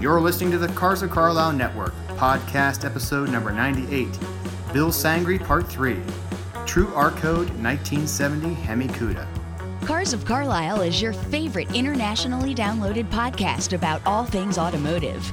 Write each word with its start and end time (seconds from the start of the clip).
You're 0.00 0.20
listening 0.20 0.50
to 0.50 0.58
the 0.58 0.66
Cars 0.74 1.02
of 1.02 1.10
Carlisle 1.10 1.52
Network, 1.52 1.94
podcast 2.16 2.84
episode 2.84 3.28
number 3.30 3.52
98, 3.52 4.08
Bill 4.72 4.88
Sangri 4.88 5.38
Part 5.38 5.68
3, 5.68 5.96
True 6.66 6.92
R 6.96 7.12
Code 7.12 7.48
1970 7.62 8.54
Hemi 8.54 8.88
Cuda. 8.88 9.24
Cars 9.86 10.12
of 10.12 10.24
Carlisle 10.24 10.80
is 10.80 11.00
your 11.00 11.12
favorite 11.12 11.72
internationally 11.72 12.52
downloaded 12.52 13.08
podcast 13.10 13.74
about 13.74 14.04
all 14.04 14.24
things 14.24 14.58
automotive. 14.58 15.32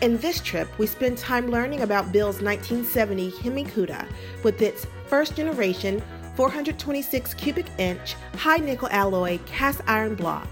In 0.00 0.16
this 0.18 0.40
trip, 0.40 0.68
we 0.78 0.86
spend 0.86 1.18
time 1.18 1.50
learning 1.50 1.80
about 1.80 2.12
Bill's 2.12 2.40
1970 2.40 3.30
Hemi 3.30 3.64
Cuda 3.64 4.06
with 4.44 4.62
its 4.62 4.86
first 5.08 5.34
generation 5.36 6.02
426 6.36 7.34
cubic 7.34 7.66
inch 7.78 8.14
high 8.34 8.58
nickel 8.58 8.88
alloy 8.90 9.40
cast 9.44 9.80
iron 9.88 10.14
block. 10.14 10.48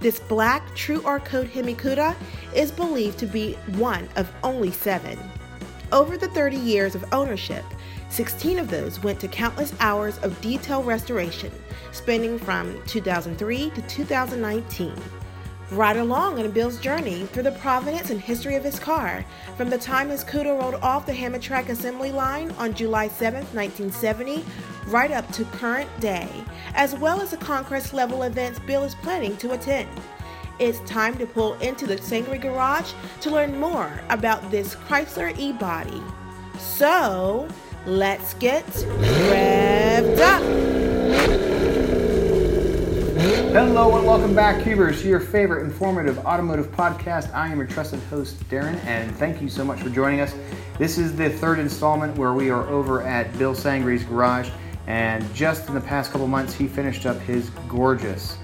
This 0.00 0.20
black 0.20 0.62
True 0.74 1.02
R 1.06 1.18
Code 1.18 1.48
Hemi 1.48 1.74
Cuda 1.74 2.14
is 2.54 2.70
believed 2.70 3.18
to 3.20 3.26
be 3.26 3.54
one 3.76 4.06
of 4.16 4.30
only 4.42 4.70
seven. 4.70 5.18
Over 5.92 6.18
the 6.18 6.28
30 6.28 6.56
years 6.56 6.94
of 6.94 7.06
ownership, 7.12 7.64
16 8.10 8.58
of 8.58 8.68
those 8.68 9.02
went 9.02 9.18
to 9.20 9.28
countless 9.28 9.72
hours 9.80 10.18
of 10.18 10.38
detail 10.42 10.82
restoration, 10.82 11.50
spanning 11.92 12.38
from 12.38 12.82
2003 12.86 13.70
to 13.70 13.82
2019. 13.82 14.94
Ride 15.70 15.96
along 15.96 16.38
on 16.38 16.50
Bill's 16.50 16.78
journey 16.78 17.24
through 17.26 17.44
the 17.44 17.52
provenance 17.52 18.10
and 18.10 18.20
history 18.20 18.54
of 18.54 18.64
his 18.64 18.78
car, 18.78 19.24
from 19.56 19.70
the 19.70 19.78
time 19.78 20.10
his 20.10 20.22
Cuda 20.22 20.58
rolled 20.58 20.74
off 20.76 21.06
the 21.06 21.12
Hamtramck 21.12 21.68
assembly 21.70 22.12
line 22.12 22.50
on 22.52 22.74
July 22.74 23.08
7, 23.08 23.40
1970, 23.54 24.44
right 24.86 25.10
up 25.10 25.30
to 25.32 25.44
current 25.46 25.88
day, 26.00 26.28
as 26.74 26.94
well 26.94 27.20
as 27.20 27.30
the 27.30 27.38
concours 27.38 27.94
level 27.94 28.24
events 28.24 28.58
Bill 28.60 28.84
is 28.84 28.94
planning 28.96 29.36
to 29.38 29.52
attend. 29.52 29.88
It's 30.58 30.80
time 30.80 31.16
to 31.18 31.26
pull 31.26 31.54
into 31.54 31.86
the 31.86 31.96
Sangri 31.96 32.40
Garage 32.40 32.92
to 33.22 33.30
learn 33.30 33.58
more 33.58 34.00
about 34.10 34.50
this 34.50 34.74
Chrysler 34.74 35.36
e 35.38 35.52
body. 35.52 36.02
So, 36.58 37.48
let's 37.86 38.34
get 38.34 38.66
revved 38.66 40.20
up! 40.20 40.83
Hello 43.24 43.96
and 43.96 44.06
welcome 44.06 44.34
back, 44.34 44.62
Cubers, 44.62 45.00
to 45.00 45.08
your 45.08 45.18
favorite 45.18 45.64
informative 45.64 46.18
automotive 46.26 46.70
podcast. 46.70 47.32
I 47.32 47.48
am 47.48 47.56
your 47.56 47.66
trusted 47.66 48.00
host, 48.10 48.38
Darren, 48.50 48.76
and 48.84 49.10
thank 49.16 49.40
you 49.40 49.48
so 49.48 49.64
much 49.64 49.80
for 49.80 49.88
joining 49.88 50.20
us. 50.20 50.34
This 50.76 50.98
is 50.98 51.16
the 51.16 51.30
third 51.30 51.58
installment 51.58 52.18
where 52.18 52.34
we 52.34 52.50
are 52.50 52.68
over 52.68 53.00
at 53.02 53.32
Bill 53.38 53.54
Sangri's 53.54 54.04
garage, 54.04 54.50
and 54.86 55.34
just 55.34 55.68
in 55.68 55.74
the 55.74 55.80
past 55.80 56.12
couple 56.12 56.26
months, 56.26 56.52
he 56.52 56.68
finished 56.68 57.06
up 57.06 57.18
his 57.20 57.48
gorgeous 57.66 58.36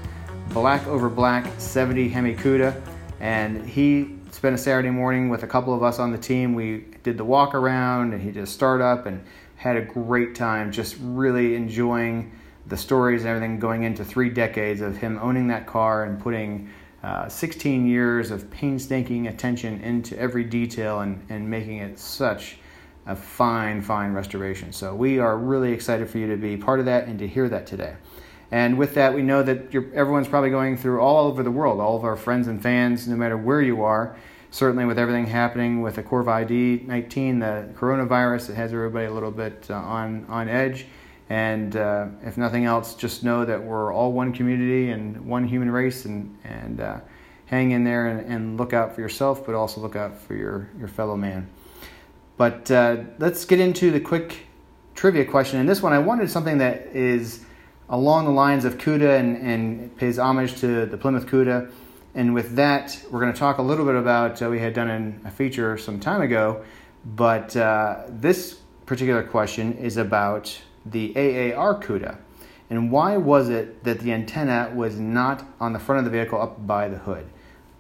black 0.49 0.87
over 0.87 1.11
black 1.11 1.47
70 1.59 2.09
Hemi 2.09 2.35
Cuda, 2.35 2.81
and 3.21 3.69
he 3.69 4.17
spent 4.31 4.55
a 4.55 4.59
Saturday 4.59 4.89
morning 4.89 5.29
with 5.29 5.43
a 5.43 5.47
couple 5.47 5.75
of 5.75 5.83
us 5.83 5.99
on 5.99 6.11
the 6.11 6.19
team. 6.19 6.55
We 6.55 6.87
did 7.03 7.19
the 7.19 7.25
walk 7.25 7.55
around, 7.55 8.15
and 8.15 8.23
he 8.23 8.31
did 8.31 8.45
a 8.45 8.47
start 8.47 8.81
up, 8.81 9.05
and 9.05 9.23
had 9.57 9.77
a 9.77 9.83
great 9.83 10.35
time, 10.35 10.73
just 10.73 10.97
really 11.03 11.55
enjoying 11.55 12.33
the 12.71 12.77
stories 12.77 13.23
and 13.23 13.31
everything 13.31 13.59
going 13.59 13.83
into 13.83 14.05
three 14.05 14.31
decades 14.31 14.81
of 14.81 14.97
him 14.97 15.19
owning 15.21 15.49
that 15.49 15.67
car 15.67 16.05
and 16.05 16.19
putting 16.21 16.71
uh, 17.03 17.29
16 17.29 17.87
years 17.87 18.31
of 18.31 18.49
painstaking 18.51 19.27
attention 19.27 19.81
into 19.81 20.19
every 20.19 20.45
detail 20.45 21.01
and, 21.01 21.21
and 21.29 21.49
making 21.49 21.79
it 21.79 21.99
such 21.99 22.59
a 23.07 23.17
fine, 23.17 23.83
fine 23.83 24.13
restoration. 24.13 24.73
So 24.73 24.95
we 24.95 25.19
are 25.19 25.37
really 25.37 25.73
excited 25.73 26.09
for 26.09 26.19
you 26.19 26.29
to 26.29 26.37
be 26.37 26.57
part 26.57 26.79
of 26.79 26.87
that 26.87 27.09
and 27.09 27.19
to 27.19 27.27
hear 27.27 27.49
that 27.49 27.67
today. 27.67 27.97
And 28.53 28.79
with 28.79 28.95
that, 28.95 29.15
we 29.15 29.23
know 29.23 29.43
that 29.43 29.75
everyone's 29.75 30.29
probably 30.29 30.51
going 30.51 30.77
through 30.77 31.01
all 31.01 31.27
over 31.27 31.43
the 31.43 31.51
world, 31.51 31.81
all 31.81 31.97
of 31.97 32.05
our 32.05 32.17
friends 32.17 32.47
and 32.47 32.63
fans, 32.63 33.09
no 33.09 33.17
matter 33.17 33.37
where 33.37 33.63
you 33.63 33.83
are. 33.83 34.17
Certainly, 34.53 34.87
with 34.87 34.99
everything 34.99 35.27
happening 35.27 35.81
with 35.81 35.95
the 35.95 36.03
Covid 36.03 36.87
19, 36.87 37.39
the 37.39 37.69
coronavirus, 37.77 38.51
it 38.51 38.55
has 38.55 38.73
everybody 38.73 39.07
a 39.07 39.13
little 39.13 39.31
bit 39.31 39.69
uh, 39.71 39.75
on, 39.75 40.27
on 40.29 40.49
edge. 40.49 40.87
And 41.31 41.77
uh, 41.77 42.09
if 42.25 42.37
nothing 42.37 42.65
else, 42.65 42.95
just 42.97 43.23
know 43.23 43.45
that 43.45 43.63
we're 43.63 43.95
all 43.95 44.13
one 44.13 44.33
community 44.33 44.91
and 44.91 45.27
one 45.27 45.47
human 45.47 45.71
race, 45.71 46.05
and 46.05 46.37
and 46.43 46.81
uh, 46.81 46.99
hang 47.47 47.71
in 47.71 47.85
there 47.85 48.09
and, 48.09 48.33
and, 48.33 48.57
look 48.59 48.73
out 48.73 48.95
for 48.95 49.01
yourself, 49.01 49.47
but 49.47 49.55
also 49.55 49.81
look 49.81 49.95
out 49.95 50.19
for 50.19 50.35
your 50.35 50.69
your 50.79 50.89
fellow 50.89 51.17
man. 51.17 51.49
But 52.37 52.69
uh, 52.71 53.05
let's 53.19 53.45
get 53.45 53.61
into 53.61 53.93
the 53.93 54.01
quick 54.01 54.47
trivia 54.97 55.25
question. 55.25 55.61
And 55.61 55.69
this 55.69 55.81
one, 55.81 55.93
I 55.93 56.01
wanted 56.01 56.31
something 56.31 56.59
that 56.59 56.89
is 56.89 57.45
along 57.89 58.25
the 58.25 58.33
lines 58.33 58.65
of 58.65 58.77
CUDA 58.79 59.19
and, 59.19 59.37
and 59.37 59.97
pays 59.97 60.19
homage 60.19 60.61
to 60.61 60.87
the 60.87 60.97
Plymouth 60.97 61.27
CUDA. 61.27 61.71
And 62.15 62.35
with 62.35 62.57
that, 62.57 63.01
we're 63.11 63.21
going 63.21 63.33
to 63.33 63.39
talk 63.39 63.59
a 63.59 63.63
little 63.63 63.85
bit 63.85 63.95
about. 63.95 64.43
Uh, 64.43 64.49
we 64.49 64.59
had 64.59 64.75
done 64.75 64.91
an, 64.91 65.21
a 65.25 65.31
feature 65.31 65.79
some 65.79 66.01
time 66.01 66.23
ago, 66.23 66.65
but 67.05 67.57
uh, 67.57 68.03
this 68.09 68.55
particular 68.85 69.23
question 69.23 69.77
is 69.79 69.97
about 69.97 70.61
the 70.85 71.15
AAR 71.17 71.81
CUDA? 71.81 72.19
And 72.71 72.93
why 72.93 73.17
was 73.17 73.49
it 73.49 73.83
that 73.85 74.01
the 74.01 74.13
antenna 74.13 74.73
was 74.75 74.99
not 74.99 75.45
on 75.61 75.73
the 75.73 75.79
front 75.79 75.99
of 75.99 76.05
the 76.05 76.11
vehicle 76.11 76.41
up 76.41 76.67
by 76.67 76.89
the 76.89 76.99
hood? 76.99 77.27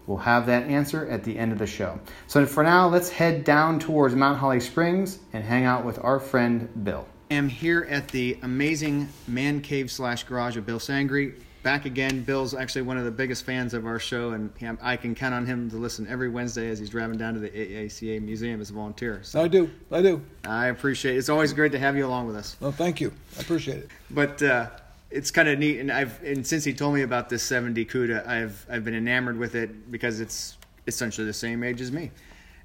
We'll 0.06 0.18
have 0.18 0.46
that 0.46 0.64
answer 0.64 1.08
at 1.08 1.22
the 1.22 1.38
end 1.38 1.52
of 1.52 1.58
the 1.58 1.66
show. 1.66 2.00
So 2.26 2.44
for 2.44 2.64
now, 2.64 2.88
let's 2.88 3.10
head 3.10 3.44
down 3.44 3.78
towards 3.78 4.16
Mount 4.16 4.38
Holly 4.38 4.58
Springs 4.58 5.20
and 5.32 5.44
hang 5.44 5.64
out 5.64 5.84
with 5.84 6.02
our 6.02 6.18
friend 6.18 6.68
Bill. 6.82 7.06
I 7.30 7.34
am 7.34 7.48
here 7.48 7.86
at 7.88 8.08
the 8.08 8.36
amazing 8.42 9.08
man 9.28 9.60
cave 9.60 9.88
slash 9.88 10.24
garage 10.24 10.56
of 10.56 10.66
Bill 10.66 10.80
Sangri 10.80 11.34
back 11.62 11.84
again. 11.84 12.22
Bill's 12.22 12.54
actually 12.54 12.82
one 12.82 12.97
of 12.97 13.04
the 13.04 13.10
biggest 13.10 13.44
fans 13.44 13.75
of 13.75 13.87
our 13.87 13.98
show, 13.98 14.31
and 14.31 14.53
I 14.81 14.97
can 14.97 15.15
count 15.15 15.34
on 15.34 15.47
him 15.47 15.71
to 15.71 15.76
listen 15.76 16.06
every 16.09 16.28
Wednesday 16.28 16.69
as 16.69 16.78
he's 16.78 16.91
driving 16.91 17.19
down 17.19 17.34
to 17.34 17.41
the 17.41 17.50
AACA 17.50 18.22
Museum 18.22 18.60
as 18.60 18.71
a 18.71 18.72
volunteer. 18.72 19.21
So 19.22 19.43
I 19.43 19.48
do. 19.48 19.71
I 19.91 20.03
do. 20.03 20.22
I 20.44 20.66
appreciate 20.66 21.15
it. 21.15 21.19
It's 21.19 21.28
always 21.28 21.53
great 21.53 21.72
to 21.72 21.78
have 21.78 21.97
you 21.97 22.06
along 22.06 22.26
with 22.26 22.37
us. 22.37 22.56
Well, 22.60 22.72
thank 22.72 23.00
you. 23.00 23.12
I 23.37 23.41
appreciate 23.41 23.78
it. 23.78 23.91
But 24.10 24.43
uh, 24.43 24.69
it's 25.10 25.31
kind 25.31 25.48
of 25.48 25.59
neat, 25.59 25.81
and 25.81 25.91
I've 25.91 26.22
and 26.22 26.47
since 26.47 26.65
he 26.65 26.72
told 26.72 26.94
me 26.94 27.03
about 27.03 27.28
this 27.28 27.43
70 27.43 27.84
CUDA, 27.84 28.27
I've 28.27 28.66
I've 28.71 28.84
been 28.84 28.94
enamored 28.94 29.38
with 29.38 29.54
it 29.54 29.91
because 29.91 30.21
it's 30.21 30.56
essentially 30.87 31.27
the 31.27 31.32
same 31.32 31.62
age 31.62 31.81
as 31.81 31.92
me. 31.92 32.10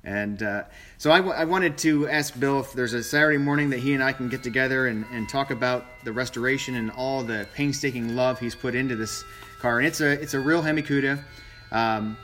And 0.06 0.42
uh, 0.44 0.64
so 0.98 1.12
I, 1.12 1.18
w- 1.18 1.36
I 1.36 1.46
wanted 1.46 1.78
to 1.80 2.08
ask 2.08 2.40
Bill 2.40 2.60
if 2.60 2.74
there's 2.74 2.94
a 2.94 3.04
Saturday 3.04 3.40
morning 3.40 3.72
that 3.72 3.80
he 3.80 3.94
and 3.94 4.04
I 4.04 4.14
can 4.14 4.30
get 4.30 4.44
together 4.44 4.88
and, 4.88 5.04
and 5.12 5.28
talk 5.28 5.50
about 5.50 5.86
the 6.04 6.12
restoration 6.12 6.76
and 6.76 6.92
all 6.92 7.24
the 7.24 7.48
painstaking 7.56 8.16
love 8.16 8.40
he's 8.40 8.56
put 8.56 8.76
into 8.76 8.96
this 8.96 9.24
car. 9.60 9.80
And 9.80 9.88
it's 9.88 10.02
a 10.02 10.12
it's 10.12 10.36
a 10.36 10.40
real 10.40 10.62
Hemi 10.62 10.84
Cuda. 10.84 11.24
Um, 11.72 12.18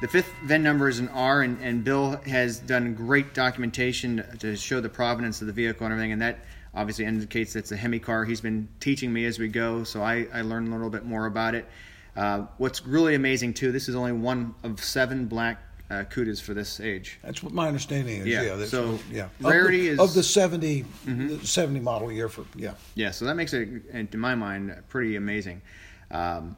the 0.00 0.08
fifth 0.08 0.30
VIN 0.44 0.62
number 0.62 0.88
is 0.88 0.98
an 0.98 1.08
R, 1.08 1.42
and, 1.42 1.58
and 1.62 1.82
Bill 1.82 2.20
has 2.26 2.58
done 2.58 2.94
great 2.94 3.32
documentation 3.32 4.24
to 4.40 4.56
show 4.56 4.80
the 4.80 4.90
provenance 4.90 5.40
of 5.40 5.46
the 5.46 5.54
vehicle 5.54 5.86
and 5.86 5.92
everything. 5.92 6.12
And 6.12 6.22
that 6.22 6.38
obviously 6.74 7.06
indicates 7.06 7.56
it's 7.56 7.72
a 7.72 7.76
Hemi 7.76 7.98
car. 7.98 8.24
He's 8.24 8.42
been 8.42 8.68
teaching 8.80 9.12
me 9.12 9.24
as 9.24 9.38
we 9.38 9.48
go, 9.48 9.84
so 9.84 10.02
I, 10.02 10.26
I 10.32 10.42
learned 10.42 10.68
a 10.68 10.70
little 10.72 10.90
bit 10.90 11.04
more 11.04 11.26
about 11.26 11.54
it. 11.54 11.66
Uh, 12.14 12.46
what's 12.58 12.84
really 12.86 13.14
amazing 13.14 13.54
too, 13.54 13.72
this 13.72 13.88
is 13.88 13.94
only 13.94 14.12
one 14.12 14.54
of 14.62 14.82
seven 14.82 15.26
black 15.26 15.62
uh, 15.90 16.04
CUDAs 16.04 16.40
for 16.40 16.54
this 16.54 16.80
age. 16.80 17.18
That's 17.22 17.42
what 17.42 17.52
my 17.52 17.68
understanding 17.68 18.20
is. 18.20 18.26
Yeah. 18.26 18.42
yeah 18.42 18.64
so 18.64 18.98
yeah, 19.10 19.28
rarity 19.40 19.88
of 19.90 19.96
the, 19.96 20.02
is 20.02 20.10
of 20.10 20.14
the 20.14 20.22
70, 20.22 20.82
mm-hmm. 20.82 21.28
the 21.28 21.46
70 21.46 21.80
model 21.80 22.10
year 22.10 22.28
for 22.28 22.44
yeah. 22.56 22.74
Yeah. 22.94 23.10
So 23.10 23.24
that 23.26 23.36
makes 23.36 23.52
it, 23.52 23.68
in 23.92 24.08
my 24.14 24.34
mind, 24.34 24.74
pretty 24.88 25.16
amazing. 25.16 25.62
Um, 26.10 26.56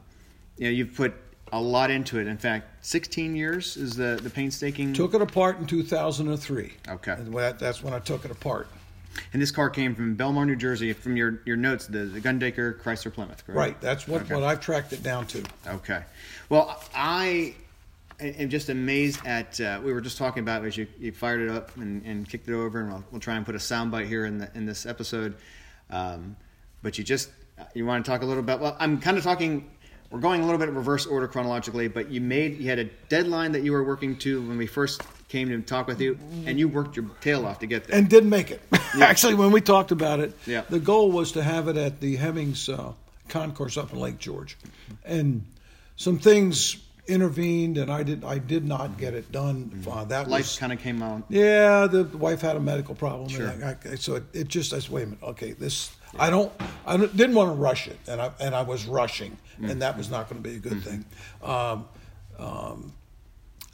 you 0.57 0.65
know, 0.65 0.71
you've 0.71 0.95
put 0.95 1.13
a 1.51 1.61
lot 1.61 1.89
into 1.91 2.19
it. 2.19 2.27
In 2.27 2.37
fact, 2.37 2.85
16 2.85 3.35
years 3.35 3.77
is 3.77 3.95
the 3.95 4.19
the 4.21 4.29
painstaking. 4.29 4.93
Took 4.93 5.13
it 5.13 5.21
apart 5.21 5.59
in 5.59 5.65
2003. 5.65 6.73
Okay. 6.87 7.11
And 7.11 7.33
that, 7.33 7.59
that's 7.59 7.83
when 7.83 7.93
I 7.93 7.99
took 7.99 8.25
it 8.25 8.31
apart. 8.31 8.67
And 9.33 9.41
this 9.41 9.51
car 9.51 9.69
came 9.69 9.95
from 9.95 10.15
Belmar, 10.15 10.45
New 10.45 10.55
Jersey. 10.55 10.93
From 10.93 11.17
your, 11.17 11.41
your 11.45 11.57
notes, 11.57 11.87
the, 11.87 11.99
the 11.99 12.21
Gundaker 12.21 12.79
Chrysler 12.79 13.11
Plymouth, 13.11 13.45
correct? 13.45 13.57
Right. 13.57 13.81
That's 13.81 14.07
what, 14.07 14.21
Okay. 14.21 14.35
what 14.35 14.43
I've 14.43 14.61
tracked 14.61 14.93
it 14.93 15.03
down 15.03 15.25
to. 15.27 15.43
Okay. 15.67 16.03
Well, 16.47 16.81
I 16.93 17.55
and 18.19 18.49
just 18.51 18.69
amazed 18.69 19.25
at. 19.25 19.59
Uh, 19.59 19.79
we 19.83 19.93
were 19.93 20.01
just 20.01 20.17
talking 20.17 20.41
about 20.41 20.65
as 20.65 20.75
you, 20.77 20.87
you 20.99 21.11
fired 21.11 21.41
it 21.41 21.49
up 21.49 21.75
and, 21.77 22.05
and 22.05 22.27
kicked 22.29 22.47
it 22.49 22.53
over, 22.53 22.79
and 22.81 22.89
we'll, 22.91 23.03
we'll 23.11 23.21
try 23.21 23.35
and 23.35 23.45
put 23.45 23.55
a 23.55 23.59
soundbite 23.59 24.07
here 24.07 24.25
in 24.25 24.37
the 24.39 24.49
in 24.55 24.65
this 24.65 24.85
episode. 24.85 25.35
Um, 25.89 26.35
but 26.81 26.97
you 26.97 27.03
just 27.03 27.29
you 27.73 27.85
want 27.85 28.03
to 28.05 28.09
talk 28.11 28.21
a 28.21 28.25
little 28.25 28.43
bit. 28.43 28.59
Well, 28.59 28.75
I'm 28.79 28.99
kind 28.99 29.17
of 29.17 29.23
talking. 29.23 29.69
We're 30.11 30.19
going 30.19 30.41
a 30.41 30.43
little 30.45 30.57
bit 30.57 30.69
in 30.69 30.75
reverse 30.75 31.05
order 31.05 31.27
chronologically, 31.27 31.87
but 31.87 32.09
you 32.09 32.19
made 32.19 32.57
you 32.57 32.67
had 32.69 32.79
a 32.79 32.85
deadline 33.09 33.51
that 33.51 33.61
you 33.61 33.71
were 33.71 33.83
working 33.83 34.17
to 34.19 34.41
when 34.47 34.57
we 34.57 34.65
first 34.65 35.01
came 35.27 35.49
to 35.49 35.61
talk 35.61 35.85
with 35.85 36.01
you, 36.01 36.17
and 36.47 36.57
you 36.59 36.67
worked 36.67 36.95
your 36.95 37.05
tail 37.21 37.45
off 37.45 37.59
to 37.59 37.67
get 37.67 37.83
there. 37.85 37.95
and 37.95 38.09
didn't 38.09 38.31
make 38.31 38.49
it. 38.49 38.59
Actually, 38.99 39.35
when 39.35 39.51
we 39.51 39.61
talked 39.61 39.91
about 39.91 40.19
it, 40.19 40.33
Yeah. 40.47 40.61
the 40.67 40.79
goal 40.79 41.11
was 41.11 41.33
to 41.33 41.43
have 41.43 41.67
it 41.67 41.77
at 41.77 41.99
the 42.01 42.15
Hemmings 42.15 42.67
uh, 42.67 42.93
concours 43.27 43.77
up 43.77 43.93
in 43.93 43.99
Lake 43.99 44.17
George, 44.17 44.57
and 45.05 45.45
some 45.95 46.17
things 46.17 46.77
intervened, 47.09 47.77
and 47.77 47.91
I 47.91 48.03
did 48.03 48.23
I 48.23 48.37
did 48.37 48.65
not 48.65 48.97
get 48.97 49.13
it 49.13 49.31
done. 49.31 49.83
Uh, 49.89 50.05
that 50.05 50.29
Life 50.29 50.57
kind 50.57 50.71
of 50.71 50.79
came 50.79 51.01
out. 51.01 51.23
yeah. 51.29 51.87
The 51.87 52.03
wife 52.05 52.41
had 52.41 52.55
a 52.55 52.59
medical 52.59 52.95
problem, 52.95 53.27
Sure. 53.29 53.47
and 53.47 53.63
I, 53.65 53.75
I, 53.91 53.95
so 53.95 54.15
it, 54.15 54.23
it 54.33 54.47
just 54.47 54.73
I 54.73 54.79
said, 54.79 54.91
wait 54.91 55.03
a 55.03 55.05
minute, 55.07 55.23
okay, 55.23 55.51
this 55.53 55.91
I 56.17 56.29
don't 56.29 56.51
I 56.85 56.97
didn't 56.97 57.35
want 57.35 57.49
to 57.49 57.55
rush 57.55 57.87
it, 57.87 57.97
and 58.07 58.21
I 58.21 58.31
and 58.39 58.55
I 58.55 58.61
was 58.61 58.85
rushing, 58.85 59.37
and 59.61 59.81
that 59.81 59.97
was 59.97 60.09
not 60.09 60.29
going 60.29 60.41
to 60.41 60.49
be 60.49 60.55
a 60.55 60.59
good 60.59 60.81
thing. 60.83 61.05
Um, 61.43 61.87
um, 62.37 62.93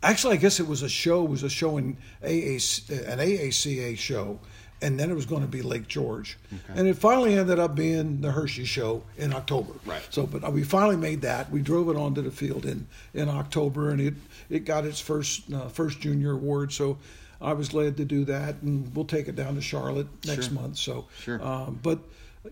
actually, 0.02 0.34
I 0.34 0.38
guess 0.38 0.60
it 0.60 0.68
was 0.68 0.82
a 0.82 0.90
show. 0.90 1.24
It 1.26 1.30
was 1.30 1.44
a 1.44 1.50
show 1.50 1.78
in 1.78 1.98
AAC, 2.24 2.90
an 3.08 3.20
AACA 3.20 3.98
show, 3.98 4.40
and 4.82 5.00
then 5.00 5.10
it 5.10 5.16
was 5.16 5.26
going 5.26 5.42
to 5.42 5.48
be 5.48 5.62
Lake 5.62 5.88
George, 5.88 6.38
and 6.74 6.88
it 6.88 6.96
finally 6.98 7.36
ended 7.38 7.60
up 7.60 7.76
being 7.76 8.22
the 8.22 8.32
Hershey 8.32 8.66
show 8.66 9.04
in 9.18 9.34
October. 9.34 9.74
Right. 9.86 10.02
So, 10.10 10.26
but 10.28 10.52
we 10.54 10.64
finally 10.64 10.98
made 10.98 11.22
that. 11.22 11.50
We 11.50 11.62
drove 11.62 11.90
it 11.90 11.96
onto 11.96 12.22
the 12.22 12.32
field 12.32 12.66
in 12.66 12.88
in 13.14 13.30
October, 13.30 13.90
and 13.90 14.00
it 14.02 14.14
it 14.50 14.66
got 14.66 14.86
its 14.86 15.00
first 15.00 15.52
uh, 15.54 15.68
first 15.70 16.00
junior 16.00 16.32
award. 16.32 16.72
So. 16.74 16.98
I 17.42 17.52
was 17.52 17.68
glad 17.68 17.98
to 17.98 18.06
do 18.06 18.24
that, 18.26 18.62
and 18.62 18.96
we'll 18.96 19.04
take 19.06 19.28
it 19.28 19.36
down 19.36 19.56
to 19.56 19.62
Charlotte 19.62 20.08
next 20.26 20.46
Sure. 20.48 20.54
month. 20.56 20.78
So, 20.78 21.06
Sure. 21.20 21.40
um, 21.46 21.78
but 21.84 22.00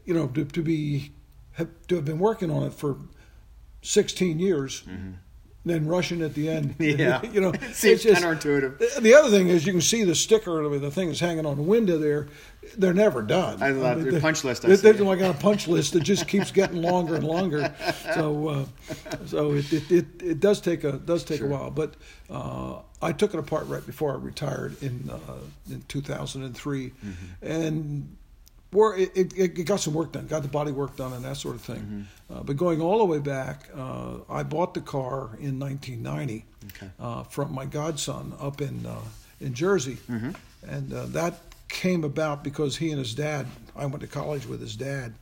you 0.03 0.13
know, 0.13 0.27
to, 0.27 0.43
to 0.43 0.61
be 0.61 1.13
have, 1.53 1.69
to 1.87 1.95
have 1.95 2.03
been 2.05 2.19
working 2.19 2.51
on 2.51 2.63
it 2.63 2.73
for 2.73 2.97
16 3.81 4.39
years, 4.39 4.83
then 5.65 5.87
rushing 5.87 6.21
at 6.21 6.33
the 6.33 6.49
end. 6.49 6.75
Yeah. 6.79 7.21
you 7.31 7.39
know, 7.41 7.49
It 7.53 7.61
seems 7.75 7.83
it's 7.83 8.03
just- 8.03 8.21
counterintuitive. 8.23 9.01
The 9.01 9.13
other 9.13 9.29
thing 9.29 9.47
is, 9.47 9.65
you 9.65 9.71
can 9.71 9.81
see 9.81 10.03
the 10.03 10.15
sticker, 10.15 10.67
the 10.77 10.91
thing 10.91 11.07
that's 11.07 11.19
hanging 11.19 11.45
on 11.45 11.55
the 11.57 11.63
window 11.63 11.97
there. 11.97 12.27
They're 12.77 12.93
never 12.93 13.21
done. 13.21 13.61
I 13.61 13.69
love 13.71 14.01
your 14.03 14.13
they- 14.13 14.19
punch 14.21 14.43
list, 14.45 14.63
I. 14.65 14.75
They're 14.75 14.93
like 14.93 15.19
a 15.19 15.33
punch 15.33 15.67
list 15.67 15.93
that 15.93 16.03
just 16.03 16.27
keeps 16.27 16.49
getting 16.51 16.81
longer 16.81 17.15
and 17.15 17.23
longer. 17.25 17.75
So, 18.15 18.47
uh, 18.47 18.65
so 19.25 19.51
it, 19.51 19.71
it, 19.73 19.91
it, 19.91 20.05
it 20.23 20.39
does 20.39 20.61
take 20.61 20.83
a 20.85 20.93
does 20.93 21.23
take 21.25 21.39
Sure. 21.39 21.47
a 21.47 21.51
while. 21.51 21.71
But 21.71 21.95
uh, 22.29 22.79
I 23.01 23.11
took 23.11 23.33
it 23.33 23.39
apart 23.39 23.67
right 23.67 23.85
before 23.85 24.13
I 24.13 24.15
retired 24.15 24.81
in 24.81 25.09
uh, 25.11 25.17
in 25.69 25.83
2003, 25.89 26.89
Mm-hmm. 26.89 27.11
and 27.45 28.15
where 28.73 28.97
it, 28.97 29.15
it, 29.15 29.37
it 29.37 29.65
got 29.65 29.79
some 29.79 29.93
work 29.93 30.11
done, 30.11 30.27
got 30.27 30.41
the 30.41 30.47
body 30.49 30.71
work 30.71 30.95
done, 30.97 31.13
and 31.13 31.23
that 31.23 31.37
sort 31.37 31.55
of 31.55 31.61
thing. 31.61 32.07
Uh, 32.33 32.41
but 32.43 32.57
going 32.57 32.81
all 32.81 32.97
the 32.99 33.05
way 33.05 33.19
back, 33.19 33.69
uh, 33.75 34.15
I 34.29 34.43
bought 34.43 34.73
the 34.73 34.81
car 34.81 35.29
in 35.39 35.59
1990 35.59 36.45
Okay. 36.75 36.89
uh, 36.99 37.23
from 37.23 37.53
my 37.53 37.65
godson 37.65 38.33
up 38.39 38.61
in 38.61 38.85
uh, 38.85 38.95
in 39.41 39.53
Jersey, 39.53 39.97
and 40.67 40.93
uh, 40.93 41.05
that 41.07 41.33
came 41.69 42.03
about 42.03 42.43
because 42.43 42.77
he 42.77 42.89
and 42.91 42.99
his 42.99 43.13
dad. 43.15 43.45
I 43.75 43.85
went 43.85 44.01
to 44.01 44.07
college 44.07 44.45
with 44.45 44.61
his 44.61 44.75
dad, 44.75 45.13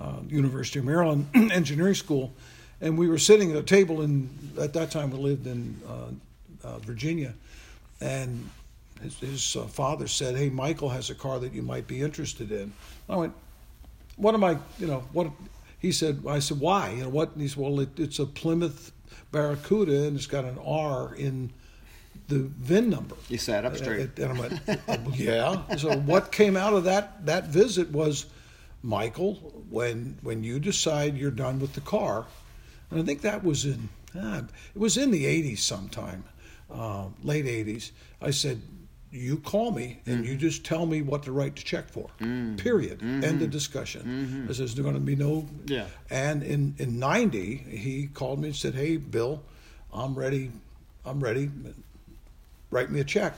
uh, 0.00 0.20
University 0.28 0.78
of 0.78 0.84
Maryland 0.86 1.26
Engineering 1.34 1.94
School, 1.94 2.32
and 2.80 2.96
we 2.96 3.08
were 3.08 3.18
sitting 3.18 3.50
at 3.50 3.56
a 3.58 3.62
table 3.62 4.00
in. 4.02 4.28
At 4.58 4.72
that 4.72 4.90
time, 4.90 5.10
we 5.10 5.18
lived 5.18 5.46
in 5.46 5.76
uh, 5.86 6.66
uh, 6.66 6.78
Virginia, 6.78 7.34
and 8.00 8.48
his, 9.02 9.18
his 9.18 9.56
uh, 9.56 9.66
father 9.66 10.06
said, 10.06 10.36
"Hey, 10.36 10.48
Michael 10.48 10.88
has 10.88 11.10
a 11.10 11.14
car 11.14 11.38
that 11.40 11.52
you 11.52 11.62
might 11.62 11.86
be 11.86 12.00
interested 12.00 12.50
in." 12.50 12.72
I 13.08 13.16
went, 13.16 13.34
"What 14.16 14.34
am 14.34 14.44
I? 14.44 14.58
You 14.78 14.86
know 14.86 15.04
what?" 15.12 15.30
He 15.78 15.92
said, 15.92 16.22
"I 16.26 16.38
said 16.38 16.60
why? 16.60 16.90
You 16.90 17.04
know 17.04 17.08
what?" 17.08 17.32
And 17.32 17.42
he 17.42 17.48
said, 17.48 17.58
"Well, 17.58 17.80
it, 17.80 17.98
it's 17.98 18.18
a 18.18 18.26
Plymouth 18.26 18.92
Barracuda, 19.32 20.04
and 20.04 20.16
it's 20.16 20.26
got 20.26 20.44
an 20.44 20.58
R 20.64 21.14
in 21.14 21.52
the 22.28 22.38
VIN 22.38 22.90
number." 22.90 23.16
You 23.28 23.38
sat 23.38 23.64
up 23.64 23.76
straight. 23.76 24.18
And 24.18 24.32
I 24.32 24.40
went, 24.40 24.60
"Oh, 24.88 25.12
"Yeah." 25.14 25.76
So 25.76 25.96
what 25.96 26.32
came 26.32 26.56
out 26.56 26.72
of 26.72 26.84
that 26.84 27.26
that 27.26 27.48
visit 27.48 27.90
was, 27.90 28.26
Michael, 28.82 29.34
when 29.68 30.18
when 30.22 30.42
you 30.42 30.58
decide 30.58 31.16
you're 31.16 31.30
done 31.30 31.60
with 31.60 31.74
the 31.74 31.82
car, 31.82 32.26
and 32.90 33.00
I 33.00 33.04
think 33.04 33.20
that 33.22 33.44
was 33.44 33.64
in 33.64 33.88
ah, 34.18 34.38
it 34.74 34.78
was 34.78 34.96
in 34.96 35.10
the 35.10 35.24
'80s 35.24 35.58
sometime, 35.58 36.24
uh, 36.70 37.06
late 37.22 37.44
'80s. 37.44 37.90
I 38.22 38.30
said, 38.30 38.62
"You 39.10 39.38
call 39.38 39.70
me 39.70 40.00
and 40.06 40.26
you 40.26 40.34
mm. 40.34 40.38
just 40.38 40.64
tell 40.64 40.86
me 40.86 41.02
what 41.02 41.22
to 41.24 41.32
write 41.32 41.56
the 41.56 41.62
check 41.62 41.88
for." 41.88 42.08
Mm. 42.20 42.58
Period. 42.58 42.98
Mm-hmm. 43.00 43.24
End 43.24 43.42
of 43.42 43.50
discussion. 43.50 44.02
Mm-hmm. 44.02 44.50
I 44.50 44.54
says 44.54 44.74
there's 44.74 44.84
going 44.84 44.94
to 44.94 45.00
be 45.00 45.16
no. 45.16 45.46
Yeah. 45.66 45.86
And 46.10 46.42
in 46.42 46.74
in 46.78 46.98
'90, 46.98 47.56
he 47.56 48.08
called 48.12 48.40
me 48.40 48.48
and 48.48 48.56
said, 48.56 48.74
"Hey, 48.74 48.96
Bill, 48.96 49.42
I'm 49.92 50.14
ready. 50.14 50.50
I'm 51.04 51.20
ready. 51.20 51.50
Write 52.70 52.90
me 52.90 53.00
a 53.00 53.04
check." 53.04 53.34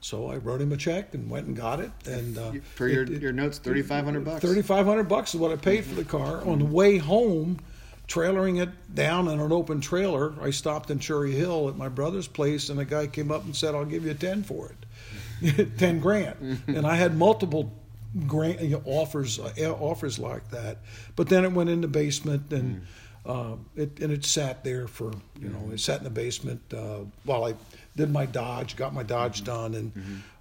So 0.00 0.30
I 0.30 0.36
wrote 0.36 0.60
him 0.60 0.72
a 0.72 0.76
check 0.76 1.14
and 1.14 1.28
went 1.28 1.46
and 1.46 1.56
got 1.56 1.80
it. 1.80 1.90
And 2.06 2.38
uh, 2.38 2.52
For 2.74 2.88
your, 2.88 3.02
it- 3.02 3.20
your 3.20 3.32
notes, 3.32 3.58
thirty 3.58 3.82
five 3.82 4.04
hundred 4.04 4.24
bucks. 4.24 4.42
Thirty 4.42 4.62
five 4.62 4.86
hundred 4.86 5.04
bucks 5.08 5.34
is 5.34 5.40
what 5.40 5.50
I 5.50 5.56
paid 5.56 5.84
for 5.84 5.94
the 5.94 6.04
car. 6.04 6.44
On 6.46 6.58
the 6.58 6.64
way 6.64 6.98
home, 6.98 7.58
trailering 8.06 8.62
it 8.62 8.70
down 8.94 9.28
in 9.28 9.40
an 9.40 9.52
open 9.52 9.80
trailer, 9.80 10.34
I 10.40 10.50
stopped 10.50 10.90
in 10.90 10.98
Cherry 10.98 11.32
Hill 11.32 11.68
at 11.68 11.76
my 11.76 11.88
brother's 11.88 12.28
place, 12.28 12.68
and 12.68 12.78
a 12.78 12.84
guy 12.84 13.06
came 13.06 13.30
up 13.32 13.44
and 13.44 13.56
said, 13.56 13.74
"I'll 13.74 13.84
give 13.84 14.04
you 14.04 14.12
a 14.12 14.14
ten 14.14 14.44
for 14.44 14.68
it, 14.68 14.86
ten 15.78 16.00
grand." 16.00 16.62
and 16.66 16.86
I 16.86 16.96
had 16.96 17.16
multiple 17.16 17.72
grant 18.26 18.60
you 18.60 18.76
know, 18.76 18.82
offers 18.84 19.38
uh, 19.38 19.72
offers 19.80 20.18
like 20.18 20.50
that, 20.50 20.78
but 21.16 21.28
then 21.28 21.44
it 21.44 21.52
went 21.52 21.70
in 21.70 21.80
the 21.80 21.88
basement 21.88 22.52
and. 22.52 22.82
Uh, 23.26 23.56
it, 23.76 24.00
and 24.00 24.10
it 24.10 24.24
sat 24.24 24.64
there 24.64 24.88
for 24.88 25.12
you 25.38 25.50
know 25.50 25.70
it 25.70 25.78
sat 25.80 25.98
in 25.98 26.04
the 26.04 26.08
basement 26.08 26.62
uh, 26.72 27.00
while 27.24 27.44
I 27.44 27.54
did 27.94 28.10
my 28.10 28.24
Dodge, 28.24 28.74
got 28.74 28.94
my 28.94 29.02
Dodge 29.02 29.44
done, 29.44 29.74
and 29.74 29.92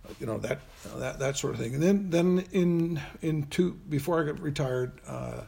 uh, 0.06 0.14
you 0.22 0.26
know 0.26 0.38
that 0.38 0.60
that 0.96 1.20
that 1.20 1.38
sort 1.38 1.54
of 1.54 1.60
thing. 1.60 1.74
And 1.74 1.84
then 1.84 2.10
then 2.10 2.46
in 2.54 3.02
in 3.22 3.48
two 3.48 3.74
before 3.90 4.22
I 4.22 4.28
got 4.28 4.40
retired, 4.40 4.94
uh, 5.06 5.42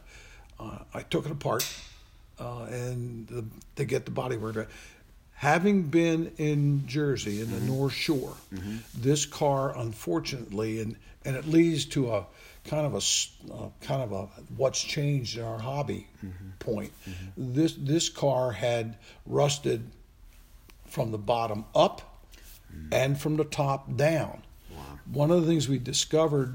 uh, 0.58 0.78
I 0.92 1.02
took 1.02 1.24
it 1.24 1.32
apart 1.32 1.66
uh, 2.38 2.64
and 2.64 3.26
the, 3.28 3.44
to 3.76 3.84
get 3.84 4.04
the 4.04 4.10
body 4.10 4.36
work. 4.36 4.68
Having 5.40 5.84
been 5.84 6.32
in 6.36 6.86
Jersey 6.86 7.40
in 7.40 7.50
the 7.50 7.56
mm-hmm. 7.56 7.68
North 7.68 7.94
Shore, 7.94 8.34
mm-hmm. 8.52 8.76
this 8.94 9.24
car 9.24 9.76
unfortunately, 9.76 10.82
and 10.82 10.96
and 11.24 11.34
it 11.34 11.46
leads 11.46 11.86
to 11.86 12.12
a 12.12 12.26
kind 12.66 12.84
of 12.84 12.92
a 12.92 13.54
uh, 13.54 13.68
kind 13.80 14.02
of 14.02 14.12
a 14.12 14.26
what's 14.54 14.82
changed 14.82 15.38
in 15.38 15.44
our 15.44 15.58
hobby 15.58 16.08
mm-hmm. 16.22 16.50
point. 16.58 16.92
This 17.38 17.74
this 17.78 18.10
car 18.10 18.52
had 18.52 18.96
rusted 19.24 19.90
from 20.86 21.10
the 21.10 21.18
bottom 21.18 21.64
up 21.74 22.22
mm. 22.70 22.92
and 22.92 23.18
from 23.18 23.36
the 23.36 23.44
top 23.44 23.96
down. 23.96 24.42
One 25.10 25.30
of 25.30 25.40
the 25.40 25.46
things 25.46 25.68
we 25.68 25.78
discovered 25.78 26.54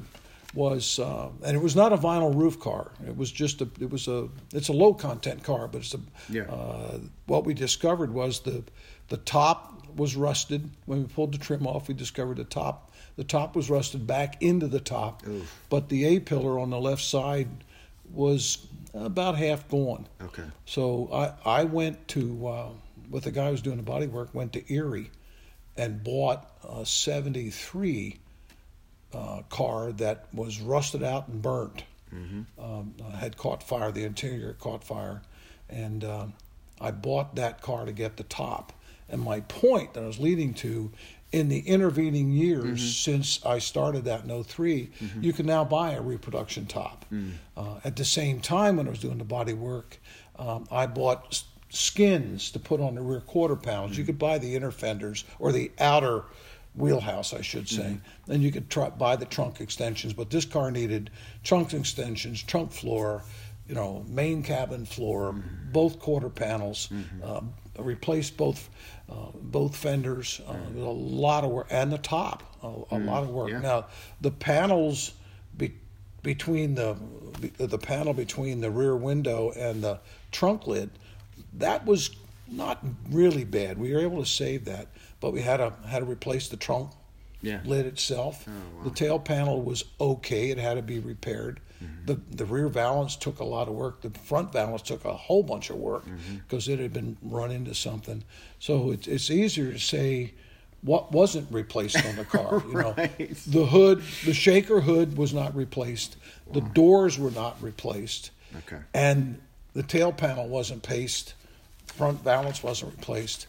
was, 0.56 1.00
uh, 1.00 1.30
and 1.44 1.56
it 1.56 1.62
was 1.62 1.76
not 1.76 1.94
a 1.94 1.98
vinyl 1.98 2.34
roof 2.34 2.60
car. 2.60 2.92
It 3.06 3.16
was 3.16 3.32
just 3.32 3.62
a, 3.62 3.68
it 3.80 3.90
was 3.90 4.08
a, 4.08 4.30
it's 4.54 4.70
a 4.70 4.74
low 4.74 4.94
content 4.94 5.44
car, 5.44 5.68
but 5.68 5.80
it's 5.80 5.94
a. 5.94 6.00
Yeah. 6.30 6.44
Uh, 6.44 7.00
what 7.28 7.46
we 7.46 7.54
discovered 7.54 8.14
was 8.14 8.40
the, 8.40 8.64
the 9.10 9.18
top 9.18 9.88
was 9.96 10.16
rusted. 10.16 10.70
When 10.86 11.04
we 11.04 11.08
pulled 11.08 11.34
the 11.34 11.38
trim 11.38 11.68
off, 11.68 11.88
we 11.88 11.94
discovered 11.94 12.38
the 12.38 12.44
top, 12.44 12.92
the 13.16 13.24
top 13.24 13.56
was 13.56 13.70
rusted 13.70 14.08
back 14.08 14.42
into 14.42 14.68
the 14.68 14.80
top, 14.80 15.24
but 15.70 15.90
the 15.90 16.06
A 16.06 16.20
pillar 16.20 16.60
on 16.60 16.70
the 16.70 16.80
left 16.80 17.04
side 17.04 17.48
was 18.14 18.68
about 18.94 19.38
half 19.38 19.68
gone. 19.70 20.08
Okay. 20.22 20.44
So 20.66 21.10
I, 21.46 21.62
I 21.62 21.64
went 21.64 22.08
to, 22.10 22.48
uh, 22.48 22.70
with 23.10 23.24
the 23.24 23.32
guy 23.32 23.46
who 23.46 23.52
was 23.52 23.62
doing 23.62 23.78
the 23.78 23.84
body 23.84 24.08
work, 24.08 24.34
went 24.34 24.54
to 24.54 24.74
Erie 24.74 25.12
and 25.78 26.04
bought 26.04 26.50
a 26.68 26.86
73 26.86 28.18
uh, 29.16 29.42
car 29.50 29.92
that 29.94 30.26
was 30.34 30.60
rusted 30.60 31.04
out 31.04 31.28
and 31.28 31.42
burnt. 31.42 31.84
Um, 32.60 32.94
uh, 33.04 33.12
had 33.12 33.36
caught 33.38 33.62
fire, 33.64 33.92
the 33.92 34.04
interior 34.04 34.54
caught 34.54 34.84
fire. 34.84 35.22
And 35.70 36.04
um 36.04 36.34
I 36.82 36.92
bought 36.92 37.36
that 37.36 37.62
car 37.62 37.86
to 37.86 37.94
get 37.94 38.18
the 38.18 38.24
top. 38.24 38.74
And 39.10 39.22
my 39.22 39.40
point 39.42 39.94
that 39.94 40.04
I 40.04 40.08
was 40.08 40.20
leading 40.20 40.54
to, 40.56 40.92
in 41.32 41.48
the 41.48 41.60
intervening 41.60 42.32
years 42.32 42.82
since 42.98 43.46
I 43.46 43.60
started 43.60 44.04
that 44.06 44.26
in 44.26 44.44
3 44.44 44.90
you 45.22 45.32
can 45.34 45.46
now 45.46 45.64
buy 45.64 45.92
a 45.94 46.02
reproduction 46.02 46.66
top. 46.66 47.06
Uh, 47.56 47.76
at 47.84 47.96
the 47.96 48.06
same 48.06 48.40
time, 48.42 48.76
when 48.78 48.88
I 48.88 48.90
was 48.90 49.00
doing 49.00 49.18
the 49.20 49.24
body 49.24 49.54
work, 49.54 49.98
um, 50.38 50.68
I 50.72 50.86
bought 50.88 51.44
skins 51.70 52.52
to 52.52 52.60
put 52.60 52.80
on 52.82 52.96
the 52.96 53.02
rear 53.02 53.22
quarter 53.22 53.56
panels. 53.56 53.98
You 53.98 54.04
could 54.06 54.20
buy 54.20 54.38
the 54.38 54.56
inner 54.56 54.72
fenders 54.72 55.24
or 55.40 55.52
the 55.52 55.72
outer 55.80 56.24
wheelhouse, 56.76 57.34
I 57.34 57.42
should 57.42 57.70
say. 57.70 57.98
Then 58.28 58.42
you 58.42 58.52
could 58.52 58.70
try, 58.70 58.90
buy 58.90 59.16
the 59.16 59.26
trunk 59.26 59.62
extensions, 59.62 60.14
but 60.14 60.30
this 60.30 60.46
car 60.46 60.72
needed 60.72 61.10
trunk 61.44 61.74
extensions, 61.74 62.42
trunk 62.44 62.72
floor, 62.72 63.24
you 63.68 63.76
know, 63.76 64.06
main 64.08 64.44
cabin 64.44 64.86
floor, 64.86 65.34
both 65.72 66.00
quarter 66.00 66.30
panels, 66.30 66.90
uh, 67.24 67.42
replaced 67.80 68.38
both 68.38 68.70
uh, 69.10 69.28
both 69.42 69.76
fenders. 69.76 70.42
Uh, 70.48 70.56
a 70.76 70.80
lot 70.80 71.44
of 71.44 71.52
work, 71.52 71.68
and 71.70 71.92
the 71.92 71.98
top, 71.98 72.44
a, 72.64 72.68
a 72.96 73.00
lot 73.00 73.24
of 73.24 73.30
work. 73.30 73.50
yeah. 73.52 73.60
Now 73.60 73.86
the 74.22 74.32
panels 74.32 75.14
be, 75.58 75.74
between 76.24 76.76
the 76.76 76.96
the 77.58 77.78
panel 77.78 78.14
between 78.14 78.62
the 78.62 78.72
rear 78.72 78.96
window 78.96 79.52
and 79.52 79.84
the 79.84 80.00
trunk 80.32 80.68
lid, 80.68 80.90
that 81.58 81.86
was 81.86 82.12
not 82.48 82.84
really 83.10 83.44
bad. 83.44 83.78
We 83.78 83.94
were 83.94 84.00
able 84.00 84.20
to 84.24 84.30
save 84.30 84.66
that, 84.66 84.88
but 85.20 85.32
we 85.34 85.42
had 85.42 85.58
to 85.58 85.74
had 85.88 86.00
to 86.00 86.06
replace 86.06 86.48
the 86.50 86.58
trunk 86.58 86.92
Yeah. 87.42 87.62
lid 87.66 87.86
itself. 87.86 88.46
Oh, 88.48 88.52
wow. 88.78 88.84
The 88.86 88.90
tail 88.92 89.20
panel 89.20 89.62
was 89.62 89.84
okay; 90.00 90.50
it 90.52 90.58
had 90.58 90.76
to 90.76 90.82
be 90.82 91.00
repaired. 91.00 91.60
Mm-hmm. 91.84 92.06
The 92.06 92.20
the 92.36 92.46
rear 92.46 92.68
valance 92.70 93.16
took 93.16 93.40
a 93.40 93.44
lot 93.46 93.68
of 93.68 93.74
work. 93.76 94.02
The 94.02 94.10
front 94.20 94.54
valance 94.54 94.82
took 94.82 95.04
a 95.06 95.14
whole 95.14 95.44
bunch 95.44 95.70
of 95.70 95.78
work 95.78 96.06
Mm-hmm. 96.06 96.36
because 96.48 96.68
it 96.70 96.80
had 96.80 96.94
been 96.94 97.18
run 97.22 97.52
into 97.52 97.74
something. 97.76 98.24
So 98.60 98.92
it's 98.92 99.08
it's 99.08 99.30
easier 99.30 99.72
to 99.72 99.80
say 99.80 100.34
what 100.82 101.12
wasn't 101.12 101.52
replaced 101.52 101.98
on 102.06 102.16
the 102.16 102.26
car. 102.38 102.62
You 102.68 102.74
know, 102.74 102.94
Right. 102.98 103.36
the 103.48 103.66
hood, 103.66 104.04
the 104.26 104.34
shaker 104.34 104.82
hood 104.82 105.18
was 105.18 105.34
not 105.34 105.56
replaced. 105.56 106.16
The 106.54 106.62
doors 106.62 107.18
were 107.18 107.32
not 107.32 107.62
replaced. 107.62 108.30
Okay. 108.60 108.78
And 108.94 109.42
the 109.74 109.82
tail 109.84 110.12
panel 110.14 110.48
wasn't 110.48 110.84
paced. 110.84 111.34
Front 111.88 112.24
valance 112.24 112.62
wasn't 112.64 112.92
replaced. 112.96 113.48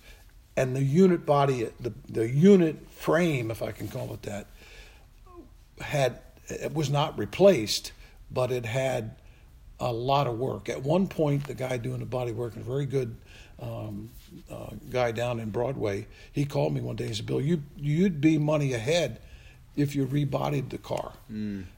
And 0.56 0.74
the 0.74 0.82
unit 0.82 1.26
body, 1.26 1.68
the, 1.80 1.92
the 2.08 2.28
unit 2.28 2.90
frame, 2.90 3.50
if 3.50 3.62
I 3.62 3.72
can 3.72 3.88
call 3.88 4.12
it 4.14 4.22
that, 4.22 4.46
had 5.80 6.20
it 6.48 6.72
was 6.72 6.88
not 6.88 7.18
replaced, 7.18 7.92
but 8.30 8.50
it 8.50 8.64
had 8.64 9.16
a 9.78 9.92
lot 9.92 10.26
of 10.26 10.38
work. 10.38 10.68
At 10.68 10.82
one 10.82 11.06
point, 11.06 11.46
the 11.46 11.54
guy 11.54 11.76
doing 11.76 12.00
the 12.00 12.06
body 12.06 12.32
work, 12.32 12.56
a 12.56 12.60
very 12.60 12.86
good 12.86 13.16
um, 13.60 14.10
uh, 14.50 14.70
guy 14.90 15.12
down 15.12 15.40
in 15.40 15.50
Broadway, 15.50 16.06
he 16.32 16.44
called 16.44 16.72
me 16.72 16.80
one 16.80 16.96
day. 16.96 17.08
He 17.08 17.14
said, 17.14 17.26
"Bill, 17.26 17.40
you 17.40 17.62
you'd 17.76 18.20
be 18.20 18.38
money 18.38 18.72
ahead 18.72 19.20
if 19.76 19.94
you 19.94 20.06
rebodied 20.06 20.70
the 20.70 20.78
car, 20.78 21.12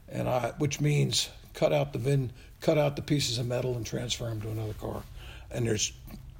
and 0.07 0.29
I, 0.29 0.53
which 0.57 0.79
means 0.79 1.29
cut 1.53 1.73
out 1.73 1.91
the 1.91 1.99
vin, 1.99 2.31
cut 2.61 2.77
out 2.77 2.95
the 2.95 3.01
pieces 3.01 3.37
of 3.37 3.47
metal 3.47 3.75
and 3.75 3.85
transfer 3.85 4.25
them 4.25 4.39
to 4.41 4.49
another 4.49 4.73
car. 4.73 5.03
And 5.51 5.67
there's 5.67 5.91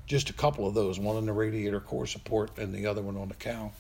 just 0.10 0.30
a 0.30 0.34
couple 0.34 0.68
of 0.68 0.74
those, 0.74 1.00
one 1.00 1.16
on 1.16 1.26
the 1.26 1.32
radiator 1.32 1.80
core 1.80 2.08
support 2.08 2.52
and 2.58 2.74
the 2.74 2.86
other 2.88 3.02
one 3.02 3.16
on 3.16 3.30
the 3.30 3.36
cowl. 3.36 3.72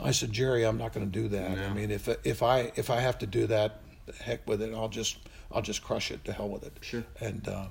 I 0.00 0.10
said, 0.10 0.32
Jerry, 0.32 0.64
I'm 0.64 0.76
not 0.76 0.92
going 0.92 1.10
to 1.10 1.12
do 1.22 1.28
that. 1.28 1.58
I 1.58 1.72
mean, 1.72 1.90
if 1.90 2.08
if 2.26 2.42
I 2.42 2.70
if 2.76 2.90
I 2.90 3.00
have 3.00 3.18
to 3.20 3.26
do 3.26 3.46
that, 3.46 3.80
heck 4.20 4.46
with 4.46 4.60
it. 4.60 4.74
I'll 4.74 4.88
just 4.88 5.16
I'll 5.50 5.62
just 5.62 5.82
crush 5.82 6.10
it. 6.10 6.24
To 6.26 6.32
hell 6.32 6.48
with 6.50 6.64
it. 6.64 6.72
Sure. 6.82 7.04
And 7.20 7.48
uh, 7.48 7.66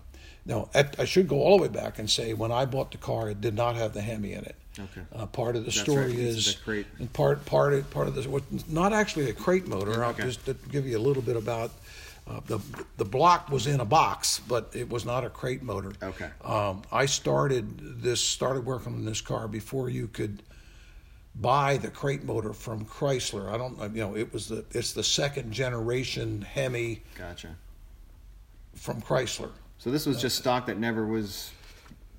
no, 0.45 0.69
I, 0.73 0.85
I 0.99 1.05
should 1.05 1.27
go 1.27 1.37
all 1.37 1.57
the 1.57 1.63
way 1.63 1.69
back 1.69 1.99
and 1.99 2.09
say 2.09 2.33
when 2.33 2.51
I 2.51 2.65
bought 2.65 2.91
the 2.91 2.97
car, 2.97 3.29
it 3.29 3.39
did 3.39 3.53
not 3.55 3.75
have 3.75 3.93
the 3.93 4.01
Hemi 4.01 4.33
in 4.33 4.43
it. 4.43 4.55
Okay. 4.79 5.01
Uh, 5.13 5.25
part 5.25 5.55
of 5.55 5.63
the 5.63 5.71
That's 5.71 5.79
story 5.81 6.07
right. 6.11 6.19
Is 6.19 6.55
the 6.55 6.61
crate. 6.63 6.85
and 6.99 7.11
part 7.13 7.45
part 7.45 7.73
of, 7.73 7.89
part 7.91 8.07
of 8.07 8.15
this 8.15 8.27
was 8.27 8.43
not 8.69 8.91
actually 8.93 9.29
a 9.29 9.33
crate 9.33 9.67
motor. 9.67 10.03
I'll 10.03 10.11
Okay. 10.11 10.23
just 10.23 10.45
to 10.47 10.53
give 10.69 10.85
you 10.85 10.97
a 10.97 11.03
little 11.07 11.23
bit 11.23 11.35
about 11.37 11.71
uh, 12.29 12.41
the 12.45 12.59
the 12.97 13.05
block 13.05 13.49
was 13.49 13.67
in 13.67 13.79
a 13.79 13.85
box, 13.85 14.41
but 14.47 14.71
it 14.73 14.89
was 14.89 15.05
not 15.05 15.23
a 15.23 15.29
crate 15.29 15.63
motor. 15.63 15.93
Okay. 16.01 16.29
Um, 16.43 16.81
I 16.91 17.05
started 17.05 18.01
this 18.01 18.21
started 18.21 18.65
working 18.65 18.93
on 18.93 19.05
this 19.05 19.21
car 19.21 19.47
before 19.47 19.89
you 19.89 20.07
could 20.07 20.43
buy 21.35 21.77
the 21.77 21.89
crate 21.89 22.23
motor 22.23 22.53
from 22.53 22.85
Chrysler. 22.85 23.49
I 23.49 23.57
don't 23.57 23.79
you 23.95 24.01
know 24.01 24.15
it 24.15 24.33
was 24.33 24.47
the 24.47 24.65
it's 24.71 24.93
the 24.93 25.03
second 25.03 25.51
generation 25.53 26.41
Hemi 26.41 27.03
Gotcha. 27.17 27.55
from 28.75 29.01
Chrysler. 29.01 29.51
So 29.77 29.91
this 29.91 30.05
was 30.05 30.19
just 30.19 30.37
stock 30.37 30.65
that 30.65 30.79
never 30.79 31.05
was 31.05 31.51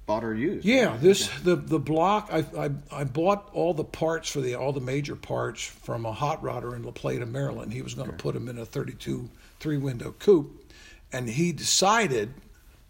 bought 0.07 0.25
or 0.25 0.35
used. 0.35 0.65
Yeah, 0.65 0.87
right? 0.87 1.01
this 1.01 1.29
the 1.41 1.57
the 1.57 1.79
block. 1.79 2.31
I, 2.33 2.45
I 2.57 2.71
I 2.91 3.05
bought 3.05 3.51
all 3.53 3.75
the 3.75 3.85
parts 3.85 4.31
for 4.31 4.41
the 4.41 4.55
all 4.55 4.73
the 4.73 4.81
major 4.81 5.17
parts 5.17 5.63
from 5.63 6.07
a 6.07 6.13
hot 6.13 6.43
rodder 6.43 6.75
in 6.75 6.83
La 6.83 6.93
Plata, 6.93 7.27
Maryland. 7.27 7.73
He 7.73 7.83
was 7.83 7.95
going 7.95 8.11
to 8.11 8.17
put 8.17 8.33
them 8.35 8.49
in 8.49 8.59
a 8.59 8.65
32 8.65 9.29
three 9.61 9.77
window 9.79 10.15
coupe, 10.19 10.65
and 11.13 11.29
he 11.29 11.53
decided 11.53 12.35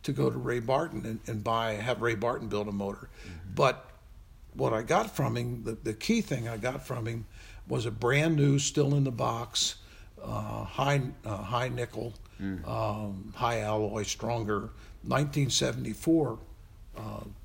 to 0.02 0.12
go 0.12 0.30
to 0.30 0.38
Ray 0.38 0.60
Barton 0.60 1.04
and, 1.04 1.20
and 1.26 1.44
buy 1.44 1.72
have 1.72 2.00
Ray 2.02 2.14
Barton 2.14 2.48
build 2.48 2.68
a 2.68 2.72
motor. 2.72 3.08
But 3.54 3.90
what 4.54 4.72
I 4.72 4.82
got 4.82 5.14
from 5.14 5.36
him, 5.36 5.64
the, 5.64 5.72
the 5.72 5.94
key 5.94 6.20
thing 6.20 6.48
I 6.48 6.56
got 6.56 6.86
from 6.86 7.06
him, 7.06 7.26
was 7.68 7.86
a 7.86 7.90
brand 7.90 8.36
new, 8.36 8.58
still 8.58 8.94
in 8.94 9.04
the 9.04 9.10
box, 9.10 9.76
uh, 10.22 10.64
high 10.64 11.02
uh, 11.24 11.36
high 11.36 11.68
nickel, 11.68 12.14
um, 12.64 13.32
high 13.36 13.60
alloy, 13.60 14.02
stronger, 14.04 14.70
1974 15.02 16.38
uh, 16.96 17.00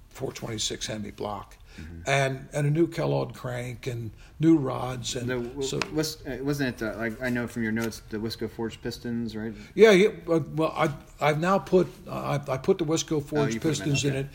426 0.10 0.88
Hemi 0.88 1.12
block, 1.12 1.58
and 2.06 2.48
and 2.54 2.68
a 2.68 2.70
new 2.70 2.88
Kellogg 2.88 3.34
crank 3.34 3.88
and 3.88 4.12
new 4.40 4.58
rods 4.58 5.16
and 5.16 5.30
The, 5.30 5.64
so 5.64 5.80
was, 5.94 6.18
uh, 6.28 6.38
wasn't 6.42 6.82
it 6.82 6.86
uh, 6.86 6.98
like 6.98 7.22
I 7.22 7.30
know 7.30 7.48
from 7.48 7.64
your 7.64 7.72
notes 7.72 8.02
the 8.10 8.18
Wiseco 8.18 8.50
forged 8.50 8.82
pistons, 8.82 9.36
right? 9.36 9.54
Yeah, 9.74 9.92
yeah. 9.92 10.10
Well, 10.26 10.74
I 10.76 10.90
I've 11.22 11.40
now 11.40 11.60
put 11.60 11.88
uh, 12.08 12.40
I, 12.48 12.52
I 12.54 12.58
put 12.58 12.78
the 12.78 12.86
Wiseco 12.86 13.24
forged 13.24 13.34
Oh, 13.52 13.54
you 13.54 13.60
put 13.60 13.80
in, 13.80 13.86
pistons 13.94 14.04
in, 14.06 14.16
it, 14.16 14.28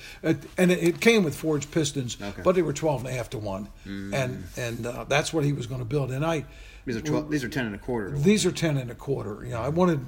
and 0.57 0.71
it, 0.73 0.83
it 0.83 1.00
came 1.00 1.25
with 1.25 1.37
forged 1.37 1.71
pistons, 1.71 2.16
Okay. 2.21 2.40
Mm. 2.40 2.45
but 2.45 2.54
they 2.54 2.62
were 2.62 2.73
12 2.73 3.00
and 3.04 3.09
a 3.11 3.12
half 3.12 3.30
to 3.30 3.38
one, 3.38 3.68
and 3.85 4.45
and 4.57 4.87
uh, 4.87 5.04
that's 5.04 5.33
what 5.33 5.45
he 5.45 5.52
was 5.52 5.66
going 5.66 5.80
to 5.80 5.87
build. 5.87 6.11
And 6.11 6.25
I 6.25 6.45
These 6.87 6.97
are 6.97 7.02
twelve. 7.02 7.30
These 7.30 7.45
are 7.45 7.49
ten 7.50 7.66
and 7.66 7.75
a 7.75 7.78
quarter. 7.78 8.11
these 8.18 8.47
are 8.47 8.52
10 8.52 8.76
and 8.78 8.90
a 8.90 8.95
quarter. 8.95 9.45
You 9.45 9.50
know, 9.50 9.61
I 9.62 9.68
wanted 9.68 10.00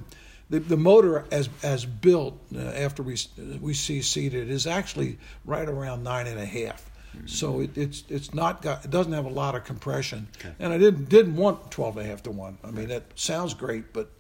the, 0.49 0.59
the 0.61 0.77
motor 0.77 1.27
as 1.31 1.49
as 1.63 1.85
built 1.85 2.39
uh, 2.57 2.59
after 2.59 3.03
we 3.03 3.17
we 3.61 3.75
see 3.75 4.01
seated 4.03 4.49
is 4.51 4.67
actually 4.67 5.19
right 5.45 5.69
around 5.69 6.03
nine 6.03 6.27
and 6.27 6.41
a 6.41 6.47
half. 6.47 6.90
So 7.27 7.61
it, 7.61 7.77
it's 7.77 8.05
it's 8.09 8.33
not 8.35 8.63
got 8.63 8.85
it 8.85 8.91
doesn't 8.91 9.13
have 9.13 9.27
a 9.27 9.31
lot 9.31 9.55
of 9.55 9.65
compression, 9.65 10.29
and 10.59 10.73
I 10.73 10.79
didn't 10.79 11.09
didn't 11.09 11.37
want 11.37 11.71
12 11.71 11.97
and 11.99 12.07
a 12.07 12.09
half 12.09 12.23
to 12.25 12.31
one. 12.31 12.59
I 12.65 12.71
mean 12.71 12.89
that 12.89 13.05
sounds 13.15 13.55
great, 13.55 13.93
but 13.93 14.11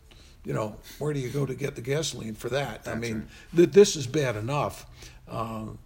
you 0.45 0.53
know 0.53 0.77
where 0.99 1.13
do 1.13 1.21
you 1.21 1.29
go 1.31 1.47
to 1.47 1.55
get 1.55 1.77
the 1.77 1.83
gasoline 1.83 2.35
for 2.35 2.49
that? 2.51 2.81
I 2.87 2.91
That's 2.91 3.01
mean 3.01 3.15
right. 3.21 3.57
th- 3.57 3.71
this 3.71 3.97
is 3.97 4.07
bad 4.07 4.37
enough. 4.37 4.87
Um, 5.29 5.79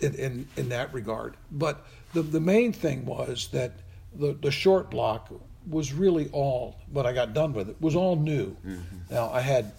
in, 0.00 0.14
in, 0.14 0.48
in 0.56 0.68
that 0.70 0.92
regard. 0.92 1.36
But 1.52 1.86
the, 2.12 2.22
the 2.22 2.40
main 2.40 2.72
thing 2.72 3.04
was 3.04 3.48
that 3.52 3.72
the, 4.14 4.32
the 4.40 4.50
short 4.50 4.90
block 4.90 5.30
was 5.68 5.92
really 5.92 6.28
all, 6.32 6.76
what 6.90 7.06
I 7.06 7.12
got 7.12 7.34
done 7.34 7.52
with 7.52 7.68
it, 7.68 7.76
was 7.80 7.94
all 7.94 8.16
new. 8.16 8.56
Now, 9.10 9.30
I 9.30 9.40
had, 9.40 9.72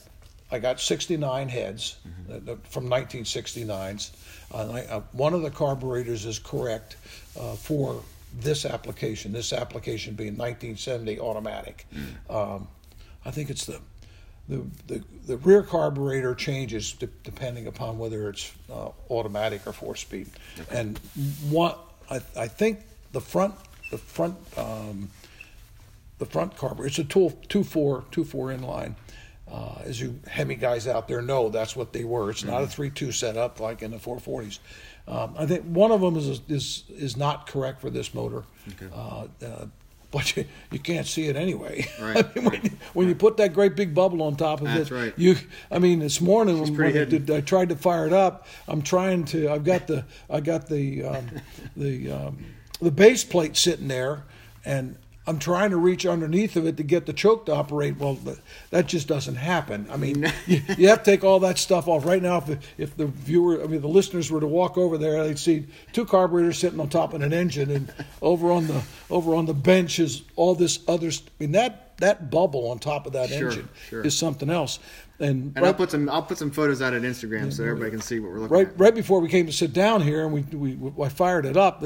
I 0.52 0.60
got 0.60 0.80
69 0.80 1.50
heads 1.50 1.98
uh, 2.32 2.56
from 2.64 2.88
1969s. 2.88 4.12
Uh, 4.54 4.72
I, 4.72 4.82
uh, 4.82 5.02
one 5.12 5.34
of 5.34 5.42
the 5.42 5.52
carburetors 5.52 6.26
is 6.26 6.40
correct 6.40 6.98
uh, 7.40 7.56
for 7.56 8.02
this 8.40 8.66
application, 8.66 9.32
this 9.32 9.54
application 9.54 10.16
being 10.16 10.38
1970 10.38 11.20
automatic. 11.20 11.86
Um, 12.30 12.68
I 13.26 13.32
think 13.32 13.50
it's 13.50 13.66
the 13.66 13.80
the, 14.50 14.66
the, 14.88 15.04
the 15.28 15.38
rear 15.38 15.64
carburetor 15.64 16.36
changes 16.36 16.92
de- 16.94 17.08
depending 17.24 17.68
upon 17.68 17.98
whether 17.98 18.28
it's 18.28 18.52
uh, 18.70 18.90
automatic 19.10 19.66
or 19.66 19.72
four 19.72 19.96
speed. 19.96 20.30
And 20.70 20.98
one, 21.50 21.76
I, 22.10 22.20
I 22.36 22.48
think 22.48 22.80
the 23.14 23.22
front, 23.22 23.56
the 23.92 23.98
front, 23.98 24.36
um, 24.58 25.10
the 26.18 26.26
front 26.26 26.58
carburetor, 26.58 26.88
it's 26.88 27.00
a 27.00 27.04
two, 27.06 27.34
two 27.48 27.64
four, 27.64 28.04
two 28.12 28.26
four 28.26 28.48
inline. 28.48 28.96
Uh, 29.52 29.82
as 29.84 30.00
you 30.00 30.18
Hemi 30.28 30.56
guys 30.56 30.88
out 30.88 31.08
there 31.08 31.22
know, 31.22 31.50
that's 31.50 31.76
what 31.76 31.92
they 31.92 32.04
were. 32.04 32.30
It's 32.30 32.44
not 32.44 32.64
a 32.64 32.68
three 32.68 32.90
two 32.90 33.12
setup 33.12 33.60
like 33.60 33.82
in 33.82 33.92
the 33.92 33.98
440s. 33.98 34.60
Um, 35.08 35.36
I 35.38 35.46
think 35.46 35.66
one 35.66 35.92
of 35.92 36.00
them 36.00 36.16
is 36.16 36.42
is 36.48 36.84
is 36.90 37.18
not 37.18 37.48
correct 37.48 37.82
for 37.82 37.90
this 37.90 38.14
motor. 38.14 38.44
Uh, 38.94 39.26
uh, 39.44 39.66
but 40.12 40.36
you, 40.36 40.46
you 40.72 40.80
can't 40.80 41.08
see 41.08 41.28
it 41.28 41.36
anyway. 41.36 41.88
Right, 42.02 42.18
I 42.18 42.34
mean, 42.34 42.46
when, 42.46 42.54
right. 42.54 42.64
you, 42.64 42.72
when 42.94 43.08
you 43.08 43.16
put 43.16 43.38
that 43.38 43.54
great 43.54 43.76
big 43.76 43.94
bubble 43.94 44.24
on 44.24 44.36
top 44.36 44.62
of 44.62 44.68
That's 44.68 44.90
it, 44.90 44.94
right. 44.94 45.14
you. 45.18 45.36
I 45.70 45.78
mean, 45.78 46.00
this 46.00 46.20
morning 46.20 46.60
when, 46.60 46.76
when 46.76 46.98
I, 46.98 47.06
did, 47.06 47.30
I 47.30 47.42
tried 47.42 47.70
to 47.70 47.76
fire 47.76 48.08
it 48.08 48.14
up, 48.14 48.48
I'm 48.68 48.82
trying 48.82 49.26
to. 49.26 49.52
I've 49.52 49.64
got 49.64 49.88
the 49.88 50.06
I 50.30 50.40
got 50.40 50.68
the 50.68 51.04
um, 51.04 51.28
the 51.78 52.12
um, 52.12 52.46
the 52.82 52.92
base 52.92 53.24
plate 53.24 53.56
sitting 53.56 53.88
there, 53.88 54.24
and 54.66 54.98
I'm 55.28 55.38
trying 55.38 55.70
to 55.70 55.78
reach 55.78 56.06
underneath 56.08 56.56
of 56.56 56.66
it 56.66 56.78
to 56.78 56.84
get 56.84 57.06
the 57.06 57.14
choke 57.14 57.46
to 57.46 57.54
operate. 57.54 57.98
Well, 57.98 58.18
that 58.72 58.88
just 58.88 59.08
doesn't 59.08 59.36
happen. 59.36 59.88
I 59.92 59.98
mean, 59.98 60.32
you, 60.48 60.62
you 60.78 60.88
have 60.88 61.04
to 61.04 61.12
take 61.12 61.24
all 61.24 61.40
that 61.42 61.60
stuff 61.60 61.88
off 61.88 62.06
right 62.06 62.22
now. 62.22 62.38
If, 62.38 62.58
if 62.80 62.98
the 62.98 63.06
viewer, 63.06 63.64
I 63.64 63.68
mean, 63.68 63.82
the 63.82 63.88
listeners 63.88 64.32
were 64.32 64.40
to 64.40 64.48
walk 64.48 64.80
over 64.80 64.98
there, 64.98 65.24
they'd 65.24 65.38
see 65.38 65.68
two 65.94 66.06
carburetors 66.06 66.58
sitting 66.58 66.80
on 66.80 66.90
top 66.90 67.14
of 67.14 67.22
an 67.22 67.34
engine, 67.34 67.70
and 67.70 67.94
over 68.22 68.52
on 68.52 68.66
the 68.66 68.82
over 69.12 69.36
on 69.36 69.46
the 69.46 69.54
bench 69.54 70.00
is 70.00 70.24
all 70.36 70.56
this 70.56 70.80
other. 70.88 71.12
st- 71.12 71.30
I 71.30 71.44
mean, 71.44 71.52
that 71.52 71.91
that 72.02 72.30
bubble 72.30 72.70
on 72.70 72.78
top 72.80 73.08
of 73.08 73.14
that 73.14 73.30
Sure, 73.30 73.50
engine 73.50 73.70
sure. 73.90 74.02
is 74.06 74.18
something 74.18 74.50
else. 74.50 74.80
And, 75.20 75.54
And 75.56 75.66
I'll 75.66 75.74
put 75.76 75.92
some. 75.92 76.10
I'll 76.10 76.24
put 76.24 76.40
some 76.40 76.50
photos 76.50 76.82
out 76.82 76.94
at 76.96 77.04
Instagram 77.04 77.54
so 77.54 77.64
everybody 77.64 77.92
can 77.92 78.02
see 78.02 78.20
what 78.20 78.32
we're 78.32 78.40
looking 78.40 78.58
right 78.58 78.68
at. 78.68 78.80
right 78.80 78.96
before 78.96 79.20
we 79.20 79.30
came 79.30 79.46
to 79.46 79.52
sit 79.54 79.72
down 79.72 80.02
here, 80.02 80.26
and 80.26 80.34
we 80.34 80.42
we 80.76 81.04
I 81.04 81.10
fired 81.10 81.46
it 81.46 81.56
up. 81.56 81.84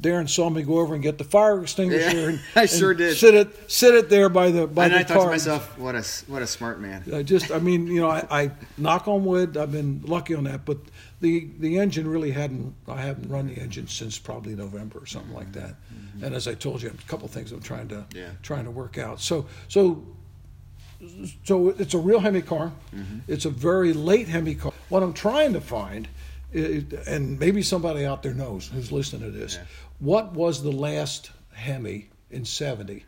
Darren 0.00 0.28
saw 0.28 0.48
me 0.50 0.62
go 0.62 0.78
over 0.78 0.92
and 0.94 1.02
get 1.02 1.16
the 1.18 1.24
fire 1.24 1.60
extinguisher. 1.62 2.16
Yeah, 2.16 2.28
and, 2.28 2.40
I 2.56 2.66
sure 2.66 2.90
and 2.90 2.98
did. 2.98 3.16
Sit 3.16 3.34
it, 3.34 3.70
sit 3.70 3.94
it 3.94 4.10
there 4.10 4.28
by 4.28 4.50
the 4.50 4.66
by 4.66 4.84
and 4.86 4.94
the 4.94 4.98
I 4.98 5.04
car. 5.04 5.16
thought 5.16 5.24
to 5.24 5.30
myself, 5.30 5.78
what 5.78 5.94
a 5.94 6.02
what 6.30 6.42
a 6.42 6.46
smart 6.46 6.80
man. 6.80 7.02
I 7.14 7.22
just, 7.22 7.50
I 7.50 7.58
mean, 7.60 7.86
you 7.86 8.00
know, 8.02 8.10
I, 8.10 8.26
I 8.30 8.50
knock 8.76 9.08
on 9.08 9.24
wood. 9.24 9.56
I've 9.56 9.72
been 9.72 10.02
lucky 10.04 10.34
on 10.34 10.44
that, 10.44 10.64
but 10.66 10.78
the 11.20 11.48
the 11.58 11.78
engine 11.78 12.08
really 12.08 12.30
hadn't. 12.30 12.74
I 12.88 13.00
haven't 13.02 13.28
run 13.28 13.46
the 13.48 13.54
engine 13.60 13.86
since 13.88 14.18
probably 14.18 14.54
November 14.54 14.98
or 15.00 15.06
something 15.06 15.34
like 15.34 15.52
that. 15.52 15.74
And 16.22 16.34
as 16.34 16.46
I 16.48 16.54
told 16.54 16.82
you, 16.82 16.88
a 16.90 17.08
couple 17.10 17.26
of 17.26 17.30
things 17.30 17.52
I'm 17.52 17.60
trying 17.60 17.88
to 17.88 17.94
Mm-hmm. 17.96 18.16
Yeah. 18.18 18.30
trying 18.42 18.64
to 18.64 18.70
work 18.70 18.98
out. 18.98 19.20
So 19.20 19.46
so 19.68 20.02
so 21.44 21.70
it's 21.70 21.94
a 21.94 21.98
real 21.98 22.20
Hemi 22.20 22.42
car. 22.42 22.72
Mm-hmm. 22.94 23.18
It's 23.28 23.44
a 23.46 23.50
very 23.50 23.92
late 23.92 24.28
Hemi 24.28 24.54
car. 24.54 24.72
What 24.90 25.02
I'm 25.02 25.12
trying 25.14 25.52
to 25.54 25.60
find, 25.60 26.08
and 26.52 27.38
maybe 27.38 27.62
somebody 27.62 28.04
out 28.04 28.22
there 28.22 28.34
knows 28.34 28.68
who's 28.68 28.92
listening 28.92 29.22
to 29.32 29.38
this, 29.38 29.54
Yeah. 29.56 29.62
what 29.98 30.32
was 30.34 30.62
the 30.62 30.72
last 30.72 31.30
Hemi 31.52 32.08
in 32.30 32.44
'70? 32.44 33.04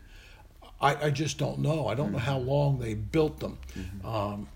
I, 0.80 1.06
I 1.06 1.10
just 1.10 1.38
don't 1.38 1.58
know. 1.60 1.86
I 1.86 1.94
don't 1.94 2.12
know 2.12 2.18
how 2.18 2.38
long 2.38 2.78
they 2.80 2.94
built 2.94 3.38
them. 3.40 3.58
Um, 4.04 4.48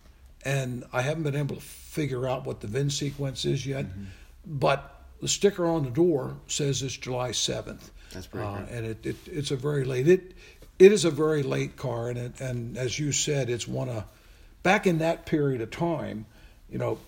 and 0.46 0.84
I 0.92 1.02
haven't 1.02 1.24
been 1.24 1.34
able 1.34 1.56
to 1.56 1.60
figure 1.60 2.28
out 2.28 2.46
what 2.46 2.60
the 2.60 2.68
VIN 2.68 2.88
sequence 2.90 3.44
is 3.44 3.66
yet. 3.66 3.86
But 4.46 5.02
the 5.20 5.26
sticker 5.26 5.66
on 5.66 5.82
the 5.82 5.90
door 5.90 6.36
says 6.46 6.82
it's 6.82 6.96
July 6.96 7.30
7th. 7.30 7.90
That's 8.12 8.28
pretty 8.28 8.46
uh. 8.46 8.60
And 8.70 8.86
it, 8.86 9.04
it, 9.04 9.16
it's 9.26 9.50
a 9.50 9.56
very 9.56 9.84
late. 9.84 10.06
It, 10.06 10.34
it 10.78 10.92
is 10.92 11.04
a 11.04 11.10
very 11.10 11.42
late 11.42 11.76
car. 11.76 12.08
And, 12.10 12.18
it, 12.18 12.40
and 12.40 12.78
as 12.78 12.96
you 12.96 13.10
said, 13.10 13.50
it's 13.50 13.66
one 13.66 13.88
of, 13.88 14.04
back 14.62 14.86
in 14.86 14.98
that 14.98 15.26
period 15.26 15.62
of 15.62 15.72
time, 15.72 16.26
you 16.70 16.78
know, 16.78 17.00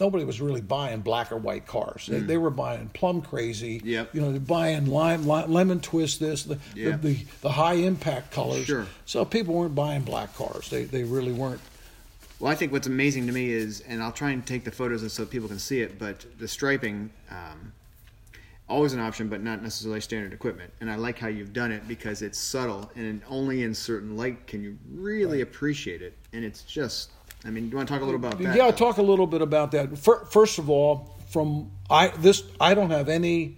nobody 0.00 0.24
was 0.24 0.40
really 0.40 0.62
buying 0.62 1.00
black 1.00 1.32
or 1.32 1.36
white 1.36 1.66
cars. 1.66 2.06
They, 2.06 2.20
they 2.20 2.38
were 2.38 2.50
buying 2.50 2.88
plum 2.88 3.20
crazy. 3.20 3.80
Mm. 3.80 3.84
Yep. 3.84 4.14
You 4.14 4.20
know, 4.22 4.30
they're 4.30 4.40
buying 4.40 4.86
lime, 4.86 5.26
lime, 5.26 5.52
lemon 5.52 5.80
twist 5.80 6.18
this, 6.18 6.44
the, 6.44 6.58
Yep. 6.74 7.02
the, 7.02 7.08
the, 7.14 7.26
the 7.42 7.50
high 7.50 7.74
impact 7.74 8.30
colors. 8.30 8.64
Sure. 8.64 8.86
So 9.04 9.26
people 9.26 9.52
weren't 9.52 9.74
buying 9.74 10.00
black 10.02 10.34
cars. 10.34 10.70
They, 10.70 10.84
they 10.84 11.04
really 11.04 11.32
weren't. 11.32 11.60
Well, 12.40 12.50
I 12.50 12.54
think 12.54 12.72
what's 12.72 12.86
amazing 12.86 13.26
to 13.26 13.32
me 13.32 13.50
is, 13.50 13.80
and 13.82 14.02
I'll 14.02 14.12
try 14.12 14.30
and 14.30 14.44
take 14.44 14.64
the 14.64 14.70
photos 14.70 15.02
and 15.02 15.10
so 15.10 15.24
people 15.24 15.48
can 15.48 15.58
see 15.58 15.80
it, 15.80 15.98
but 15.98 16.24
the 16.38 16.48
striping, 16.48 17.10
um, 17.30 17.72
always 18.68 18.92
an 18.92 19.00
option, 19.00 19.28
but 19.28 19.42
not 19.42 19.62
necessarily 19.62 20.00
standard 20.00 20.32
equipment. 20.32 20.72
And 20.80 20.90
I 20.90 20.96
like 20.96 21.18
how 21.18 21.28
you've 21.28 21.52
done 21.52 21.70
it 21.70 21.86
because 21.86 22.22
it's 22.22 22.38
subtle, 22.38 22.90
and 22.96 23.22
only 23.28 23.62
in 23.62 23.74
certain 23.74 24.16
light 24.16 24.46
can 24.46 24.62
you 24.62 24.76
really 24.92 25.42
appreciate 25.42 26.02
it. 26.02 26.16
And 26.32 26.44
it's 26.44 26.62
just, 26.62 27.10
I 27.44 27.50
mean, 27.50 27.64
do 27.64 27.70
you 27.70 27.76
want 27.76 27.88
to 27.88 27.94
talk 27.94 28.02
a 28.02 28.04
little 28.04 28.20
about 28.20 28.38
that? 28.38 28.56
Yeah, 28.56 28.64
I'll 28.64 28.72
talk 28.72 28.98
a 28.98 29.02
little 29.02 29.26
bit 29.26 29.42
about 29.42 29.70
that. 29.72 29.96
First 29.96 30.58
of 30.58 30.68
all, 30.68 31.18
from 31.28 31.70
I 31.90 32.08
this 32.08 32.44
I 32.60 32.74
don't 32.74 32.90
have 32.90 33.08
any, 33.08 33.56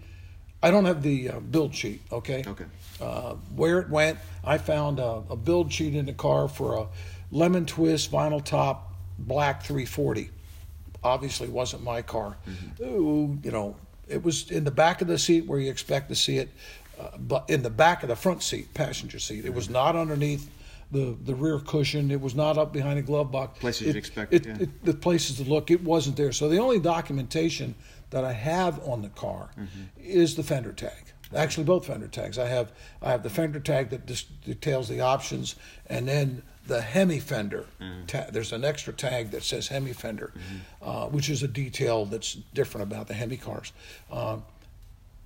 I 0.63 0.71
don't 0.71 0.87
have 0.87 1.03
the 1.03 1.31
uh, 1.31 1.41
build 1.41 1.75
sheet. 1.75 2.03
Okay. 2.11 2.43
Okay. 2.47 2.65
Uh, 3.01 3.35
where 3.55 3.81
it 3.81 3.91
went, 3.91 4.19
I 4.43 4.59
found 4.59 4.99
a, 4.99 5.23
a 5.31 5.37
build 5.37 5.73
sheet 5.73 5.95
in 5.95 6.07
the 6.07 6.15
car 6.15 6.49
for 6.49 6.77
a 6.79 6.87
lemon 7.31 7.67
twist 7.67 8.11
vinyl 8.11 8.45
top 8.45 8.93
black 9.19 9.63
340. 9.63 10.31
Obviously, 11.03 11.49
wasn't 11.49 11.83
my 11.85 12.03
car. 12.03 12.37
Mm-hmm. 12.49 12.85
Ooh, 12.85 13.39
you 13.43 13.51
know, 13.51 13.77
it 14.09 14.23
was 14.23 14.51
in 14.51 14.65
the 14.65 14.71
back 14.71 15.01
of 15.03 15.09
the 15.09 15.19
seat 15.19 15.47
where 15.47 15.59
you 15.59 15.71
expect 15.71 16.09
to 16.09 16.15
see 16.15 16.39
it, 16.39 16.49
uh, 16.99 17.17
but 17.19 17.49
in 17.49 17.63
the 17.63 17.71
back 17.71 18.03
of 18.03 18.09
the 18.09 18.17
front 18.17 18.43
seat, 18.43 18.73
passenger 18.75 19.19
seat. 19.19 19.45
It 19.45 19.55
was 19.55 19.65
mm-hmm. 19.65 19.75
not 19.75 19.97
underneath 19.97 20.51
the 20.91 21.17
the 21.25 21.35
rear 21.35 21.59
cushion. 21.59 22.11
It 22.11 22.21
was 22.21 22.35
not 22.35 22.59
up 22.59 22.73
behind 22.73 22.99
a 22.99 23.03
glove 23.03 23.31
box. 23.31 23.59
Places 23.59 23.89
you'd 23.89 23.97
expect, 23.97 24.33
It, 24.33 24.47
yeah. 24.47 24.57
it, 24.61 24.85
the 24.85 24.95
places 24.95 25.37
to 25.37 25.45
look, 25.45 25.71
it 25.71 25.83
wasn't 25.83 26.17
there. 26.17 26.33
So 26.33 26.49
the 26.49 26.59
only 26.59 26.79
documentation 26.79 27.75
that 28.11 28.25
I 28.25 28.33
have 28.33 28.81
on 28.89 29.03
the 29.03 29.09
car 29.09 29.51
mm-hmm. 29.59 29.83
is 29.99 30.37
the 30.37 30.43
fender 30.43 30.73
tag. 30.73 31.13
Actually, 31.35 31.65
both 31.65 31.87
fender 31.87 32.07
tags. 32.07 32.39
I 32.39 32.47
have 32.47 32.73
I 33.03 33.11
have 33.11 33.23
the 33.23 33.31
fender 33.31 33.59
tag 33.59 33.91
that 33.91 34.07
dis- 34.07 34.23
details 34.23 34.89
the 34.89 35.01
options, 35.01 35.57
and 35.87 36.07
then 36.07 36.43
the 36.67 36.81
Hemi 36.81 37.21
fender. 37.21 37.67
Ta- 38.07 38.27
there's 38.33 38.53
an 38.53 38.65
extra 38.65 38.93
tag 38.93 39.31
that 39.31 39.43
says 39.43 39.69
Hemi 39.69 39.93
fender, 39.93 40.33
uh, 40.83 41.07
which 41.07 41.29
is 41.29 41.43
a 41.43 41.49
detail 41.49 42.05
that's 42.05 42.35
different 42.55 42.87
about 42.87 43.09
the 43.09 43.15
Hemi 43.15 43.37
cars. 43.37 43.73
Um, 44.11 44.45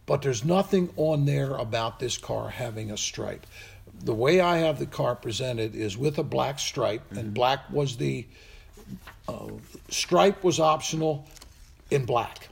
but 0.07 0.23
there's 0.23 0.45
nothing 0.45 0.91
on 0.97 1.25
there 1.25 1.53
about 1.55 2.01
this 2.01 2.19
car 2.19 2.49
having 2.49 2.91
a 2.91 2.97
stripe. 2.97 3.47
The 4.03 4.15
way 4.15 4.41
I 4.41 4.59
have 4.59 4.79
the 4.79 4.87
car 4.87 5.15
presented 5.15 5.75
is 5.75 5.97
with 5.97 6.19
a 6.19 6.23
black 6.25 6.59
stripe, 6.59 7.03
and 7.13 7.33
black 7.35 7.71
was 7.71 7.97
the 7.97 8.27
uh, 9.29 9.49
stripe 9.89 10.43
was 10.43 10.59
optional 10.61 11.27
in 11.91 12.05
black. 12.07 12.49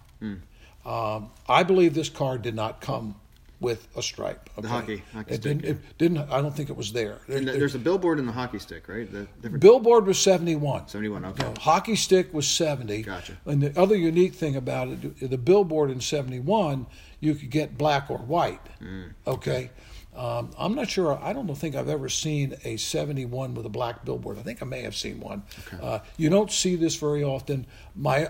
Um, 0.86 1.30
I 1.48 1.62
believe 1.64 1.94
this 1.94 2.08
car 2.08 2.38
did 2.38 2.54
not 2.54 2.80
come 2.80 3.14
with 3.60 3.88
a 3.96 4.02
stripe. 4.02 4.48
The 4.56 4.68
hockey- 4.68 5.02
hockey 5.12 5.34
it 5.34 5.40
stick, 5.40 5.42
didn't. 5.42 5.64
yeah. 5.64 5.70
It 5.90 5.98
didn't. 5.98 6.18
I 6.30 6.40
don't 6.40 6.54
think 6.54 6.70
it 6.70 6.76
was 6.76 6.92
there. 6.92 7.18
There- 7.26 7.38
And 7.38 7.48
there- 7.48 7.58
there's 7.58 7.74
a 7.74 7.78
billboard 7.78 8.18
in 8.20 8.26
the 8.26 8.32
hockey 8.32 8.58
stick, 8.60 8.88
right? 8.88 9.10
The 9.10 9.26
different 9.42 9.60
Billboard 9.60 10.06
was 10.06 10.18
71. 10.18 10.86
71, 10.86 11.24
okay. 11.24 11.42
No, 11.42 11.54
hockey 11.60 11.96
stick 11.96 12.32
was 12.32 12.46
70. 12.46 13.02
Gotcha. 13.02 13.36
And 13.46 13.62
the 13.62 13.78
other 13.80 13.96
unique 13.96 14.34
thing 14.34 14.54
about 14.54 14.88
it, 14.88 15.30
the 15.30 15.38
billboard 15.38 15.90
in 15.90 16.00
71, 16.00 16.86
you 17.20 17.34
could 17.34 17.50
get 17.50 17.76
black 17.76 18.10
or 18.10 18.18
white. 18.18 18.60
Mm. 18.80 19.12
Okay. 19.26 19.70
Um, 20.16 20.50
I'm 20.58 20.74
not 20.74 20.88
sure. 20.88 21.18
I 21.22 21.32
don't 21.32 21.52
think 21.56 21.74
I've 21.76 21.88
ever 21.88 22.08
seen 22.08 22.54
a 22.64 22.76
71 22.76 23.54
with 23.54 23.66
a 23.66 23.68
black 23.68 24.04
billboard. 24.04 24.38
I 24.38 24.42
think 24.42 24.62
I 24.62 24.66
may 24.66 24.82
have 24.82 24.96
seen 24.96 25.20
one. 25.20 25.42
Uh, 25.80 26.00
you 26.16 26.28
don't 26.28 26.50
see 26.50 26.74
this 26.76 26.94
very 26.96 27.22
often. 27.24 27.66
My, 27.94 28.28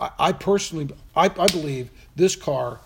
I, 0.00 0.10
I 0.18 0.32
personally, 0.32 0.88
I, 1.14 1.26
I 1.26 1.46
believe 1.46 1.90
this 2.14 2.36
car 2.36 2.80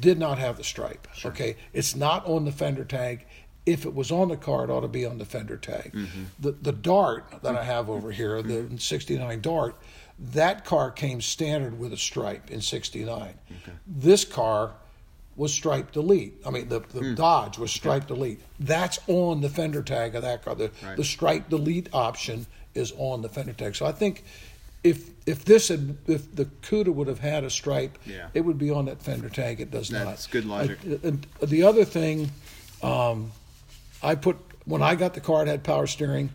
did 0.00 0.18
not 0.18 0.38
have 0.38 0.56
the 0.56 0.64
stripe. 0.64 1.06
Okay, 1.24 1.56
it's 1.72 1.94
not 1.94 2.24
on 2.26 2.44
the 2.44 2.52
fender 2.52 2.84
tag. 2.84 3.26
If 3.66 3.86
it 3.86 3.94
was 3.94 4.10
on 4.10 4.28
the 4.28 4.36
car, 4.36 4.64
it 4.64 4.70
ought 4.70 4.80
to 4.80 4.88
be 4.88 5.06
on 5.06 5.18
the 5.18 5.24
fender 5.24 5.56
tag. 5.56 5.92
Mm-hmm. 5.94 6.22
The 6.38 6.52
the 6.52 6.72
Dart 6.72 7.24
that 7.42 7.56
I 7.56 7.64
have 7.64 7.88
over 7.88 8.10
here, 8.12 8.42
the 8.42 8.68
'69 8.78 9.40
Dart, 9.40 9.74
that 10.18 10.64
car 10.64 10.90
came 10.90 11.20
standard 11.20 11.78
with 11.78 11.92
a 11.92 11.96
stripe 11.96 12.50
in 12.50 12.60
'69. 12.60 13.34
This 13.86 14.24
car 14.24 14.72
was 15.36 15.52
striped 15.52 15.96
elite. 15.96 16.34
I 16.46 16.50
mean, 16.50 16.68
the, 16.68 16.78
the 16.80 17.00
Hmm. 17.00 17.14
Dodge 17.16 17.58
was 17.58 17.72
striped 17.72 18.10
elite. 18.10 18.40
That's 18.60 19.00
on 19.08 19.40
the 19.40 19.48
fender 19.48 19.82
tag 19.82 20.14
of 20.14 20.22
that 20.22 20.44
car. 20.44 20.54
The, 20.54 20.70
Right. 20.84 20.96
the 20.96 21.02
striped 21.02 21.52
elite 21.52 21.88
option 21.92 22.46
is 22.74 22.92
on 22.98 23.22
the 23.22 23.28
fender 23.28 23.52
tag. 23.52 23.74
So 23.74 23.84
I 23.84 23.90
think 23.90 24.22
if 24.84 25.10
if 25.26 25.44
this 25.46 25.68
had 25.68 25.96
if 26.06 26.32
the 26.36 26.44
Cuda 26.62 26.88
would 26.94 27.08
have 27.08 27.18
had 27.20 27.42
a 27.44 27.50
stripe, 27.50 27.98
Yeah. 28.06 28.28
it 28.34 28.42
would 28.42 28.58
be 28.58 28.70
on 28.70 28.84
that 28.84 29.02
fender 29.02 29.30
tag. 29.30 29.60
It 29.60 29.70
does 29.70 29.90
not. 29.90 30.04
That's 30.04 30.26
good 30.26 30.44
logic. 30.44 30.78
I- 30.84 30.98
and 31.02 31.26
the 31.42 31.62
other 31.64 31.84
thing, 31.84 32.30
um, 32.82 33.32
I 34.02 34.14
put 34.14 34.36
when 34.66 34.82
I 34.82 34.94
got 34.94 35.14
the 35.14 35.20
car, 35.20 35.42
it 35.42 35.48
had 35.48 35.64
power 35.64 35.86
steering. 35.86 36.30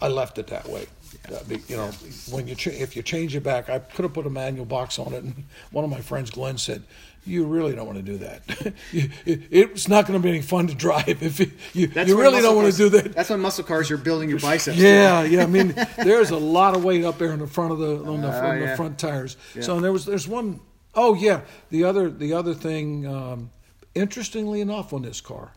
I 0.00 0.08
left 0.08 0.38
it 0.38 0.48
that 0.48 0.68
way. 0.68 0.86
Uh, 1.32 1.42
be- 1.44 1.62
you 1.68 1.76
know, 1.76 1.90
when 2.30 2.48
you 2.48 2.54
cha- 2.54 2.70
if 2.70 2.96
you 2.96 3.02
change 3.02 3.34
it 3.36 3.42
back, 3.42 3.70
I 3.70 3.78
could 3.78 4.02
have 4.04 4.12
put 4.12 4.26
a 4.26 4.30
manual 4.30 4.64
box 4.66 4.98
on 4.98 5.12
it. 5.14 5.22
And 5.22 5.44
one 5.70 5.84
of 5.84 5.90
my 5.90 6.00
friends, 6.00 6.30
Glenn, 6.30 6.58
said, 6.58 6.82
"You 7.24 7.44
really 7.44 7.74
don't 7.74 7.86
want 7.86 7.98
to 7.98 8.02
do 8.02 8.18
that. 8.18 8.74
It's 9.24 9.88
not 9.88 10.06
going 10.06 10.20
to 10.20 10.22
be 10.22 10.28
any 10.30 10.42
fun 10.42 10.66
to 10.68 10.74
drive 10.74 11.22
if 11.22 11.40
it, 11.40 11.50
you 11.72 11.88
you 12.06 12.20
really 12.20 12.40
don't 12.42 12.56
want 12.56 12.70
to 12.72 12.76
do 12.76 12.88
that." 12.90 13.12
That's 13.14 13.30
when 13.30 13.40
muscle 13.40 13.64
cars 13.64 13.88
you're 13.88 13.98
building 13.98 14.28
your 14.28 14.40
biceps. 14.40 14.78
Yeah, 14.78 15.22
yeah. 15.24 15.42
I 15.42 15.46
mean, 15.46 15.74
there's 15.96 16.30
a 16.30 16.36
lot 16.36 16.76
of 16.76 16.84
weight 16.84 17.04
up 17.04 17.18
there 17.18 17.32
in 17.32 17.38
the 17.40 17.46
front 17.46 17.72
of 17.72 17.78
the 17.78 18.04
on 18.04 18.20
the, 18.20 18.28
Oh, 18.28 18.46
on 18.50 18.60
the 18.60 18.76
front 18.76 18.98
tires. 18.98 19.36
So 19.60 19.80
there 19.80 19.92
was 19.92 20.04
there's 20.04 20.28
one 20.28 20.60
oh 20.94 21.14
yeah. 21.14 21.42
The 21.70 21.84
other 21.84 22.10
the 22.10 22.32
other 22.34 22.54
thing, 22.54 23.06
um, 23.06 23.50
interestingly 23.94 24.60
enough, 24.60 24.92
on 24.92 25.02
this 25.02 25.20
car, 25.20 25.52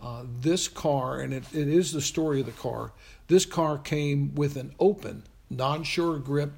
uh, 0.00 0.24
this 0.40 0.68
car, 0.68 1.20
and 1.20 1.32
it, 1.34 1.44
it 1.52 1.68
is 1.68 1.92
the 1.92 2.00
story 2.00 2.40
of 2.40 2.46
the 2.46 2.52
car. 2.52 2.92
This 3.28 3.44
car 3.44 3.76
came 3.78 4.34
with 4.34 4.56
an 4.56 4.74
open, 4.78 5.24
non-sure 5.50 6.18
grip, 6.18 6.52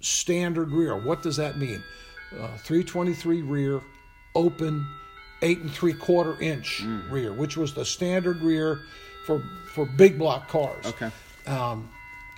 standard 0.00 0.72
rear. 0.72 0.94
What 0.96 1.22
does 1.22 1.36
that 1.36 1.56
mean? 1.58 1.82
Uh, 2.32 2.56
323 2.58 3.42
rear, 3.42 3.80
open, 4.34 4.86
eight 5.42 5.58
and 5.58 5.70
three 5.70 5.92
quarter 5.92 6.40
inch 6.40 6.80
Mm. 6.82 7.10
rear, 7.10 7.32
which 7.32 7.56
was 7.56 7.74
the 7.74 7.84
standard 7.84 8.40
rear 8.42 8.80
for 9.26 9.42
for 9.72 9.84
big 9.86 10.18
block 10.18 10.48
cars. 10.48 10.86
Okay. 10.86 11.10
Um, 11.46 11.88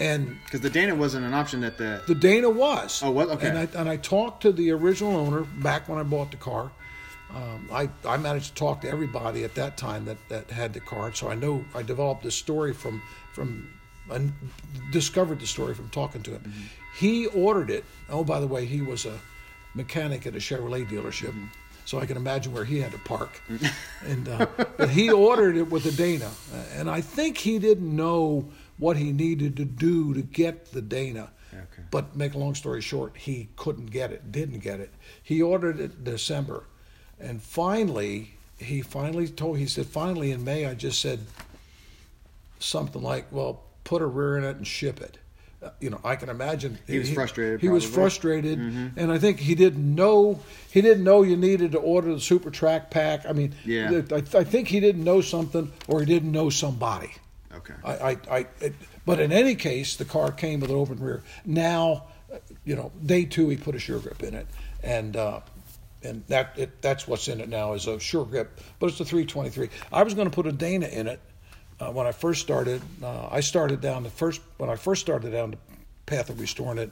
and 0.01 0.37
Because 0.45 0.61
the 0.61 0.71
Dana 0.71 0.95
wasn't 0.95 1.25
an 1.27 1.35
option 1.35 1.61
that 1.61 1.79
the. 1.79 2.03
the 2.07 2.15
Dana 2.15 2.49
was. 2.51 3.03
Oh, 3.03 3.11
what? 3.11 3.29
Okay. 3.29 3.49
And 3.49 3.59
I, 3.59 3.69
and 3.79 3.89
I 3.89 3.97
talked 3.99 4.43
to 4.43 4.53
the 4.53 4.71
original 4.73 5.17
owner 5.17 5.43
back 5.43 5.89
when 5.89 5.99
I 5.99 6.03
bought 6.03 6.31
the 6.31 6.37
car. 6.39 6.73
Um, 7.35 7.69
I, 7.73 7.89
I 8.07 8.17
managed 8.19 8.49
to 8.49 8.55
talk 8.55 8.81
to 8.83 8.89
everybody 8.91 9.45
at 9.45 9.55
that 9.55 9.77
time 9.79 10.05
that, 10.07 10.19
that 10.29 10.51
had 10.51 10.75
the 10.75 10.81
car, 10.81 11.15
so 11.15 11.29
I 11.31 11.35
know 11.35 11.65
I 11.75 11.83
developed 11.83 12.23
this 12.25 12.35
story 12.35 12.73
from 12.75 13.01
from 13.33 13.69
I 14.11 14.21
discovered 14.91 15.41
the 15.41 15.47
story 15.47 15.75
from 15.75 15.89
talking 15.91 16.23
to 16.25 16.33
him. 16.33 16.41
Mm-hmm. 16.43 16.63
He 16.99 17.27
ordered 17.29 17.71
it. 17.71 17.85
Oh, 18.11 18.25
by 18.25 18.41
the 18.41 18.47
way, 18.47 18.67
he 18.67 18.83
was 18.83 19.07
a 19.07 19.19
mechanic 19.75 20.27
at 20.27 20.35
a 20.35 20.39
Chevrolet 20.39 20.87
dealership, 20.89 21.31
Mm-hmm. 21.31 21.47
so 21.85 21.99
I 21.99 22.07
can 22.07 22.17
imagine 22.17 22.53
where 22.53 22.65
he 22.65 22.81
had 22.81 22.93
to 22.93 22.99
park. 22.99 23.41
and 24.07 24.29
uh, 24.29 24.47
but 24.77 24.91
he 24.91 25.11
ordered 25.11 25.57
it 25.57 25.71
with 25.71 25.87
a 25.87 25.93
Dana, 25.93 26.31
and 26.77 26.89
I 26.91 27.01
think 27.01 27.39
he 27.39 27.59
didn't 27.59 27.95
know 27.95 28.49
what 28.79 28.97
he 28.97 29.13
needed 29.13 29.57
to 29.57 29.65
do 29.65 30.15
to 30.15 30.23
get 30.23 30.73
the 30.73 30.83
Dana. 30.83 31.31
Okay. 31.55 31.83
but 31.91 32.17
make 32.17 32.33
a 32.33 32.39
long 32.39 32.55
story 32.55 32.81
short, 32.81 33.15
he 33.15 33.49
couldn't 33.57 33.91
get 33.91 34.11
it, 34.11 34.33
didn't 34.33 34.61
get 34.61 34.81
it. 34.81 34.91
He 35.23 35.43
ordered 35.43 35.81
it 35.81 35.93
in 35.99 36.05
December, 36.05 36.65
and 37.21 37.43
finally, 37.43 38.35
he 38.59 38.81
finally 38.81 39.29
told. 39.29 39.59
He 39.59 39.67
said, 39.67 39.85
finally 39.87 40.31
in 40.31 40.45
May, 40.45 40.65
I 40.65 40.73
just 40.75 41.01
said 41.03 41.21
something 42.59 43.03
like, 43.03 43.27
"Well, 43.31 43.63
put 43.85 44.01
a 44.03 44.07
rear 44.07 44.39
in 44.39 44.45
it 44.45 44.57
and 44.57 44.67
ship 44.67 45.01
it." 45.01 45.19
You 45.81 45.91
know, 45.91 46.01
I 46.05 46.17
can 46.17 46.29
imagine 46.29 46.79
He 46.87 46.99
was 46.99 47.11
frustrated, 47.13 47.61
He 47.61 47.69
was 47.69 47.85
probably. 47.85 47.97
frustrated, 48.03 48.59
and 48.59 49.13
I 49.13 49.19
think 49.19 49.39
he 49.39 49.55
didn't 49.55 49.95
know. 49.95 50.41
He 50.73 50.81
didn't 50.81 51.05
know 51.05 51.23
you 51.23 51.37
needed 51.37 51.73
to 51.73 51.79
order 51.79 52.13
the 52.15 52.21
super 52.21 52.51
track 52.51 52.91
pack. 52.91 53.27
I 53.29 53.33
mean, 53.33 53.55
Yeah. 53.65 54.03
I, 54.11 54.17
I 54.17 54.45
think 54.45 54.69
he 54.69 54.81
didn't 54.81 55.05
know 55.05 55.21
something, 55.21 55.73
or 55.87 56.01
he 56.01 56.07
didn't 56.07 56.33
know 56.33 56.51
somebody. 56.51 57.13
Okay. 57.55 57.75
I, 57.85 57.93
I, 57.93 58.17
I 58.31 58.47
it, 58.61 58.75
but 59.07 59.21
in 59.21 59.31
any 59.31 59.55
case, 59.55 59.97
the 59.97 60.05
car 60.05 60.33
came 60.33 60.59
with 60.61 60.71
an 60.71 60.77
open 60.77 60.99
rear. 60.99 61.23
Now, 61.45 62.07
you 62.65 62.75
know, 62.75 62.91
day 63.05 63.25
two 63.25 63.49
he 63.49 63.57
put 63.57 63.75
a 63.75 63.79
sure 63.79 63.99
grip 64.01 64.23
in 64.23 64.35
it, 64.35 64.47
and 64.83 65.17
uh, 65.17 65.41
and 66.03 66.25
that 66.29 66.55
it, 66.59 66.83
that's 66.83 67.07
what's 67.07 67.29
in 67.29 67.41
it 67.41 67.49
now 67.49 67.75
is 67.75 67.87
a 67.87 68.01
sure 68.01 68.25
grip, 68.25 68.61
but 68.81 68.89
it's 68.91 68.99
a 68.99 69.05
323. 69.05 69.69
I 69.93 70.03
was 70.03 70.15
going 70.15 70.29
to 70.29 70.35
put 70.35 70.47
a 70.47 70.53
Dana 70.53 70.87
in 70.87 71.07
it 71.07 71.21
uh, 71.83 71.91
when 71.91 72.07
I 72.07 72.13
first 72.13 72.41
started. 72.41 72.81
Uh, 73.03 73.29
I 73.31 73.41
started 73.41 73.81
down 73.81 74.03
the 74.05 74.11
first 74.11 74.41
when 74.59 74.71
I 74.71 74.77
first 74.77 75.01
started 75.03 75.33
down 75.33 75.53
the 75.53 75.59
path 76.07 76.31
of 76.31 76.41
restoring 76.41 76.79
it. 76.79 76.91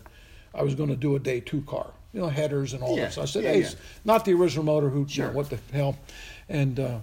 I 0.55 0.63
was 0.63 0.75
going 0.75 0.89
to 0.91 0.97
do 0.97 1.15
a 1.15 1.19
day 1.19 1.41
two 1.41 1.63
car, 1.63 1.87
you 2.13 2.21
know, 2.21 2.29
headers 2.29 2.73
and 2.73 2.83
all 2.83 2.97
Yeah, 2.97 3.05
this. 3.07 3.19
I 3.19 3.25
said, 3.25 3.45
yeah, 3.45 3.51
hey, 3.53 3.61
yeah. 3.61 3.67
it's 3.67 3.77
not 4.05 4.25
the 4.25 4.33
original 4.35 4.65
motor. 4.65 4.89
Who, 4.89 5.07
you 5.09 5.23
know, 5.23 5.31
what 5.31 5.49
the 5.49 5.59
hell? 5.73 5.97
And 6.49 6.81
uh, 6.81 6.99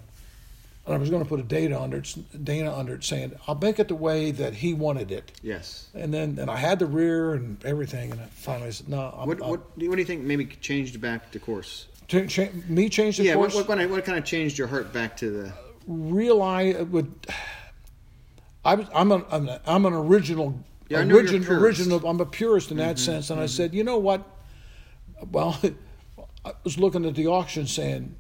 and 0.86 0.96
I 0.96 0.98
was 0.98 1.10
going 1.10 1.24
to 1.24 1.28
put 1.30 1.40
a 1.40 1.44
data 1.44 1.80
under 1.80 1.98
it, 1.98 2.16
Dana 2.44 2.74
under 2.74 2.96
it, 2.96 3.04
saying 3.04 3.34
I'll 3.48 3.56
make 3.56 3.80
it 3.80 3.88
the 3.88 3.96
way 3.96 4.32
that 4.32 4.54
he 4.54 4.74
wanted 4.74 5.12
it. 5.12 5.32
Yes. 5.42 5.88
And 5.94 6.14
then 6.14 6.38
and 6.40 6.50
I 6.52 6.58
had 6.58 6.80
the 6.80 6.86
rear 6.86 7.34
and 7.36 7.64
everything, 7.66 8.12
and 8.12 8.20
I 8.22 8.26
finally 8.26 8.72
said, 8.72 8.90
no. 8.90 9.14
I'm, 9.18 9.28
What 9.28 9.42
I'm, 9.44 9.50
what 9.50 9.78
do 9.80 9.86
you, 9.86 9.90
what 9.90 9.96
do 9.96 10.02
you 10.02 10.06
think 10.06 10.24
maybe 10.24 10.46
changed 10.46 11.00
back 11.00 11.32
to 11.32 11.40
course? 11.40 11.88
cha- 12.08 12.26
cha- 12.26 12.48
me 12.68 12.88
change 12.90 13.18
the 13.18 13.24
Yeah. 13.24 13.36
What, 13.36 13.52
course. 13.52 13.56
what, 13.56 13.68
kind 13.68 13.82
of, 13.82 13.92
what 13.92 14.04
kind 14.06 14.18
of 14.18 14.24
changed 14.26 14.58
your 14.58 14.68
heart 14.68 14.92
back 14.94 15.16
to 15.18 15.30
the? 15.30 15.54
realize 15.88 16.76
would. 16.88 17.14
I 18.68 18.76
was, 18.76 18.88
I'm 18.94 19.14
an 19.14 19.24
I'm, 19.32 19.48
a, 19.48 19.62
I'm 19.66 19.86
an 19.86 19.94
original. 19.94 20.60
Yeah, 20.90 21.00
I 21.00 21.04
know 21.06 21.20
you're 21.20 21.24
a 21.24 21.38
origin, 21.38 21.54
original. 21.54 22.06
I'm 22.06 22.20
a 22.20 22.26
purist 22.26 22.70
in 22.70 22.78
that 22.78 23.00
sense, 23.00 23.30
and 23.30 23.40
I 23.40 23.46
said, 23.46 23.74
you 23.74 23.84
know 23.84 23.98
what? 23.98 24.24
Well, 25.32 25.58
I 26.46 26.52
was 26.66 26.78
looking 26.78 27.06
at 27.06 27.16
the 27.16 27.28
auction 27.28 27.66
saying, 27.66 28.14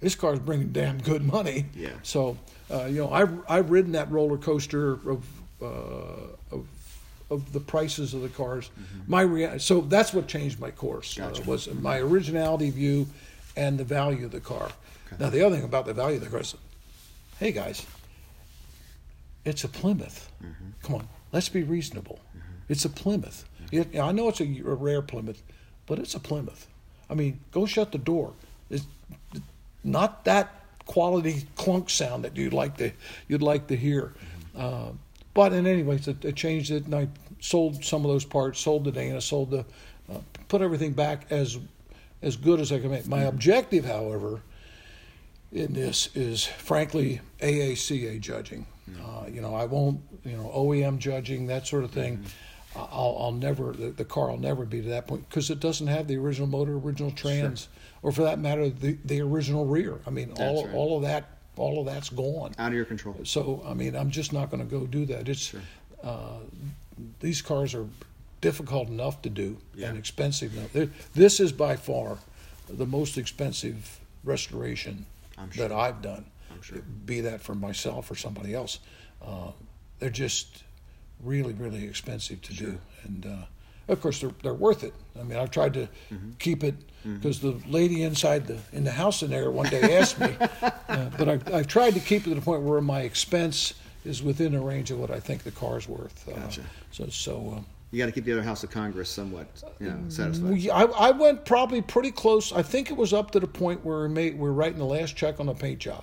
this 0.00 0.16
car's 0.16 0.40
bringing 0.40 0.72
damn 0.72 0.98
good 0.98 1.22
money. 1.22 1.66
Yeah. 1.74 1.90
So, 2.02 2.36
uh, 2.68 2.86
you 2.86 3.00
know, 3.00 3.12
I've 3.12 3.32
I've 3.48 3.70
ridden 3.70 3.92
that 3.92 4.10
roller 4.10 4.38
coaster 4.38 4.94
of 5.08 5.24
uh, 5.62 5.66
of 6.50 6.66
of 7.30 7.52
the 7.52 7.60
prices 7.60 8.12
of 8.12 8.22
the 8.22 8.28
cars. 8.28 8.70
My 9.06 9.22
rea- 9.22 9.58
so 9.58 9.82
that's 9.82 10.12
what 10.12 10.26
changed 10.26 10.58
my 10.58 10.72
course 10.72 11.16
uh, 11.18 11.30
Mm-hmm. 11.30 11.48
Was 11.48 11.72
my 11.74 11.98
originality 11.98 12.70
view 12.70 13.06
and 13.56 13.78
the 13.78 13.84
value 13.84 14.24
of 14.24 14.32
the 14.32 14.40
car. 14.40 14.68
Now 15.20 15.30
the 15.30 15.46
other 15.46 15.54
thing 15.54 15.64
about 15.64 15.86
the 15.86 15.94
value 15.94 16.16
of 16.16 16.24
the 16.24 16.30
car 16.30 16.40
is, 16.40 16.56
hey 17.38 17.52
guys, 17.52 17.86
it's 19.44 19.64
a 19.64 19.68
Plymouth. 19.68 20.30
Mm-hmm. 20.42 20.70
Come 20.82 20.96
on, 20.96 21.08
let's 21.32 21.48
be 21.48 21.62
reasonable. 21.62 22.20
It's 22.68 22.84
a 22.84 22.88
Plymouth. 22.88 23.48
Yeah, 23.70 23.84
yeah, 23.92 24.04
I 24.04 24.12
know 24.12 24.28
it's 24.28 24.40
a, 24.40 24.44
a 24.44 24.74
rare 24.74 25.02
Plymouth, 25.02 25.42
but 25.86 25.98
it's 25.98 26.14
a 26.14 26.20
Plymouth. 26.20 26.68
I 27.10 27.14
mean, 27.14 27.40
go 27.50 27.66
shut 27.66 27.92
the 27.92 27.98
door. 27.98 28.32
It's 28.70 28.86
not 29.84 30.24
that 30.24 30.54
quality 30.86 31.44
clunk 31.56 31.90
sound 31.90 32.24
that 32.24 32.36
you'd 32.36 32.52
like 32.52 32.76
to 32.78 32.92
you'd 33.28 33.42
like 33.42 33.66
to 33.68 33.76
hear. 33.76 34.14
Uh, 34.56 34.90
but 35.34 35.52
in 35.52 35.66
any 35.66 35.82
ways, 35.82 36.08
it, 36.08 36.24
it 36.24 36.36
changed 36.36 36.70
it, 36.70 36.84
and 36.84 36.94
I 36.94 37.08
sold 37.40 37.84
some 37.84 38.04
of 38.04 38.10
those 38.10 38.24
parts, 38.24 38.60
sold 38.60 38.84
the 38.84 38.92
Dana, 38.92 39.20
sold 39.20 39.50
the, 39.50 39.64
uh, 40.12 40.18
put 40.48 40.62
everything 40.62 40.92
back 40.92 41.26
as 41.30 41.58
as 42.20 42.36
good 42.36 42.60
as 42.60 42.70
I 42.70 42.78
can 42.78 42.90
make. 42.90 43.06
My 43.06 43.22
objective, 43.22 43.84
however, 43.84 44.42
in 45.50 45.72
this 45.72 46.08
is 46.14 46.44
frankly 46.44 47.20
AACA 47.40 48.20
judging. 48.20 48.66
Uh, 48.90 49.26
you 49.30 49.40
know, 49.40 49.54
I 49.54 49.64
won't, 49.64 50.00
you 50.24 50.36
know, 50.36 50.50
OEM 50.54 50.98
judging 50.98 51.46
that 51.46 51.66
sort 51.66 51.84
of 51.84 51.90
thing. 51.90 52.24
I'll, 52.74 53.16
I'll 53.20 53.32
never, 53.32 53.72
the, 53.72 53.90
the 53.90 54.04
car 54.04 54.28
will 54.30 54.38
never 54.38 54.64
be 54.64 54.80
to 54.82 54.88
that 54.88 55.06
point 55.06 55.28
because 55.28 55.50
it 55.50 55.60
doesn't 55.60 55.86
have 55.88 56.08
the 56.08 56.16
original 56.16 56.46
motor, 56.48 56.72
original 56.76 57.10
trans, 57.10 57.68
or 58.02 58.12
for 58.12 58.22
that 58.22 58.38
matter, 58.38 58.70
the, 58.70 58.96
the 59.04 59.20
original 59.20 59.66
rear. 59.66 60.00
I 60.06 60.10
mean, 60.10 60.32
all 60.38 60.64
right. 60.66 60.74
all 60.74 60.96
of 60.96 61.02
that, 61.02 61.28
all 61.56 61.80
of 61.80 61.86
that's 61.86 62.08
gone. 62.08 62.52
Out 62.58 62.68
of 62.68 62.74
your 62.74 62.86
control. 62.86 63.16
So 63.24 63.62
I 63.66 63.74
mean, 63.74 63.94
I'm 63.94 64.10
just 64.10 64.32
not 64.32 64.50
going 64.50 64.66
to 64.66 64.68
go 64.78 64.86
do 64.86 65.04
that. 65.06 65.28
It's 65.28 65.54
uh, 66.02 66.38
these 67.20 67.42
cars 67.42 67.74
are 67.74 67.86
difficult 68.40 68.88
enough 68.88 69.22
to 69.22 69.30
do 69.30 69.58
Yeah. 69.74 69.88
and 69.90 69.98
expensive 69.98 70.56
enough. 70.56 70.72
They're- 70.72 70.90
This 71.14 71.40
is 71.40 71.52
by 71.52 71.76
far 71.76 72.18
the 72.68 72.86
most 72.86 73.18
expensive 73.18 74.00
restoration 74.24 75.06
sure. 75.50 75.68
that 75.68 75.74
I've 75.74 76.00
done. 76.02 76.24
Sure. 76.62 76.78
Be 77.04 77.20
that 77.20 77.40
for 77.42 77.54
myself 77.54 78.10
or 78.10 78.14
somebody 78.14 78.54
else. 78.54 78.78
Uh, 79.20 79.50
they're 79.98 80.10
just 80.10 80.64
really, 81.22 81.52
really 81.52 81.84
expensive 81.84 82.40
to 82.42 82.54
do, 82.54 82.78
and 83.04 83.26
uh, 83.26 83.92
of 83.92 84.00
course 84.00 84.20
they're 84.20 84.32
they're 84.42 84.54
worth 84.54 84.82
it. 84.84 84.94
I 85.18 85.22
mean, 85.22 85.38
I've 85.38 85.50
tried 85.50 85.74
to 85.74 85.88
Mm-hmm. 86.12 86.30
keep 86.38 86.64
it 86.64 86.74
because 87.04 87.40
the 87.40 87.60
lady 87.68 88.02
inside 88.04 88.46
the 88.46 88.58
in 88.72 88.84
the 88.84 88.90
house 88.92 89.22
in 89.24 89.30
there 89.30 89.50
one 89.50 89.68
day 89.68 89.96
asked 89.96 90.18
me, 90.20 90.36
uh, 90.88 91.10
but 91.18 91.28
I've, 91.28 91.52
I've 91.54 91.66
tried 91.66 91.94
to 91.94 92.00
keep 92.00 92.26
it 92.26 92.30
to 92.30 92.34
the 92.36 92.40
point 92.40 92.62
where 92.62 92.80
my 92.80 93.00
expense 93.00 93.74
is 94.04 94.22
within 94.22 94.54
a 94.54 94.60
range 94.60 94.90
of 94.92 94.98
what 95.00 95.10
I 95.10 95.18
think 95.20 95.42
the 95.42 95.50
car's 95.52 95.88
worth. 95.88 96.28
Uh, 96.28 96.38
Gotcha. 96.40 96.62
So 96.92 97.06
so. 97.08 97.54
Um, 97.56 97.66
You 97.92 97.98
got 97.98 98.06
to 98.06 98.12
keep 98.12 98.24
the 98.24 98.32
other 98.32 98.42
House 98.42 98.64
of 98.64 98.70
Congress 98.70 99.08
somewhat, 99.10 99.46
you 99.80 99.88
know, 99.90 99.98
satisfied. 100.08 100.50
we, 100.50 100.70
I, 100.70 100.82
I 100.84 101.10
went 101.10 101.44
probably 101.44 101.82
pretty 101.82 102.10
close. 102.10 102.52
I 102.52 102.62
think 102.62 102.90
it 102.90 102.96
was 102.96 103.12
up 103.12 103.30
to 103.32 103.40
the 103.40 103.46
point 103.46 103.84
where 103.84 104.02
we 104.02 104.08
made, 104.08 104.38
we're 104.38 104.50
writing 104.52 104.78
the 104.78 104.86
last 104.86 105.14
check 105.16 105.38
on 105.40 105.46
the 105.46 105.54
paint 105.54 105.78
job. 105.80 106.02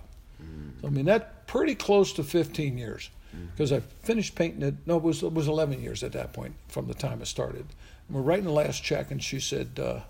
So, 0.82 0.88
I 0.88 0.92
mean, 0.92 1.06
that 1.06 1.48
pretty 1.48 1.76
close 1.76 2.14
to 2.14 2.24
15 2.24 2.78
years 2.78 3.10
mm-hmm. 3.36 3.46
because 3.48 3.72
I 3.72 3.80
finished 4.04 4.36
painting 4.36 4.62
it. 4.62 4.76
No, 4.86 4.98
it 4.98 5.04
was 5.04 5.24
it 5.24 5.34
was 5.34 5.48
11 5.48 5.82
years 5.82 6.04
at 6.04 6.14
that 6.14 6.34
point 6.34 6.56
from 6.68 6.88
the 6.88 6.94
time 6.94 7.22
it 7.22 7.28
started. 7.28 7.66
And 8.08 8.18
we're 8.18 8.22
writing 8.22 8.46
the 8.46 8.52
last 8.52 8.84
check, 8.84 9.12
and 9.12 9.22
she 9.22 9.40
said, 9.40 9.80
uh, 9.80 10.02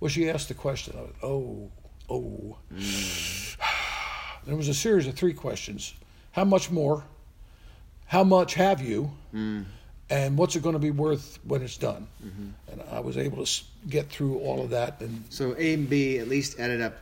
"Well, 0.00 0.08
she 0.08 0.28
asked 0.28 0.48
the 0.48 0.54
question. 0.54 0.94
I 0.96 1.02
went, 1.02 1.14
oh, 1.22 1.70
oh." 2.08 2.58
Mm. 2.72 3.56
There 4.46 4.56
was 4.56 4.68
a 4.68 4.74
series 4.74 5.06
of 5.06 5.14
three 5.14 5.32
questions: 5.32 5.94
How 6.32 6.44
much 6.44 6.70
more? 6.70 7.04
How 8.06 8.24
much 8.24 8.54
have 8.54 8.82
you? 8.82 9.10
Mm. 9.34 9.64
And 10.10 10.36
what's 10.36 10.54
it 10.54 10.62
going 10.62 10.74
to 10.74 10.78
be 10.78 10.90
worth 10.90 11.38
when 11.44 11.62
it's 11.62 11.78
done? 11.78 12.06
Mm-hmm. 12.22 12.48
And 12.70 12.82
I 12.92 13.00
was 13.00 13.16
able 13.16 13.42
to 13.42 13.64
get 13.88 14.10
through 14.10 14.38
all 14.40 14.62
of 14.62 14.70
that, 14.70 15.00
and 15.00 15.24
So 15.30 15.54
A 15.56 15.72
and 15.72 15.88
B 15.88 16.18
at 16.18 16.28
least 16.28 16.60
added 16.60 16.82
up, 16.82 16.94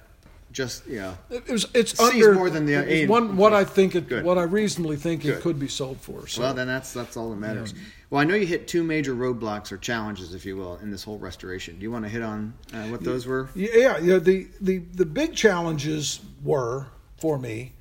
just 0.52 0.86
you 0.86 0.96
know. 1.00 1.16
it 1.30 1.48
was 1.48 1.66
it's 1.74 1.98
under 1.98 2.34
more 2.34 2.50
than 2.50 2.66
the 2.66 2.76
was 2.76 3.08
one 3.08 3.36
what 3.36 3.52
I 3.54 3.64
think 3.64 3.94
it 3.94 4.08
Good. 4.08 4.24
what 4.24 4.38
I 4.38 4.42
reasonably 4.42 4.96
think 4.96 5.22
Good. 5.22 5.38
it 5.38 5.40
could 5.42 5.58
be 5.58 5.68
sold 5.68 6.00
for. 6.00 6.26
So 6.28 6.42
Well, 6.42 6.54
then 6.54 6.66
that's 6.66 6.92
that's 6.92 7.16
all 7.16 7.30
that 7.30 7.36
matters. 7.36 7.74
Well, 8.10 8.20
I 8.20 8.24
know 8.24 8.34
you 8.34 8.46
hit 8.46 8.68
two 8.68 8.82
major 8.82 9.14
roadblocks 9.14 9.72
or 9.72 9.78
challenges, 9.78 10.34
if 10.34 10.44
you 10.44 10.54
will, 10.56 10.76
in 10.82 10.90
this 10.90 11.02
whole 11.02 11.18
restoration. 11.18 11.76
Do 11.76 11.82
you 11.82 11.90
want 11.90 12.04
to 12.04 12.10
hit 12.10 12.20
on 12.22 12.52
uh, 12.74 12.82
what 12.88 13.02
those 13.02 13.26
were? 13.26 13.48
yeah, 13.54 13.96
yeah. 13.98 14.18
The 14.18 14.48
the 14.60 14.78
the 14.78 15.06
big 15.06 15.34
challenges 15.34 16.20
were 16.44 16.86
for 17.16 17.38
me 17.38 17.72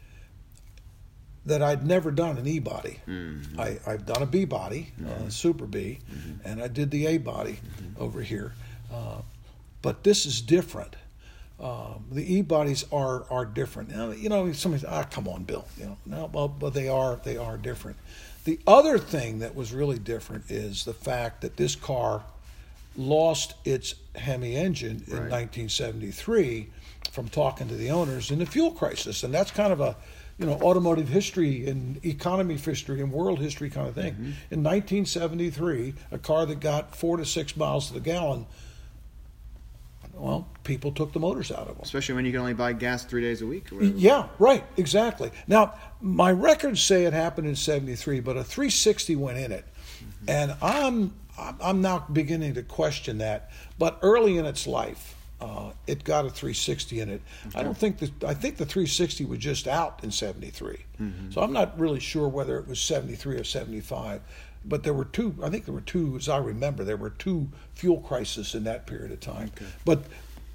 that 1.45 1.61
I'd 1.61 1.85
never 1.85 2.11
done 2.11 2.37
an 2.37 2.47
E 2.47 2.59
body. 2.59 2.99
Mm-hmm. 3.07 3.59
I, 3.59 3.79
I've 3.87 4.05
done 4.05 4.21
a 4.21 4.27
B 4.27 4.45
body, 4.45 4.93
uh, 5.05 5.27
Super 5.29 5.65
B, 5.65 5.99
Mm-hmm. 6.13 6.47
and 6.47 6.61
I 6.61 6.67
did 6.67 6.91
the 6.91 7.07
A 7.07 7.17
body 7.17 7.59
over 7.99 8.21
here. 8.21 8.53
Uh, 8.93 9.21
but 9.81 10.03
this 10.03 10.25
is 10.27 10.39
different. 10.41 10.95
Um, 11.61 12.05
the 12.11 12.35
E 12.37 12.41
bodies 12.41 12.85
are 12.91 13.23
are 13.29 13.45
different. 13.45 13.89
Now, 13.95 14.09
you 14.11 14.29
know, 14.29 14.51
somebody 14.53 14.83
ah, 14.87 15.03
come 15.03 15.27
on, 15.27 15.43
Bill. 15.43 15.65
You 15.77 15.85
know, 15.85 15.97
no, 16.05 16.29
well, 16.33 16.47
but 16.47 16.73
they 16.73 16.89
are 16.89 17.17
they 17.23 17.37
are 17.37 17.55
different. 17.57 17.97
The 18.45 18.59
other 18.65 18.97
thing 18.97 19.39
that 19.39 19.53
was 19.55 19.71
really 19.71 19.99
different 19.99 20.49
is 20.49 20.83
the 20.85 20.93
fact 20.93 21.41
that 21.41 21.57
this 21.57 21.75
car 21.75 22.23
lost 22.97 23.53
its 23.63 23.93
Hemi 24.15 24.55
engine 24.55 25.03
in 25.07 25.13
Right. 25.13 25.31
1973 25.31 26.67
from 27.11 27.29
talking 27.29 27.67
to 27.67 27.75
the 27.75 27.89
owners 27.91 28.31
in 28.31 28.39
the 28.39 28.45
fuel 28.45 28.71
crisis, 28.71 29.23
and 29.23 29.33
that's 29.33 29.51
kind 29.51 29.71
of 29.71 29.79
a 29.81 29.95
you 30.39 30.47
know 30.47 30.53
automotive 30.53 31.09
history 31.09 31.67
and 31.67 32.03
economy 32.03 32.55
history 32.57 33.01
and 33.01 33.11
world 33.11 33.37
history 33.39 33.69
kind 33.69 33.87
of 33.87 33.93
thing. 33.93 34.15
In 34.49 34.63
1973, 34.63 35.93
a 36.11 36.17
car 36.17 36.45
that 36.47 36.59
got 36.59 36.95
four 36.95 37.17
to 37.17 37.25
six 37.25 37.55
miles 37.55 37.87
to 37.89 37.93
the 37.93 37.99
gallon, 37.99 38.47
well, 40.21 40.47
people 40.63 40.91
took 40.91 41.13
the 41.13 41.19
motors 41.19 41.51
out 41.51 41.61
of 41.61 41.67
them. 41.69 41.77
Especially 41.81 42.13
when 42.13 42.25
you 42.25 42.31
can 42.31 42.41
only 42.41 42.53
buy 42.53 42.73
gas 42.73 43.03
three 43.03 43.21
days 43.21 43.41
a 43.41 43.47
week. 43.47 43.71
Or. 43.71 43.83
Yeah, 43.83 44.27
right, 44.37 44.63
exactly. 44.77 45.31
Now, 45.47 45.73
my 45.99 46.31
records 46.31 46.81
say 46.81 47.05
it 47.05 47.13
happened 47.13 47.47
in 47.47 47.55
'73, 47.55 48.19
but 48.19 48.37
a 48.37 48.43
360 48.43 49.15
went 49.15 49.39
in 49.39 49.51
it, 49.51 49.65
and 50.27 50.55
I'm 50.61 51.15
I'm 51.59 51.81
now 51.81 52.05
beginning 52.11 52.53
to 52.53 52.63
question 52.63 53.17
that. 53.17 53.51
But 53.79 53.97
early 54.03 54.37
in 54.37 54.45
its 54.45 54.67
life, 54.67 55.15
uh, 55.41 55.71
it 55.87 56.03
got 56.03 56.25
a 56.25 56.29
360 56.29 56.99
in 56.99 57.09
it. 57.09 57.21
I 57.55 57.63
don't 57.63 57.77
think 57.77 57.97
that 57.97 58.23
I 58.23 58.35
think 58.35 58.57
the 58.57 58.65
360 58.65 59.25
was 59.25 59.39
just 59.39 59.67
out 59.67 60.03
in 60.03 60.11
'73, 60.11 60.85
so 61.31 61.41
I'm 61.41 61.51
not 61.51 61.79
really 61.79 61.99
sure 61.99 62.27
whether 62.27 62.59
it 62.59 62.67
was 62.67 62.79
'73 62.79 63.37
or 63.37 63.43
'75. 63.43 64.21
But 64.65 64.83
there 64.83 64.93
were 64.93 65.05
two. 65.05 65.35
I 65.43 65.49
think 65.49 65.65
there 65.65 65.73
were 65.73 65.81
two, 65.81 66.15
as 66.17 66.29
I 66.29 66.37
remember, 66.37 66.83
there 66.83 66.97
were 66.97 67.09
two 67.11 67.49
fuel 67.75 67.99
crises 67.99 68.53
in 68.55 68.63
that 68.65 68.85
period 68.87 69.11
of 69.11 69.19
time. 69.19 69.51
But 69.85 70.03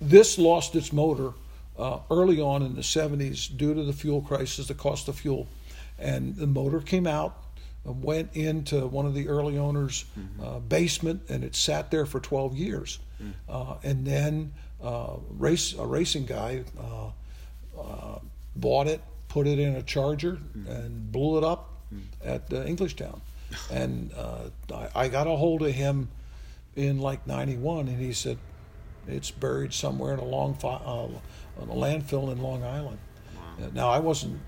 this 0.01 0.39
lost 0.39 0.75
its 0.77 0.93
motor 0.93 1.33
uh, 1.79 1.99
early 2.11 2.41
on 2.41 2.63
in 2.63 2.75
the 2.75 2.83
70s 2.83 3.55
due 3.57 3.75
to 3.75 3.83
the 3.85 3.93
fuel 3.93 4.21
crisis, 4.23 4.67
the 4.69 4.75
cost 4.75 5.09
of 5.09 5.19
fuel, 5.19 5.47
and 5.99 6.37
the 6.37 6.47
motor 6.47 6.81
came 6.81 7.07
out. 7.07 7.37
uh, 7.87 7.93
Went 7.93 8.35
into 8.35 8.87
one 8.87 9.07
of 9.07 9.15
the 9.15 9.29
early 9.29 9.59
owners' 9.59 10.05
uh, 10.43 10.59
basement, 10.61 11.23
and 11.29 11.45
it 11.45 11.55
sat 11.55 11.91
there 11.91 12.07
for 12.07 12.21
12 12.21 12.57
years. 12.57 12.99
Uh, 13.49 13.77
and 13.83 14.07
then 14.07 14.53
uh, 14.83 15.15
race 15.31 15.75
a 15.75 15.87
racing 15.87 16.27
guy 16.27 16.63
uh, 16.79 17.81
uh, 17.81 18.19
bought 18.55 18.87
it, 18.87 19.01
put 19.29 19.47
it 19.47 19.59
in 19.59 19.75
a 19.77 19.83
charger, 19.83 20.39
and 20.69 21.11
blew 21.11 21.39
it 21.39 21.45
up 21.45 21.73
at 22.25 22.43
uh, 22.53 22.65
Englishtown. 22.65 23.21
And 23.71 24.13
uh, 24.17 24.51
I, 24.75 24.89
I 25.05 25.09
got 25.09 25.27
a 25.27 25.31
hold 25.37 25.63
of 25.63 25.73
him 25.73 26.09
in 26.77 26.99
like 27.01 27.27
'91, 27.27 27.89
and 27.89 27.99
he 28.01 28.13
said 28.13 28.39
it's 29.09 29.31
buried 29.31 29.73
somewhere 29.73 30.13
in 30.13 30.19
a 30.19 30.25
long 30.25 30.55
fi- 30.55 30.81
uh, 30.85 31.09
a 31.61 31.67
landfill 31.67 32.31
in 32.33 32.39
Long 32.43 32.63
Island. 32.65 32.99
Uh, 33.37 33.69
Now 33.75 33.89
I 33.91 33.99
wasn't. 33.99 34.41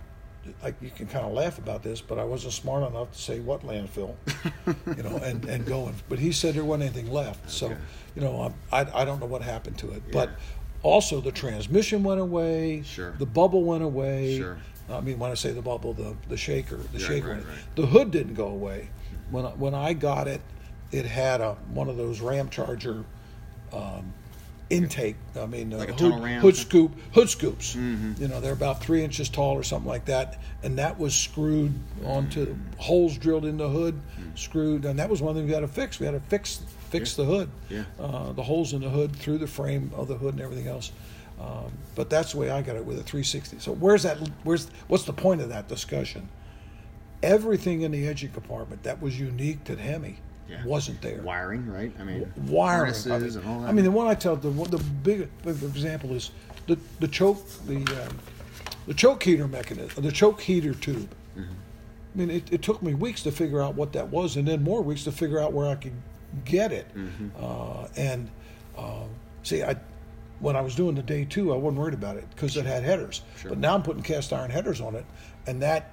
Like 0.63 0.77
you 0.81 0.89
can 0.91 1.07
kind 1.07 1.27
of 1.27 1.33
laugh 1.33 1.59
about 1.59 1.83
this, 1.83 2.01
but 2.01 2.19
I 2.19 2.25
wasn't 2.25 2.55
smart 2.55 2.83
enough 2.91 3.13
to 3.13 3.19
say 3.19 3.39
what 3.41 3.63
landfill, 3.67 4.15
you 4.97 5.03
know, 5.03 5.17
and 5.19 5.45
and 5.45 5.67
going. 5.67 5.95
But 6.09 6.19
he 6.19 6.33
said 6.33 6.55
there 6.55 6.65
wasn't 6.65 6.85
anything 6.85 7.13
left. 7.13 7.51
So, 7.51 7.77
you 8.15 8.23
know, 8.23 8.55
I 8.73 8.81
I, 8.83 9.03
I 9.03 9.05
don't 9.05 9.21
know 9.21 9.27
what 9.27 9.43
happened 9.43 9.77
to 9.79 9.91
it, 9.93 10.03
but 10.11 10.31
also 10.83 11.21
the 11.21 11.33
transmission 11.33 12.03
went 12.03 12.21
away. 12.21 12.83
Sure. 12.83 13.15
The 13.19 13.27
bubble 13.27 13.63
went 13.65 13.83
away. 13.83 14.39
Sure. 14.39 14.57
I 14.91 15.03
mean, 15.03 15.19
when 15.19 15.31
I 15.31 15.35
say 15.35 15.53
the 15.53 15.61
bubble, 15.61 15.93
the 15.93 16.17
the 16.31 16.37
shaker, 16.39 16.77
the 16.95 16.99
Yeah, 16.99 17.07
shaker. 17.09 17.29
right, 17.29 17.37
right. 17.47 17.59
The 17.77 17.85
hood 17.87 18.11
didn't 18.11 18.35
go 18.35 18.47
away. 18.49 18.89
When 19.31 19.47
I, 19.47 19.51
when 19.51 19.75
I 19.75 19.93
got 19.93 20.29
it, 20.29 20.41
it 20.91 21.05
had 21.05 21.41
a 21.41 21.55
one 21.75 21.89
of 21.89 21.97
those 21.97 22.21
Ram 22.21 22.49
Charger 22.49 23.05
um, 23.73 24.13
intake. 24.71 25.17
I 25.39 25.47
mean, 25.47 25.71
Like 25.71 25.91
a 25.91 25.93
hood, 25.95 26.13
hood 26.41 26.57
scoop, 26.57 26.93
hood 27.13 27.29
scoops. 27.29 27.75
You 27.75 28.29
know, 28.29 28.41
they're 28.41 28.53
about 28.53 28.83
three 28.83 29.03
inches 29.05 29.29
tall 29.29 29.55
or 29.55 29.63
something 29.63 29.89
like 29.89 30.07
that, 30.07 30.39
and 30.63 30.79
that 30.79 30.99
was 30.99 31.15
screwed 31.15 31.73
onto 32.05 32.57
holes 32.79 33.17
drilled 33.19 33.45
in 33.45 33.57
the 33.59 33.69
hood, 33.69 34.01
screwed, 34.35 34.85
and 34.85 34.99
that 34.99 35.09
was 35.11 35.21
one 35.23 35.35
thing 35.35 35.47
we 35.47 35.53
had 35.53 35.61
to 35.61 35.69
fix. 35.69 35.99
We 36.01 36.07
had 36.07 36.13
to 36.13 36.21
fix 36.21 36.61
fix 36.91 37.17
the 37.17 37.25
hood, 37.25 37.51
Yeah. 37.69 37.85
uh, 38.01 38.33
the 38.33 38.43
holes 38.43 38.73
in 38.73 38.81
the 38.81 38.89
hood 38.89 39.15
through 39.15 39.37
the 39.39 39.47
frame 39.47 39.91
of 39.95 40.09
the 40.09 40.17
hood 40.17 40.33
and 40.33 40.43
everything 40.43 40.69
else. 40.69 40.91
Um, 41.39 41.71
but 41.95 42.09
that's 42.09 42.33
the 42.33 42.39
way 42.39 42.51
I 42.51 42.63
got 42.63 42.77
it 42.77 42.85
with 42.85 42.99
a 42.99 43.03
360. 43.03 43.59
So 43.59 43.73
where's 43.73 44.05
that? 44.05 44.17
Where's 44.43 44.69
what's 44.89 45.05
the 45.05 45.13
point 45.13 45.43
of 45.43 45.51
that 45.51 45.69
discussion? 45.69 46.29
Everything 47.23 47.83
in 47.83 47.91
the 47.91 48.07
engine 48.07 48.31
compartment 48.31 48.83
that 48.85 49.01
was 49.03 49.19
unique 49.19 49.65
to 49.65 49.75
the 49.75 49.83
Hemi 49.83 50.19
Yeah. 50.49 50.65
wasn't 50.65 51.03
there 51.03 51.21
Wiring, 51.23 51.67
right? 51.67 51.93
I 51.99 52.05
mean, 52.05 52.33
wiring. 52.47 52.95
I 53.07 53.19
mean, 53.19 53.37
and 53.37 53.47
all 53.47 53.61
that. 53.61 53.69
I 53.69 53.73
mean, 53.73 53.85
the 53.85 53.91
one 53.91 54.07
I 54.07 54.15
tell 54.15 54.37
the 54.37 54.51
the 54.51 54.79
big 55.03 55.29
big 55.43 55.63
example 55.63 56.15
is 56.15 56.31
the 56.67 56.79
the 57.01 57.09
choke 57.09 57.45
the 57.67 57.77
um, 57.77 58.19
the 58.87 58.95
choke 58.95 59.23
heater 59.23 59.49
mechanism, 59.49 60.03
the 60.03 60.13
choke 60.13 60.41
heater 60.41 60.75
tube. 60.75 61.11
Mm-hmm. 61.37 61.53
I 62.15 62.19
mean, 62.19 62.31
it, 62.31 62.53
it 62.53 62.63
took 62.63 62.83
me 62.83 62.95
weeks 62.95 63.23
to 63.25 63.33
figure 63.33 63.61
out 63.61 63.75
what 63.75 63.93
that 63.93 64.09
was, 64.09 64.37
and 64.37 64.49
then 64.49 64.63
more 64.65 64.81
weeks 64.83 65.05
to 65.05 65.13
figure 65.13 65.39
out 65.39 65.53
where 65.53 65.69
I 65.69 65.75
could 65.75 65.93
get 66.45 66.73
it. 66.73 66.87
Mm-hmm. 66.97 67.29
Uh, 67.39 67.89
and 67.97 68.31
uh, 68.77 69.05
see, 69.43 69.63
I 69.63 69.77
when 70.41 70.57
I 70.57 70.61
was 70.61 70.75
doing 70.75 70.95
the 70.95 71.03
day 71.03 71.25
two, 71.25 71.53
I 71.53 71.57
wasn't 71.57 71.81
worried 71.81 71.95
about 71.95 72.17
it 72.17 72.29
because 72.31 72.57
it 72.57 72.65
had 72.65 72.83
headers. 72.85 73.23
Sure. 73.41 73.51
But 73.51 73.59
now 73.59 73.75
I'm 73.75 73.83
putting 73.83 74.03
cast 74.03 74.33
iron 74.33 74.51
headers 74.51 74.81
on 74.81 74.95
it, 74.95 75.05
and 75.47 75.61
that 75.63 75.93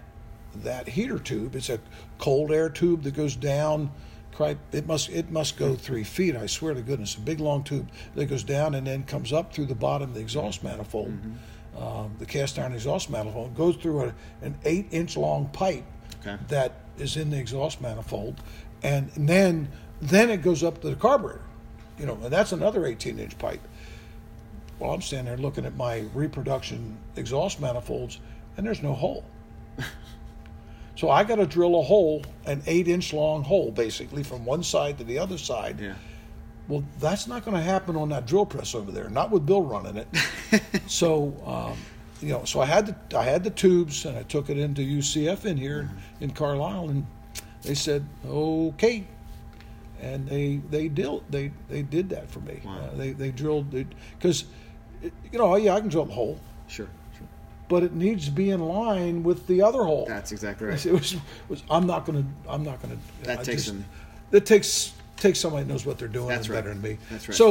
that 0.63 0.87
heater 0.89 1.19
tube 1.19 1.55
it's 1.55 1.69
a 1.69 1.79
cold 2.17 2.51
air 2.51 2.69
tube 2.69 3.03
that 3.03 3.13
goes 3.13 3.35
down. 3.35 3.91
Quite, 4.33 4.57
it 4.73 4.85
must 4.85 5.09
it 5.09 5.31
must 5.31 5.55
go 5.57 5.75
three 5.75 6.03
feet. 6.03 6.35
I 6.35 6.45
swear 6.45 6.73
to 6.73 6.81
goodness, 6.81 7.15
a 7.15 7.21
big 7.21 7.39
long 7.39 7.63
tube 7.63 7.89
that 8.15 8.25
goes 8.25 8.43
down 8.43 8.75
and 8.75 8.85
then 8.85 9.03
comes 9.03 9.31
up 9.31 9.53
through 9.53 9.67
the 9.67 9.75
bottom 9.75 10.09
of 10.09 10.15
the 10.15 10.19
exhaust 10.19 10.61
manifold, 10.61 11.13
um, 11.77 12.13
the 12.19 12.25
cast 12.25 12.59
iron 12.59 12.73
exhaust 12.73 13.09
manifold 13.09 13.55
goes 13.55 13.77
through 13.77 14.01
a, 14.03 14.13
an 14.41 14.55
eight 14.65 14.87
inch 14.91 15.15
long 15.15 15.47
pipe 15.53 15.85
Okay. 16.19 16.37
that 16.49 16.73
is 16.97 17.15
in 17.15 17.29
the 17.29 17.37
exhaust 17.37 17.79
manifold, 17.81 18.41
and 18.83 19.09
then 19.15 19.69
then 20.01 20.29
it 20.29 20.41
goes 20.41 20.63
up 20.63 20.81
to 20.81 20.89
the 20.89 20.95
carburetor, 20.97 21.41
you 21.97 22.05
know, 22.05 22.15
and 22.21 22.25
that's 22.33 22.51
another 22.51 22.85
18 22.85 23.17
inch 23.19 23.37
pipe. 23.37 23.61
Well, 24.79 24.91
I'm 24.91 25.01
standing 25.01 25.27
there 25.33 25.37
looking 25.37 25.65
at 25.65 25.77
my 25.77 25.99
reproduction 26.13 26.97
exhaust 27.15 27.61
manifolds, 27.61 28.19
and 28.57 28.65
there's 28.67 28.83
no 28.83 28.93
hole. 28.93 29.23
so 30.95 31.10
I 31.10 31.23
got 31.23 31.36
to 31.36 31.45
drill 31.45 31.79
a 31.79 31.84
hole, 31.84 32.23
an 32.45 32.62
eight 32.67 32.88
inch 32.88 33.13
long 33.13 33.43
hole, 33.43 33.71
basically 33.71 34.23
from 34.23 34.45
one 34.45 34.63
side 34.63 34.97
to 34.99 35.03
the 35.03 35.19
other 35.19 35.38
side. 35.38 35.79
yeah. 35.79 35.95
Well, 36.67 36.84
that's 36.99 37.27
not 37.27 37.45
going 37.45 37.55
to 37.55 37.62
happen 37.62 37.95
on 37.95 38.10
that 38.10 38.25
drill 38.25 38.45
press 38.47 38.73
over 38.73 38.91
there. 38.91 39.08
Not 39.08 39.29
with 39.29 39.45
Bill 39.45 39.62
running 39.62 39.97
it. 39.97 40.08
so, 40.88 41.31
um, 41.45 41.77
you 42.21 42.29
know, 42.29 42.43
so 42.43 42.60
I 42.60 42.65
had 42.65 42.88
the 42.88 43.19
I 43.19 43.23
had 43.23 43.43
the 43.43 43.51
tubes, 43.51 44.05
and 44.05 44.17
I 44.17 44.23
took 44.23 44.49
it 44.49 44.58
into 44.58 44.81
UCF 44.81 45.45
in 45.45 45.58
here 45.58 45.91
in 46.21 46.31
Carlisle, 46.31 46.89
and 46.89 47.05
they 47.62 47.75
said 47.75 48.03
okay, 48.25 49.05
and 50.01 50.27
they 50.27 50.60
they 50.71 50.88
did 50.88 51.21
they 51.29 51.51
they 51.69 51.84
did 51.84 52.10
that 52.10 52.31
for 52.31 52.39
me. 52.39 52.62
Wow. 52.65 52.77
Uh, 52.79 52.95
they 52.95 53.12
they 53.12 53.29
drilled 53.29 53.69
because, 53.69 54.45
you 55.03 55.38
know, 55.38 55.55
yeah, 55.58 55.75
I 55.75 55.81
can 55.81 55.89
drill 55.89 56.10
a 56.10 56.13
hole, 56.13 56.39
Sure. 56.67 56.88
But 57.67 57.84
it 57.84 57.93
needs 57.93 58.25
to 58.25 58.32
be 58.32 58.51
in 58.51 58.60
line 58.62 59.23
with 59.23 59.47
the 59.47 59.62
other 59.62 59.84
hole. 59.84 60.06
That's 60.08 60.32
exactly 60.32 60.67
right. 60.67 60.86
It 60.86 60.91
was, 60.91 61.13
it 61.13 61.19
was 61.49 61.63
I'm 61.69 61.88
not 61.88 62.06
gonna 62.06 62.25
I'm 62.47 62.63
not 62.63 62.82
gonna. 62.82 62.97
That 63.23 63.39
I 63.39 63.43
takes 63.43 63.65
just- 63.65 63.78
That 64.32 64.45
takes 64.45 64.93
takes 65.17 65.39
somebody 65.39 65.63
who 65.65 65.69
knows 65.71 65.86
what 65.86 65.97
they're 65.97 66.08
doing 66.08 66.28
That's 66.28 66.49
right. 66.49 66.58
better 66.58 66.69
than 66.69 66.82
me. 66.82 66.97
That's 67.10 67.28
right. 67.28 67.36
So 67.36 67.49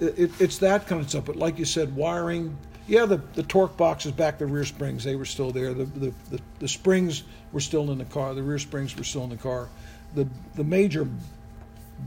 it, 0.00 0.30
it's 0.40 0.58
that 0.58 0.86
kind 0.86 1.00
of 1.00 1.08
stuff. 1.08 1.24
But 1.24 1.36
like 1.36 1.58
you 1.58 1.64
said, 1.64 1.94
wiring. 1.96 2.56
Yeah, 2.88 3.04
the, 3.04 3.16
the 3.34 3.42
torque 3.42 3.76
boxes 3.76 4.12
back 4.12 4.38
the 4.38 4.46
rear 4.46 4.64
springs 4.64 5.02
they 5.02 5.16
were 5.16 5.24
still 5.24 5.50
there. 5.50 5.74
The, 5.74 5.84
the 5.86 6.14
the 6.30 6.40
the 6.60 6.68
springs 6.68 7.24
were 7.52 7.60
still 7.60 7.90
in 7.90 7.98
the 7.98 8.04
car. 8.04 8.32
The 8.34 8.42
rear 8.42 8.58
springs 8.60 8.96
were 8.96 9.02
still 9.04 9.24
in 9.24 9.30
the 9.30 9.36
car. 9.36 9.68
The 10.14 10.28
the 10.54 10.62
major 10.64 11.08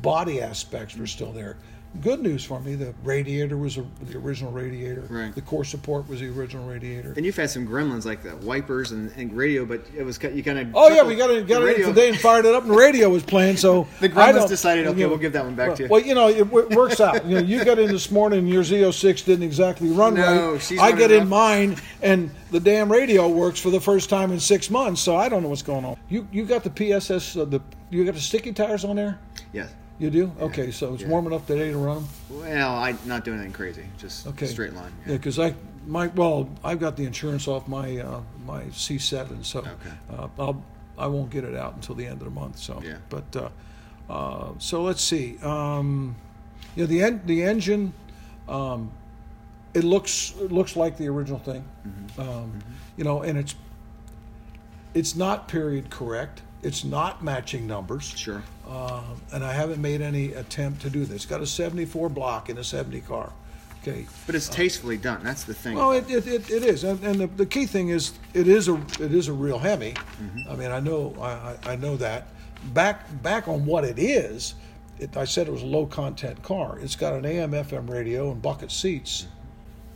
body 0.01 0.41
aspects 0.41 0.95
were 0.95 1.07
still 1.07 1.31
there. 1.31 1.57
Good 2.01 2.21
news 2.21 2.45
for 2.45 2.59
me: 2.59 2.75
the 2.75 2.93
radiator 3.03 3.57
was 3.57 3.77
a, 3.77 3.85
the 4.03 4.17
original 4.17 4.51
radiator. 4.51 5.07
Right. 5.09 5.33
The 5.33 5.41
core 5.41 5.65
support 5.65 6.07
was 6.07 6.19
the 6.19 6.29
original 6.29 6.67
radiator. 6.67 7.13
And 7.17 7.25
you've 7.25 7.35
had 7.35 7.49
some 7.49 7.67
gremlins 7.67 8.05
like 8.05 8.21
the 8.21 8.35
wipers 8.37 8.91
and, 8.91 9.11
and 9.17 9.35
radio, 9.35 9.65
but 9.65 9.81
it 9.97 10.03
was 10.03 10.21
you 10.21 10.43
kind 10.43 10.59
of. 10.59 10.67
Oh 10.75 10.89
yeah, 10.89 11.03
we 11.03 11.15
got 11.15 11.31
it, 11.31 11.47
got 11.47 11.63
it 11.63 11.83
today 11.83 12.09
and 12.09 12.17
fired 12.19 12.45
it 12.45 12.53
up, 12.53 12.61
and 12.63 12.71
the 12.71 12.77
radio 12.77 13.09
was 13.09 13.23
playing. 13.23 13.57
So 13.57 13.87
The 14.01 14.05
I 14.07 14.31
Gremlins 14.31 14.47
decided, 14.47 14.85
okay, 14.85 14.99
you 14.99 15.05
know, 15.05 15.09
we'll 15.09 15.17
give 15.17 15.33
that 15.33 15.43
one 15.43 15.55
back 15.55 15.69
well, 15.69 15.77
to 15.77 15.83
you. 15.83 15.89
Well, 15.89 16.01
you 16.01 16.13
know, 16.13 16.29
it 16.29 16.43
w- 16.43 16.69
works 16.75 16.99
out. 16.99 17.25
You 17.25 17.35
know, 17.35 17.41
you 17.41 17.65
got 17.65 17.79
in 17.79 17.87
this 17.87 18.11
morning, 18.11 18.39
and 18.39 18.49
your 18.49 18.63
Z06 18.63 19.25
didn't 19.25 19.43
exactly 19.43 19.89
run 19.89 20.13
No, 20.13 20.53
right. 20.53 20.79
I 20.79 20.91
get 20.91 21.11
in 21.11 21.27
mine, 21.27 21.75
and 22.03 22.29
the 22.51 22.59
damn 22.59 22.91
radio 22.91 23.27
works 23.27 23.59
for 23.59 23.71
the 23.71 23.81
first 23.81 24.09
time 24.09 24.31
in 24.31 24.39
six 24.39 24.69
months. 24.69 25.01
So 25.01 25.15
I 25.15 25.27
don't 25.27 25.41
know 25.41 25.49
what's 25.49 25.63
going 25.63 25.85
on. 25.85 25.97
You 26.07 26.27
you 26.31 26.45
got 26.45 26.63
the 26.63 26.69
PSS, 26.69 27.35
uh, 27.35 27.45
the 27.45 27.61
you 27.89 28.05
got 28.05 28.13
the 28.13 28.21
sticky 28.21 28.53
tires 28.53 28.85
on 28.85 28.95
there. 28.95 29.19
Yes. 29.53 29.73
You 29.99 30.09
do? 30.09 30.31
Okay, 30.39 30.71
so 30.71 30.93
it's 30.93 31.03
Yeah. 31.03 31.09
warm 31.09 31.27
enough 31.27 31.45
today 31.45 31.71
to 31.71 31.77
run 31.77 31.97
them. 31.97 32.07
Well, 32.29 32.73
I 32.75 32.95
not 33.05 33.25
doing 33.25 33.37
anything 33.39 33.53
crazy, 33.53 33.85
just 33.97 34.25
Okay. 34.27 34.47
straight 34.47 34.73
line. 34.73 34.93
Yeah, 35.05 35.17
because 35.17 35.37
I 35.37 35.53
my 35.85 36.07
well, 36.07 36.47
I've 36.63 36.79
got 36.79 36.95
the 36.95 37.05
insurance 37.05 37.47
off 37.47 37.67
my 37.67 37.97
uh, 37.97 38.21
my 38.45 38.63
C7, 38.71 39.43
so 39.43 39.59
Okay. 39.59 39.71
uh, 40.17 40.27
I'll 40.39 40.63
I 40.97 41.07
won't 41.07 41.29
get 41.29 41.43
it 41.43 41.55
out 41.55 41.75
until 41.75 41.95
the 41.95 42.05
end 42.05 42.21
of 42.21 42.25
the 42.25 42.29
month. 42.39 42.57
So, 42.59 42.81
Yeah. 42.83 42.97
but 43.09 43.35
uh, 43.35 43.49
uh, 44.11 44.51
so 44.57 44.83
let's 44.83 45.01
see. 45.03 45.37
Um, 45.39 46.15
yeah, 46.75 46.85
the 46.85 47.03
en- 47.03 47.21
the 47.25 47.43
engine, 47.43 47.93
um, 48.47 48.91
it 49.73 49.83
looks 49.83 50.33
it 50.41 50.51
looks 50.51 50.75
like 50.77 50.97
the 50.97 51.07
original 51.09 51.39
thing, 51.39 51.63
Mm-hmm. 51.87 52.21
um, 52.21 52.51
you 52.95 53.03
know, 53.03 53.21
and 53.21 53.37
it's 53.37 53.55
it's 54.93 55.15
not 55.15 55.47
period 55.49 55.89
correct. 55.89 56.41
It's 56.61 56.83
not 56.83 57.23
matching 57.23 57.65
numbers. 57.67 58.03
Sure. 58.03 58.43
Um, 58.67 59.21
and 59.31 59.43
I 59.43 59.53
haven't 59.53 59.81
made 59.81 60.01
any 60.01 60.33
attempt 60.33 60.81
to 60.81 60.89
do 60.89 61.05
this. 61.05 61.25
Got 61.25 61.41
a 61.41 61.47
74 61.47 62.09
block 62.09 62.49
in 62.49 62.57
a 62.57 62.63
70 62.63 63.01
car. 63.01 63.31
Okay. 63.81 64.05
But 64.25 64.35
it's 64.35 64.49
tastefully 64.49 64.97
done. 64.97 65.23
That's 65.23 65.43
the 65.43 65.53
thing. 65.53 65.75
Well, 65.75 65.93
it, 65.93 66.09
it, 66.09 66.27
it, 66.27 66.51
it 66.51 66.63
is, 66.63 66.83
and, 66.83 67.01
and 67.01 67.21
the, 67.21 67.27
the 67.27 67.45
key 67.45 67.65
thing 67.65 67.89
is 67.89 68.11
it 68.33 68.47
is 68.47 68.67
a 68.67 68.75
it 68.99 69.13
is 69.13 69.29
a 69.29 69.33
real 69.33 69.57
Hemi. 69.57 69.93
I 70.49 70.55
mean, 70.55 70.69
I 70.69 70.81
know 70.81 71.15
I, 71.19 71.29
I 71.29 71.57
I 71.71 71.75
know 71.77 71.95
that. 71.95 72.27
Back 72.73 73.05
back 73.23 73.47
on 73.47 73.65
what 73.65 73.85
it 73.85 73.97
is, 73.97 74.55
it, 74.99 75.15
I 75.15 75.23
said 75.23 75.47
it 75.47 75.51
was 75.51 75.61
a 75.61 75.65
low 75.67 75.85
content 75.85 76.43
car. 76.43 76.77
It's 76.79 76.97
got 76.97 77.13
an 77.13 77.25
AM 77.25 77.51
FM 77.51 77.89
radio 77.89 78.33
and 78.33 78.41
bucket 78.41 78.69
seats. 78.69 79.27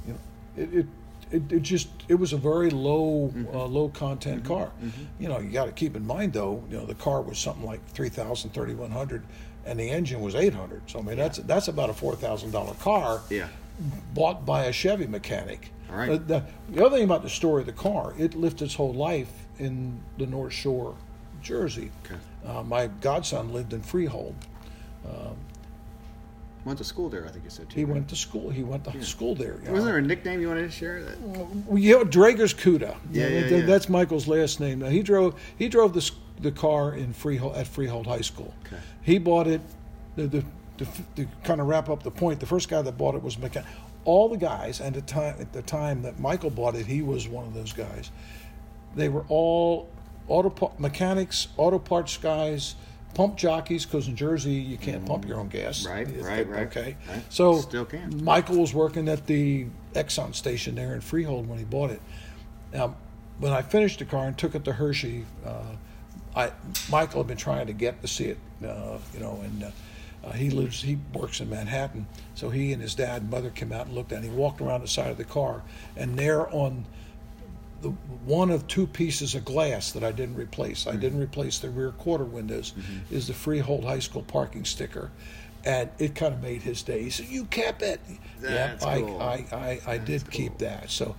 You 0.08 0.14
know, 0.14 0.20
it. 0.56 0.74
it 0.80 0.86
it, 1.34 1.52
it 1.52 1.62
just 1.64 1.90
it 2.08 2.16
was 2.16 2.32
a 2.32 2.38
very 2.38 2.70
low 2.70 3.34
uh, 3.54 3.66
low 3.66 3.90
content 3.90 4.46
car. 4.46 4.72
You 5.20 5.28
know, 5.28 5.40
you 5.40 5.50
got 5.50 5.66
to 5.66 5.72
keep 5.72 5.96
in 5.96 6.06
mind 6.06 6.34
though. 6.34 6.64
You 6.70 6.78
know, 6.78 6.86
the 6.86 6.96
car 6.96 7.22
was 7.22 7.40
something 7.40 7.66
like 7.66 7.86
3,000, 7.90 8.52
3,100, 8.52 9.24
and 9.66 9.80
the 9.80 9.90
engine 9.90 10.22
was 10.22 10.36
eight 10.36 10.54
hundred. 10.54 10.84
So 10.90 11.00
I 11.00 11.02
mean, 11.02 11.18
that's 11.18 11.40
that's 11.40 11.68
about 11.68 11.90
a 11.90 11.94
four 11.94 12.16
thousand 12.16 12.52
dollar 12.52 12.76
car 12.76 13.22
yeah. 13.30 13.48
bought 14.14 14.46
by 14.46 14.66
a 14.66 14.72
Chevy 14.72 15.08
mechanic. 15.08 15.72
All 15.90 15.98
right. 15.98 16.10
Uh, 16.12 16.18
the, 16.18 16.44
the 16.70 16.86
other 16.86 16.98
thing 16.98 17.06
about 17.06 17.24
the 17.24 17.30
story 17.30 17.62
of 17.62 17.66
the 17.66 17.74
car, 17.74 18.14
it 18.18 18.36
lived 18.36 18.62
its 18.62 18.76
whole 18.76 18.94
life 18.94 19.32
in 19.60 20.00
the 20.18 20.26
North 20.26 20.54
Shore 20.54 20.96
Jersey. 21.42 21.92
Okay. 22.06 22.20
Uh, 22.46 22.64
my 22.64 22.88
godson 23.02 23.54
lived 23.54 23.74
in 23.74 23.82
Freehold. 23.82 24.36
Went 26.66 26.78
to 26.78 26.86
school 26.86 27.10
there, 27.10 27.26
I 27.26 27.30
think 27.30 27.44
you 27.44 27.50
said 27.50 27.70
too. 27.70 27.76
He 27.76 27.84
right? 27.84 27.96
went 27.96 28.10
to 28.10 28.16
school. 28.16 28.50
He 28.50 28.64
went 28.64 28.86
to 28.86 29.04
school 29.04 29.36
there. 29.36 29.56
Wasn't 29.56 29.76
know. 29.76 29.84
there 29.84 29.98
a 29.98 30.02
nickname 30.02 30.40
you 30.40 30.48
wanted 30.48 30.62
to 30.62 30.72
share? 30.72 31.04
That 31.04 31.20
Well, 31.22 31.78
you 31.78 32.00
know, 32.00 32.06
Drager's 32.06 32.54
Cuda. 32.54 32.96
Yeah, 33.12 33.28
yeah, 33.28 33.46
yeah. 33.48 33.66
That's 33.66 33.90
Michael's 33.90 34.28
last 34.30 34.62
name. 34.62 34.80
Now, 34.80 34.88
he 34.88 35.04
drove 35.04 35.40
he 35.58 35.68
drove 35.68 35.94
the 35.94 36.10
the 36.40 36.52
car 36.52 36.94
in 36.96 37.12
Freehold 37.12 37.58
at 37.58 37.68
Freehold 37.68 38.08
High 38.08 38.22
School. 38.22 38.54
Okay. 38.66 38.82
He 39.02 39.18
bought 39.18 39.48
it. 39.48 39.62
The, 40.16 40.28
the, 40.28 40.46
the, 40.78 40.88
to 41.16 41.28
kind 41.44 41.60
of 41.60 41.68
wrap 41.68 41.90
up 41.90 42.04
the 42.04 42.12
point, 42.12 42.40
the 42.40 42.46
first 42.46 42.70
guy 42.70 42.82
that 42.82 42.98
bought 42.98 43.16
it 43.16 43.24
was 43.24 43.38
mechanic. 43.38 43.68
All 44.06 44.30
the 44.30 44.38
guys, 44.38 44.80
and 44.80 44.96
at 44.96 45.08
the 45.08 45.14
time 45.14 45.36
at 45.40 45.54
the 45.54 45.62
time 45.62 46.02
that 46.04 46.20
Michael 46.20 46.50
bought 46.50 46.76
it, 46.76 46.86
he 46.86 47.02
was 47.02 47.28
one 47.28 47.46
of 47.46 47.54
those 47.54 47.74
guys. 47.74 48.12
They 48.96 49.10
were 49.10 49.26
all 49.28 49.90
auto 50.28 50.72
mechanics, 50.78 51.48
auto 51.58 51.80
parts 51.80 52.16
guys, 52.18 52.76
pump 53.14 53.38
jockeys. 53.38 53.86
Because 53.86 54.08
in 54.08 54.16
Jersey, 54.16 54.54
you 54.54 54.78
can't 54.78 55.06
pump 55.06 55.28
your 55.28 55.40
own 55.40 55.48
gas. 55.50 55.86
Right, 55.86 56.08
It's- 56.08 56.24
right, 56.24 56.48
right, 56.48 56.68
Okay, 56.68 56.96
right. 57.10 57.22
so 57.30 57.62
Still 57.62 57.86
can. 57.86 58.24
Michael 58.24 58.58
was 58.58 58.74
working 58.74 59.08
at 59.08 59.26
the 59.28 59.68
Exxon 59.94 60.34
station 60.36 60.76
there 60.76 60.94
in 60.94 61.02
Freehold 61.02 61.48
when 61.48 61.60
he 61.60 61.66
bought 61.66 61.92
it. 61.92 62.02
Now, 62.74 62.96
when 63.40 63.54
I 63.54 63.62
finished 63.62 64.00
the 64.00 64.06
car 64.06 64.26
and 64.28 64.38
took 64.38 64.56
it 64.56 64.64
to 64.66 64.74
Hershey, 64.74 65.26
uh, 65.46 65.76
I 66.36 66.52
Michael 66.90 67.22
had 67.22 67.28
been 67.28 67.38
trying 67.38 67.68
to 67.68 67.74
get 67.74 68.02
to 68.02 68.08
see 68.08 68.26
it, 68.26 68.38
uh, 68.66 68.98
you 69.14 69.20
know, 69.20 69.40
and 69.44 69.64
uh, 69.66 69.72
uh, 70.26 70.32
he 70.32 70.50
lives, 70.50 70.82
he 70.82 70.98
works 71.14 71.42
in 71.42 71.50
Manhattan, 71.50 72.08
so 72.34 72.50
he 72.50 72.72
and 72.74 72.82
his 72.82 72.96
dad 72.96 73.22
and 73.24 73.30
mother 73.32 73.50
came 73.52 73.72
out 73.72 73.86
and 73.88 73.94
looked 73.96 74.12
at 74.12 74.24
it. 74.24 74.30
He 74.30 74.36
walked 74.36 74.62
around 74.62 74.82
the 74.82 74.88
side 74.88 75.12
of 75.12 75.18
the 75.18 75.26
car, 75.26 75.62
and 75.96 76.18
there 76.18 76.50
on 76.52 76.86
the 77.84 77.90
one 78.26 78.50
of 78.50 78.66
two 78.68 78.88
pieces 78.88 79.36
of 79.36 79.46
glass 79.46 79.92
that 79.92 80.04
I 80.04 80.12
didn't 80.12 80.36
replace. 80.36 80.88
I 80.88 80.96
didn't 80.96 81.20
replace 81.20 81.60
the 81.60 81.70
rear 81.70 81.92
quarter 81.92 82.24
windows. 82.24 82.74
Is 83.12 83.28
the 83.28 83.34
Freehold 83.34 83.84
High 83.84 84.00
School 84.00 84.24
parking 84.24 84.66
sticker, 84.66 85.12
and 85.66 85.90
it 86.00 86.16
kind 86.16 86.34
of 86.34 86.42
made 86.42 86.64
his 86.64 86.82
day. 86.82 87.04
He 87.04 87.10
said, 87.10 87.28
"You 87.28 87.46
kept 87.46 87.82
it." 87.82 88.00
Yeah, 88.42 88.78
I, 88.84 89.02
cool. 89.02 89.22
I, 89.22 89.46
I, 89.52 89.80
I 89.86 89.98
did 89.98 90.30
keep 90.32 90.58
that. 90.60 90.90
So 90.90 91.16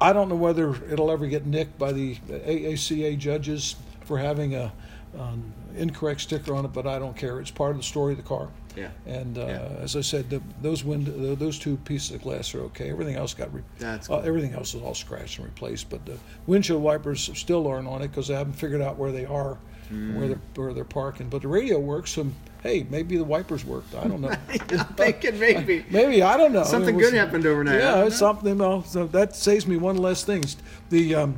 I 0.00 0.12
don't 0.12 0.28
know 0.28 0.36
whether 0.36 0.74
it'll 0.90 1.10
ever 1.10 1.26
get 1.26 1.46
nicked 1.46 1.78
by 1.78 1.92
the 1.92 2.16
AACA 2.16 3.16
judges 3.18 3.76
for 4.04 4.18
having 4.18 4.54
a 4.54 4.72
um, 5.18 5.52
incorrect 5.76 6.22
sticker 6.22 6.54
on 6.54 6.64
it, 6.64 6.72
but 6.72 6.86
I 6.86 6.98
don't 6.98 7.16
care. 7.16 7.40
It's 7.40 7.50
part 7.50 7.72
of 7.72 7.76
the 7.76 7.82
story 7.82 8.12
of 8.12 8.16
the 8.18 8.24
car. 8.24 8.48
Yeah. 8.76 8.88
And 9.06 9.36
uh, 9.38 9.46
Yeah. 9.46 9.68
as 9.80 9.96
I 9.96 10.00
said, 10.00 10.30
the, 10.30 10.40
those 10.62 10.84
window, 10.84 11.34
those 11.34 11.58
two 11.58 11.76
pieces 11.78 12.12
of 12.14 12.22
glass 12.22 12.54
are 12.54 12.60
okay. 12.62 12.90
Everything 12.90 13.16
else 13.16 13.34
got 13.34 13.52
re- 13.52 13.62
That's 13.78 14.08
uh, 14.08 14.18
everything 14.18 14.54
else 14.54 14.74
is 14.74 14.82
all 14.82 14.94
scratched 14.94 15.38
and 15.38 15.46
replaced. 15.46 15.90
But 15.90 16.06
the 16.06 16.16
windshield 16.46 16.82
wipers 16.82 17.30
still 17.38 17.66
aren't 17.66 17.88
on 17.88 18.02
it 18.02 18.08
because 18.08 18.28
they 18.28 18.34
haven't 18.34 18.54
figured 18.54 18.80
out 18.82 18.96
where 18.96 19.12
they 19.12 19.24
are, 19.26 19.58
and 19.90 20.16
where 20.16 20.26
Mm. 20.28 20.38
they're 20.54 20.64
where 20.64 20.72
they're 20.74 20.84
parking. 20.84 21.28
But 21.28 21.42
the 21.42 21.48
radio 21.48 21.78
works. 21.80 22.12
So 22.12 22.26
hey, 22.62 22.86
maybe 22.90 23.16
the 23.16 23.24
wipers 23.24 23.64
worked. 23.64 23.94
I 23.96 24.06
don't 24.06 24.20
know. 24.20 24.28
I'm 24.48 24.58
thinking 24.94 25.38
maybe. 25.40 25.84
Maybe 25.90 26.22
I 26.22 26.36
don't 26.36 26.52
know. 26.52 26.62
Something 26.64 26.94
was- 26.94 27.06
good 27.10 27.14
happened 27.14 27.46
overnight. 27.46 27.80
Yeah, 27.80 27.96
don't 27.96 28.06
it's 28.06 28.20
know. 28.20 28.28
something. 28.28 28.58
Well, 28.58 28.84
so 28.84 29.06
that 29.08 29.34
saves 29.34 29.66
me 29.66 29.76
one 29.78 29.96
less 29.96 30.22
thing. 30.24 30.44
The 30.90 31.14
um, 31.16 31.36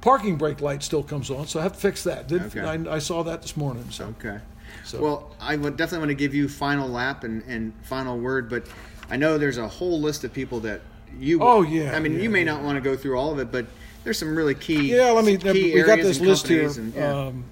parking 0.00 0.36
brake 0.36 0.60
light 0.62 0.82
still 0.82 1.02
comes 1.02 1.30
on, 1.30 1.46
so 1.46 1.60
I 1.60 1.62
have 1.64 1.72
to 1.74 1.78
fix 1.80 2.04
that. 2.04 2.28
Did, 2.28 2.42
Okay. 2.44 2.60
I, 2.60 2.94
I 2.94 2.98
saw 3.00 3.22
that 3.24 3.42
this 3.42 3.56
morning. 3.56 3.84
So 3.90 4.06
Okay. 4.18 4.38
So- 4.84 5.00
Well, 5.00 5.36
I 5.40 5.56
would 5.56 5.76
definitely 5.76 6.06
want 6.06 6.10
to 6.10 6.14
give 6.22 6.34
you 6.34 6.48
final 6.48 6.88
lap 6.88 7.24
and, 7.24 7.42
and 7.44 7.72
final 7.82 8.18
word, 8.18 8.48
but 8.48 8.66
I 9.10 9.16
know 9.16 9.38
there's 9.38 9.58
a 9.58 9.68
whole 9.68 10.00
list 10.00 10.24
of 10.24 10.32
people 10.32 10.60
that 10.60 10.80
you. 11.18 11.40
Oh, 11.42 11.62
yeah, 11.62 11.94
I 11.94 12.00
mean, 12.00 12.14
yeah, 12.14 12.22
you 12.22 12.30
may 12.30 12.40
yeah. 12.40 12.52
not 12.52 12.62
want 12.62 12.76
to 12.76 12.80
go 12.80 12.96
through 12.96 13.18
all 13.18 13.32
of 13.32 13.38
it, 13.38 13.52
but 13.52 13.66
there's 14.02 14.18
some 14.18 14.34
really 14.36 14.54
key. 14.54 14.94
yeah, 14.94 15.10
let 15.10 15.24
me. 15.24 15.36
We 15.36 15.82
got 15.82 15.98
this 15.98 16.20
list 16.20 16.48
here. 16.48 16.68
and- 16.68 16.94
yeah. 16.94 17.26
um, 17.26 17.44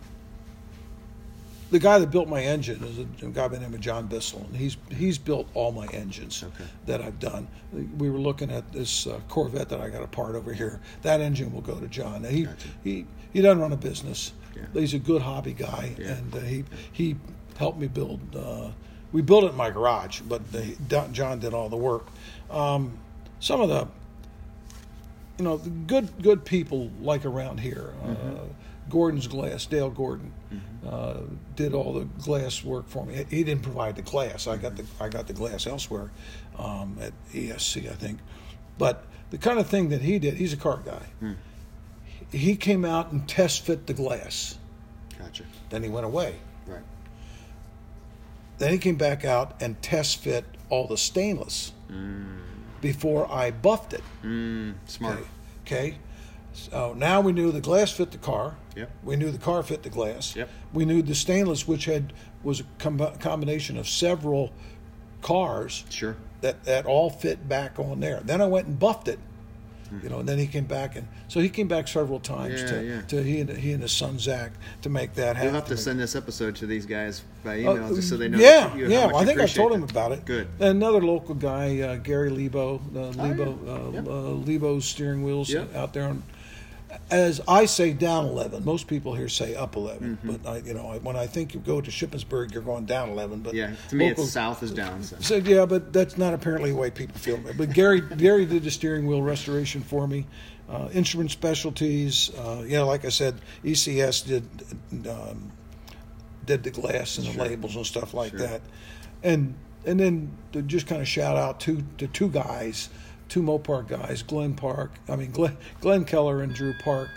the 1.72 1.78
guy 1.78 1.98
that 1.98 2.10
built 2.10 2.28
my 2.28 2.40
engine 2.42 2.82
is 2.84 2.98
a, 2.98 3.26
a 3.26 3.30
guy 3.30 3.48
by 3.48 3.56
the 3.56 3.60
name 3.60 3.74
of 3.74 3.80
John 3.80 4.06
Bissell, 4.06 4.40
and 4.40 4.56
he's 4.56 4.76
he's 4.90 5.18
built 5.18 5.48
all 5.54 5.72
my 5.72 5.86
engines 5.86 6.42
Okay. 6.44 6.64
that 6.86 7.00
I've 7.02 7.18
done. 7.18 7.48
We 7.98 8.10
were 8.10 8.18
looking 8.20 8.50
at 8.52 8.70
this 8.72 9.06
uh, 9.06 9.18
Corvette 9.28 9.68
that 9.70 9.80
I 9.80 9.88
got 9.88 10.02
a 10.02 10.06
part 10.06 10.34
over 10.36 10.52
here. 10.52 10.80
That 11.02 11.20
engine 11.20 11.52
will 11.52 11.62
go 11.62 11.74
to 11.80 11.88
John. 11.88 12.22
Now, 12.22 12.28
he 12.28 12.44
Gotcha. 12.44 12.68
he 12.84 13.06
he 13.32 13.40
doesn't 13.40 13.60
run 13.60 13.72
a 13.72 13.76
business. 13.76 14.32
Yeah. 14.54 14.62
He's 14.74 14.94
a 14.94 14.98
good 14.98 15.22
hobby 15.22 15.54
guy, 15.54 15.94
Yeah. 15.98 16.12
and 16.12 16.34
uh, 16.34 16.40
he 16.40 16.64
he 16.92 17.16
helped 17.56 17.78
me 17.78 17.88
build. 17.88 18.20
Uh, 18.36 18.68
we 19.12 19.22
built 19.22 19.44
it 19.44 19.48
in 19.50 19.56
my 19.56 19.70
garage, 19.70 20.20
but 20.20 20.52
they, 20.52 20.76
John 21.12 21.38
did 21.38 21.52
all 21.54 21.68
the 21.68 21.76
work. 21.76 22.06
Um, 22.50 22.96
some 23.40 23.60
of 23.60 23.68
the 23.70 23.88
you 25.38 25.44
know, 25.44 25.56
the 25.56 25.70
good 25.70 26.22
good 26.22 26.44
people 26.44 26.90
like 27.00 27.24
around 27.24 27.60
here. 27.60 27.94
Uh, 28.04 28.44
Gordon's 28.90 29.26
Glass, 29.26 29.64
Dale 29.64 29.88
Gordon, 29.90 30.32
uh, 30.86 31.20
did 31.54 31.74
all 31.74 31.92
the 31.92 32.04
glass 32.22 32.64
work 32.64 32.88
for 32.88 33.06
me. 33.06 33.24
He 33.30 33.44
didn't 33.44 33.62
provide 33.62 33.96
the 33.96 34.02
glass. 34.02 34.46
I 34.46 34.56
got 34.56 34.76
the 34.76 34.84
I 35.00 35.08
got 35.08 35.26
the 35.26 35.32
glass 35.32 35.66
elsewhere 35.66 36.10
um, 36.58 36.96
at 37.00 37.12
ESC, 37.32 37.90
I 37.90 37.94
think. 37.94 38.18
But 38.78 39.04
the 39.30 39.38
kind 39.38 39.58
of 39.58 39.66
thing 39.68 39.90
that 39.90 40.02
he 40.02 40.18
did, 40.18 40.34
he's 40.34 40.52
a 40.52 40.56
car 40.56 40.82
guy. 40.84 41.02
He 42.30 42.56
came 42.56 42.84
out 42.84 43.12
and 43.12 43.28
test 43.28 43.64
fit 43.64 43.86
the 43.86 43.94
glass. 43.94 44.58
Gotcha. 45.18 45.44
Then 45.70 45.82
he 45.82 45.88
went 45.88 46.06
away. 46.06 46.36
Right. 46.66 46.82
Then 48.58 48.72
he 48.72 48.78
came 48.78 48.96
back 48.96 49.24
out 49.24 49.60
and 49.60 49.80
test 49.82 50.18
fit 50.18 50.44
all 50.68 50.86
the 50.86 50.96
stainless 50.96 51.72
before 52.80 53.30
I 53.30 53.50
buffed 53.50 53.92
it. 53.92 54.02
Mm, 54.22 54.74
smart. 54.86 55.18
Okay. 55.18 55.26
okay. 55.66 55.98
So 56.52 56.94
now 56.94 57.20
we 57.20 57.32
knew 57.32 57.52
the 57.52 57.60
glass 57.60 57.92
fit 57.92 58.10
the 58.10 58.18
car. 58.18 58.56
Yep. 58.76 58.90
We 59.04 59.16
knew 59.16 59.30
the 59.30 59.38
car 59.38 59.62
fit 59.62 59.82
the 59.82 59.90
glass. 59.90 60.34
Yep. 60.34 60.48
We 60.72 60.84
knew 60.84 61.02
the 61.02 61.14
stainless, 61.14 61.66
which 61.68 61.84
had 61.84 62.12
was 62.42 62.60
a 62.60 62.64
com- 62.78 62.98
combination 63.20 63.76
of 63.76 63.88
several 63.88 64.52
cars 65.20 65.84
Sure. 65.90 66.16
that 66.40 66.64
that 66.64 66.86
all 66.86 67.10
fit 67.10 67.48
back 67.48 67.78
on 67.78 68.00
there. 68.00 68.20
Then 68.24 68.40
I 68.40 68.46
went 68.46 68.66
and 68.66 68.78
buffed 68.78 69.08
it. 69.08 69.18
You 70.02 70.08
know, 70.08 70.20
and 70.20 70.26
then 70.28 70.38
he 70.38 70.46
came 70.46 70.64
back 70.64 70.96
and 70.96 71.06
so 71.28 71.38
he 71.38 71.50
came 71.50 71.68
back 71.68 71.86
several 71.86 72.18
times 72.18 72.62
Yeah, 72.62 72.66
to, 72.68 72.82
yeah. 72.82 73.00
to 73.08 73.22
he 73.22 73.40
and 73.40 73.50
he 73.50 73.72
and 73.74 73.82
his 73.82 73.92
son 73.92 74.18
Zach 74.18 74.52
to 74.80 74.88
make 74.88 75.12
that 75.16 75.36
happen. 75.36 75.48
You'll 75.52 75.60
have 75.60 75.68
to 75.68 75.76
send 75.76 76.00
this 76.00 76.16
episode 76.16 76.56
to 76.56 76.66
these 76.66 76.86
guys 76.86 77.22
by 77.44 77.58
email 77.58 77.84
Uh, 77.84 77.88
just 77.94 78.08
so 78.08 78.16
they 78.16 78.28
know. 78.28 78.38
Yeah, 78.38 78.74
you, 78.74 78.88
yeah. 78.88 79.08
well, 79.08 79.16
I 79.18 79.26
think 79.26 79.38
I 79.38 79.46
told 79.46 79.70
him 79.72 79.82
about 79.82 80.12
it. 80.12 80.24
Good. 80.24 80.48
Another 80.60 81.02
local 81.02 81.34
guy, 81.34 81.78
uh, 81.82 81.96
Gary 81.96 82.30
Lebo, 82.30 82.80
uh, 82.96 82.98
Lebo, 83.22 83.44
Oh, 83.44 83.66
yeah. 83.66 83.70
uh, 83.72 83.90
Yep. 83.92 84.06
uh, 84.08 84.10
Lebo's 84.50 84.86
steering 84.86 85.22
wheels 85.24 85.50
Yep. 85.50 85.76
out 85.76 85.92
there. 85.92 86.04
On, 86.08 86.22
as 87.10 87.40
I 87.48 87.64
say, 87.66 87.92
down 87.92 88.26
eleven. 88.26 88.64
Most 88.64 88.86
people 88.86 89.14
here 89.14 89.28
say 89.28 89.54
up 89.54 89.76
11 89.76 90.18
Mm-hmm. 90.22 90.32
but 90.32 90.48
I, 90.50 90.56
you 90.58 90.74
know, 90.74 90.88
I- 90.88 90.98
when 90.98 91.16
I 91.16 91.26
think 91.26 91.54
you 91.54 91.60
go 91.60 91.80
to 91.80 91.90
Shippensburg, 91.90 92.52
you're 92.52 92.62
going 92.62 92.84
down 92.86 93.08
eleven. 93.10 93.40
But 93.40 93.54
Yeah. 93.54 93.72
To 93.90 93.94
me, 93.96 94.08
local- 94.10 94.24
it's 94.24 94.32
south 94.32 94.62
is 94.62 94.72
down. 94.72 95.02
So. 95.02 95.16
so 95.20 95.36
yeah, 95.36 95.64
but 95.66 95.92
that's 95.92 96.18
not 96.18 96.34
apparently 96.34 96.70
the 96.70 96.76
way 96.76 96.90
people 96.90 97.18
feel. 97.18 97.38
But 97.56 97.72
Gary, 97.72 98.00
Gary 98.16 98.44
did 98.46 98.62
the 98.64 98.70
steering 98.70 99.06
wheel 99.06 99.22
restoration 99.22 99.80
for 99.82 100.06
me. 100.06 100.26
Uh, 100.68 100.88
instrument 100.94 101.30
specialties, 101.30 102.30
uh, 102.38 102.62
you 102.64 102.76
know, 102.76 102.86
like 102.86 103.04
I 103.04 103.10
said, 103.10 103.34
ECS 103.64 104.26
did 104.26 104.44
um, 105.10 105.52
did 106.46 106.62
the 106.62 106.70
glass 106.70 107.18
and 107.18 107.26
the 107.26 107.32
Sure. 107.32 107.44
labels 107.44 107.76
and 107.76 107.86
stuff 107.86 108.14
like 108.14 108.30
Sure. 108.30 108.40
that, 108.46 108.60
and 109.22 109.54
and 109.84 109.98
then 109.98 110.30
to 110.52 110.62
just 110.62 110.86
kind 110.86 111.02
of 111.02 111.08
shout 111.08 111.36
out 111.36 111.60
to 111.60 111.82
to 111.98 112.06
two 112.06 112.28
guys, 112.28 112.88
two 113.32 113.42
Mopar 113.42 113.88
guys, 113.88 114.22
Glenn 114.22 114.52
Park, 114.52 114.92
I 115.08 115.16
mean 115.16 115.30
Glenn, 115.30 115.56
Glenn 115.80 116.04
Keller 116.04 116.42
and 116.42 116.52
Drew 116.54 116.74
Park, 116.84 117.08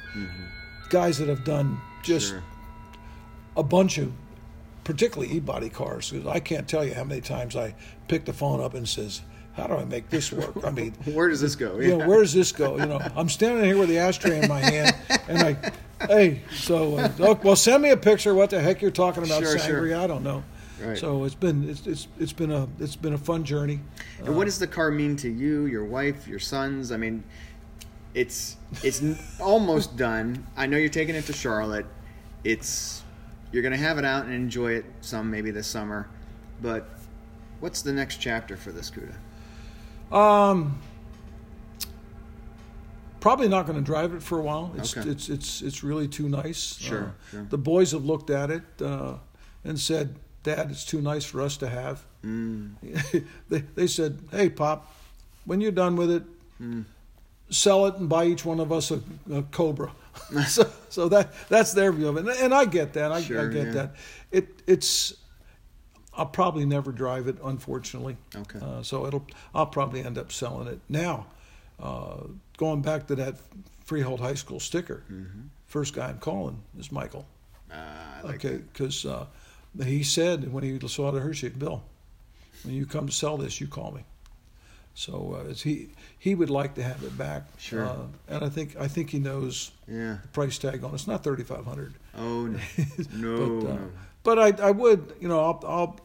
guys 0.89 1.17
that 1.17 1.27
have 1.27 1.43
done 1.43 1.77
just 2.03 2.29
Sure. 2.29 2.41
a 3.57 3.63
bunch 3.63 3.97
of 3.97 4.13
particularly 4.85 5.33
e-body 5.33 5.67
cars 5.67 6.13
i 6.27 6.39
can't 6.39 6.67
tell 6.69 6.85
you 6.85 6.93
how 6.93 7.03
many 7.03 7.19
times 7.19 7.55
i 7.55 7.73
pick 8.07 8.23
the 8.23 8.31
phone 8.31 8.61
up 8.61 8.75
and 8.75 8.87
says 8.87 9.23
how 9.53 9.65
do 9.65 9.73
i 9.73 9.83
make 9.83 10.07
this 10.11 10.31
work 10.31 10.63
i 10.63 10.69
mean 10.69 10.91
Where 11.05 11.27
does 11.27 11.41
this 11.41 11.55
go? 11.55 11.79
you 11.79 11.97
know 11.97 12.07
where 12.07 12.21
does 12.21 12.33
this 12.33 12.51
go 12.51 12.77
you 12.77 12.85
know 12.85 13.01
i'm 13.15 13.27
standing 13.27 13.65
here 13.65 13.79
with 13.79 13.89
the 13.89 13.97
ashtray 13.97 14.39
in 14.43 14.47
my 14.47 14.59
hand 14.59 14.95
and 15.27 15.39
i 15.39 15.71
hey 16.07 16.41
so 16.53 16.97
uh, 16.97 17.11
oh, 17.19 17.39
well 17.43 17.55
send 17.55 17.81
me 17.81 17.89
a 17.89 17.97
picture 17.97 18.35
what 18.35 18.51
the 18.51 18.61
heck 18.61 18.79
you're 18.83 18.91
talking 18.91 19.23
about 19.23 19.41
Sure, 19.41 19.57
sure. 19.57 19.95
i 19.97 20.05
don't 20.05 20.23
know 20.23 20.43
Right. 20.85 20.97
so 20.97 21.23
it's 21.23 21.35
been 21.35 21.69
it's, 21.69 21.85
it's 21.87 22.07
it's 22.19 22.33
been 22.33 22.51
a 22.51 22.67
it's 22.79 22.95
been 22.95 23.13
a 23.13 23.17
fun 23.17 23.43
journey 23.43 23.79
And 24.23 24.35
what 24.35 24.45
does 24.45 24.59
the 24.59 24.67
car 24.67 24.91
mean 24.91 25.15
to 25.17 25.29
you, 25.29 25.65
your 25.65 25.85
wife, 25.85 26.27
your 26.27 26.39
sons? 26.39 26.91
I 26.91 26.97
mean, 26.97 27.23
it's 28.13 28.57
it's 28.83 29.01
almost 29.39 29.97
done. 29.97 30.45
I 30.55 30.65
know 30.67 30.77
you're 30.77 30.89
taking 30.89 31.15
it 31.15 31.25
to 31.25 31.33
Charlotte. 31.33 31.85
It's 32.43 33.03
you're 33.51 33.63
gonna 33.63 33.77
have 33.77 33.97
it 33.97 34.05
out 34.05 34.25
and 34.25 34.33
enjoy 34.33 34.73
it 34.73 34.85
some 35.01 35.29
maybe 35.31 35.51
this 35.51 35.67
summer, 35.67 36.07
but 36.61 36.87
what's 37.59 37.81
the 37.81 37.93
next 37.93 38.17
chapter 38.17 38.55
for 38.57 38.71
this 38.71 38.91
Cuda? 38.91 39.15
Um, 40.15 40.79
probably 43.19 43.47
not 43.47 43.65
going 43.65 43.77
to 43.77 43.83
drive 43.83 44.13
it 44.13 44.21
for 44.21 44.37
a 44.39 44.41
while. 44.43 44.71
It's 44.77 44.95
Okay. 44.95 45.09
it's 45.09 45.29
it's 45.29 45.61
it's 45.61 45.83
really 45.83 46.07
too 46.07 46.29
nice. 46.29 46.77
Sure, 46.77 46.99
Uh, 47.05 47.31
sure. 47.31 47.47
The 47.49 47.57
boys 47.57 47.91
have 47.91 48.05
looked 48.05 48.29
at 48.29 48.51
it 48.51 48.63
uh, 48.81 49.15
and 49.63 49.79
said, 49.79 50.15
"Dad, 50.45 50.71
it's 50.71 50.85
too 50.85 51.01
nice 51.01 51.25
for 51.25 51.41
us 51.41 51.57
to 51.57 51.67
have." 51.67 52.03
Mm. 52.23 52.75
they 53.49 53.59
they 53.75 53.87
said, 53.87 54.19
"Hey, 54.31 54.49
Pop, 54.49 54.93
when 55.45 55.59
you're 55.59 55.71
done 55.71 55.95
with 55.95 56.11
it." 56.11 56.23
Mm. 56.61 56.85
sell 57.49 57.85
it 57.85 57.95
and 57.95 58.07
buy 58.07 58.23
each 58.23 58.45
one 58.45 58.61
of 58.61 58.71
us 58.71 58.89
a, 58.89 59.01
a 59.29 59.43
Cobra. 59.43 59.91
so, 60.47 60.71
so 60.89 61.09
that 61.09 61.33
that's 61.49 61.73
their 61.73 61.91
view 61.91 62.07
of 62.07 62.17
it, 62.17 62.21
and, 62.21 62.29
and 62.29 62.53
I 62.53 62.65
get 62.65 62.93
that. 62.93 63.11
I, 63.11 63.17
I 63.17 63.21
get 63.21 63.67
yeah. 63.67 63.71
that. 63.71 63.95
It 64.31 64.47
it's. 64.67 65.13
I'll 66.17 66.25
probably 66.25 66.65
never 66.65 66.93
drive 66.93 67.27
it, 67.27 67.35
unfortunately. 67.43 68.15
Okay. 68.33 68.59
Uh, 68.59 68.81
so 68.81 69.05
it'll. 69.05 69.27
I'll 69.53 69.65
probably 69.65 70.01
end 70.03 70.17
up 70.17 70.31
selling 70.31 70.67
it 70.67 70.79
now. 70.87 71.27
Uh, 71.77 72.27
going 72.57 72.81
back 72.81 73.07
to 73.07 73.15
that 73.15 73.35
Freehold 73.83 74.21
High 74.21 74.35
School 74.35 74.61
sticker, 74.61 75.03
first 75.65 75.93
guy 75.93 76.07
I'm 76.07 76.19
calling 76.19 76.61
is 76.79 76.91
Michael. 76.91 77.25
Uh, 77.69 77.75
I 77.75 78.21
like 78.23 78.45
Okay, 78.45 78.61
because 78.71 79.05
uh, 79.05 79.25
he 79.83 80.03
said 80.03 80.51
when 80.53 80.63
he 80.63 80.79
saw 80.87 81.11
the 81.11 81.19
Hershey 81.19 81.49
bill, 81.49 81.83
when 82.63 82.73
you 82.75 82.85
come 82.85 83.07
to 83.07 83.13
sell 83.13 83.37
this, 83.37 83.59
you 83.59 83.67
call 83.67 83.91
me. 83.91 84.03
So 84.93 85.37
uh, 85.49 85.53
he 85.53 85.89
he 86.19 86.35
would 86.35 86.49
like 86.49 86.75
to 86.75 86.83
have 86.83 87.03
it 87.03 87.17
back. 87.17 87.43
Sure. 87.57 87.85
Uh, 87.85 87.97
and 88.29 88.45
I 88.45 88.49
think 88.49 88.77
I 88.79 88.87
think 88.87 89.09
he 89.09 89.19
knows 89.19 89.71
Yeah. 89.87 90.17
the 90.21 90.27
price 90.29 90.57
tag 90.57 90.83
on 90.83 90.91
it. 90.91 90.93
It's 90.95 91.07
not 91.07 91.23
thirty 91.23 91.43
five 91.43 91.65
hundred. 91.65 91.93
Oh 92.17 92.45
no, 92.47 92.59
no, 93.13 93.59
but, 93.61 93.69
uh, 93.71 93.77
but 94.23 94.39
I 94.61 94.67
I 94.67 94.71
would 94.71 95.13
you 95.19 95.27
know 95.27 95.39
I'll, 95.39 95.59
I'll 95.67 95.99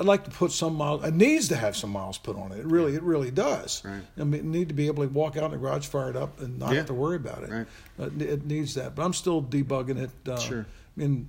I'd 0.00 0.06
like 0.06 0.24
to 0.24 0.30
put 0.30 0.52
some 0.52 0.76
miles. 0.76 1.02
It 1.04 1.12
needs 1.14 1.48
to 1.48 1.56
have 1.56 1.76
some 1.76 1.90
miles 1.90 2.18
put 2.18 2.36
on 2.36 2.52
it. 2.52 2.60
It 2.60 2.66
really 2.66 2.94
it 2.94 3.02
really 3.02 3.30
does. 3.32 3.84
Right. 3.84 4.00
I 4.18 4.24
mean, 4.24 4.50
need 4.52 4.68
to 4.68 4.74
be 4.74 4.86
able 4.86 5.02
to 5.02 5.08
walk 5.12 5.36
out 5.36 5.44
in 5.44 5.50
the 5.50 5.56
garage, 5.58 5.86
fire 5.86 6.08
it 6.10 6.16
up, 6.16 6.40
and 6.40 6.58
not 6.58 6.70
Yeah. 6.70 6.76
have 6.78 6.86
to 6.86 6.94
worry 6.94 7.16
about 7.16 7.42
it. 7.42 7.50
Right. 7.50 7.66
Uh, 7.98 8.08
it- 8.18 8.46
needs 8.46 8.74
that, 8.74 8.94
but 8.94 9.04
I'm 9.04 9.12
still 9.12 9.42
debugging 9.42 9.98
it. 9.98 10.10
Uh, 10.26 10.38
Sure. 10.38 10.60
I 10.96 11.00
mean, 11.00 11.28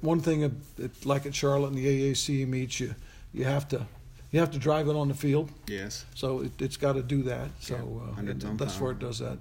one 0.00 0.20
thing, 0.20 0.60
like 1.04 1.26
at 1.26 1.34
Charlotte 1.34 1.68
and 1.68 1.78
the 1.78 1.86
AAC 2.12 2.46
meets, 2.46 2.80
you 2.80 2.94
you 3.32 3.44
have 3.44 3.66
to 3.68 3.86
you 4.32 4.40
have 4.40 4.50
to 4.52 4.58
drive 4.58 4.88
it 4.88 4.96
on 4.96 5.08
the 5.08 5.14
field, 5.14 5.50
Yes, 5.68 6.04
so 6.14 6.40
it, 6.40 6.52
it's 6.60 6.76
got 6.76 6.94
to 6.94 7.02
do 7.02 7.22
that. 7.24 7.48
So 7.60 7.74
Yeah, 8.16 8.32
uh, 8.32 8.54
that's 8.56 8.80
where 8.80 8.92
it 8.92 8.98
does 8.98 9.18
that. 9.20 9.38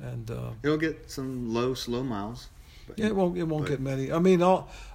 And 0.00 0.30
uh, 0.30 0.50
it'll 0.62 0.76
get 0.76 1.10
some 1.10 1.52
low, 1.52 1.74
slow 1.74 2.02
miles. 2.02 2.48
But 2.86 2.98
yeah, 2.98 3.06
it 3.06 3.16
won't 3.16 3.36
it 3.36 3.44
won't 3.44 3.64
but- 3.64 3.70
get 3.70 3.80
many. 3.80 4.12
I 4.12 4.18
mean, 4.18 4.42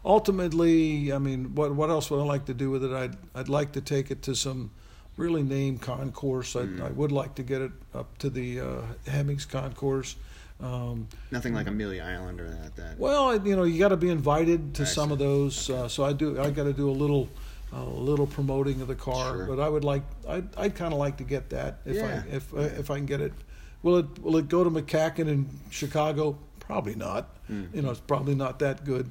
ultimately, 0.06 1.12
I 1.14 1.18
mean, 1.20 1.56
what 1.56 1.74
what 1.76 1.90
else 1.90 2.10
would 2.12 2.20
I 2.22 2.24
like 2.26 2.46
to 2.46 2.54
do 2.54 2.70
with 2.70 2.84
it? 2.84 2.92
I'd 2.92 3.16
I'd 3.36 3.50
like 3.50 3.72
to 3.74 3.82
take 3.82 4.12
it 4.12 4.22
to 4.24 4.36
some 4.36 4.72
really 5.18 5.44
named 5.44 5.82
concours. 5.82 6.56
I 6.56 6.62
Mm. 6.66 6.82
I 6.82 6.90
would 6.92 7.12
like 7.12 7.36
to 7.36 7.44
get 7.44 7.62
it 7.62 7.72
up 7.94 8.18
to 8.20 8.30
the 8.30 8.60
uh, 8.60 8.82
Hemmings 9.08 9.46
concours. 9.46 10.16
Um, 10.62 11.08
Nothing 11.32 11.54
like 11.54 11.68
Amelia 11.68 12.04
Island 12.04 12.40
or 12.40 12.50
that. 12.50 12.76
That. 12.76 13.00
well, 13.00 13.36
you 13.46 13.56
know, 13.56 13.64
you 13.64 13.80
got 13.80 13.90
to 13.90 13.98
be 13.98 14.10
invited 14.10 14.76
to 14.76 14.84
I 14.84 14.86
some 14.86 15.10
see. 15.10 15.14
of 15.14 15.20
those. 15.20 15.70
Uh, 15.70 15.88
so 15.88 16.04
I 16.06 16.14
do. 16.14 16.40
I 16.40 16.50
got 16.52 16.64
to 16.64 16.74
do 16.74 16.90
a 16.90 16.92
little, 16.92 17.28
a 17.74 17.84
little 17.84 18.28
promoting 18.28 18.82
of 18.82 18.88
the 18.88 18.96
car. 18.96 19.36
Sure. 19.36 19.46
But 19.46 19.60
I 19.60 19.68
would 19.68 19.84
like. 19.84 20.04
I'd, 20.28 20.48
I'd 20.58 20.76
kind 20.76 20.94
of 20.94 21.00
like 21.00 21.18
to 21.18 21.24
get 21.24 21.50
that 21.50 21.80
if 21.86 21.96
Yeah. 21.98 22.24
I 22.32 22.36
if 22.36 22.54
uh, 22.54 22.60
if 22.60 22.90
I 22.92 22.96
can 22.98 23.06
get 23.06 23.20
it. 23.22 23.34
Will 23.82 23.98
it 23.98 24.20
will 24.24 24.38
it 24.38 24.48
go 24.48 24.64
to 24.64 24.70
MCACN 24.70 25.28
in 25.28 25.50
Chicago? 25.70 26.38
Probably 26.60 26.96
not. 26.96 27.36
Mm-hmm. 27.52 27.76
You 27.76 27.82
know, 27.82 27.92
it's 27.92 28.00
probably 28.00 28.36
not 28.36 28.60
that 28.60 28.86
good. 28.86 29.10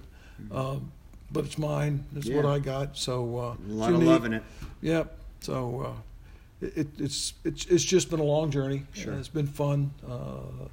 Um, 0.51 0.91
but 1.31 1.45
it's 1.45 1.59
mine. 1.59 2.05
It's 2.17 2.29
what 2.29 2.47
I 2.47 2.59
got. 2.59 2.97
So 2.97 3.37
uh, 3.39 3.57
a 3.71 3.73
lot 3.73 3.93
of 3.93 4.03
love 4.03 4.25
in 4.25 4.33
it. 4.35 4.43
Yep. 4.81 5.19
So 5.41 5.81
uh, 6.63 6.67
it, 6.67 6.89
it's 6.99 7.35
it's 7.45 7.67
it's 7.67 7.85
just 7.85 8.11
been 8.11 8.21
a 8.21 8.25
long 8.25 8.51
journey. 8.51 8.85
Sure. 8.95 9.13
And 9.13 9.21
it's 9.21 9.29
been 9.29 9.47
fun, 9.47 9.93
uh, 10.09 10.69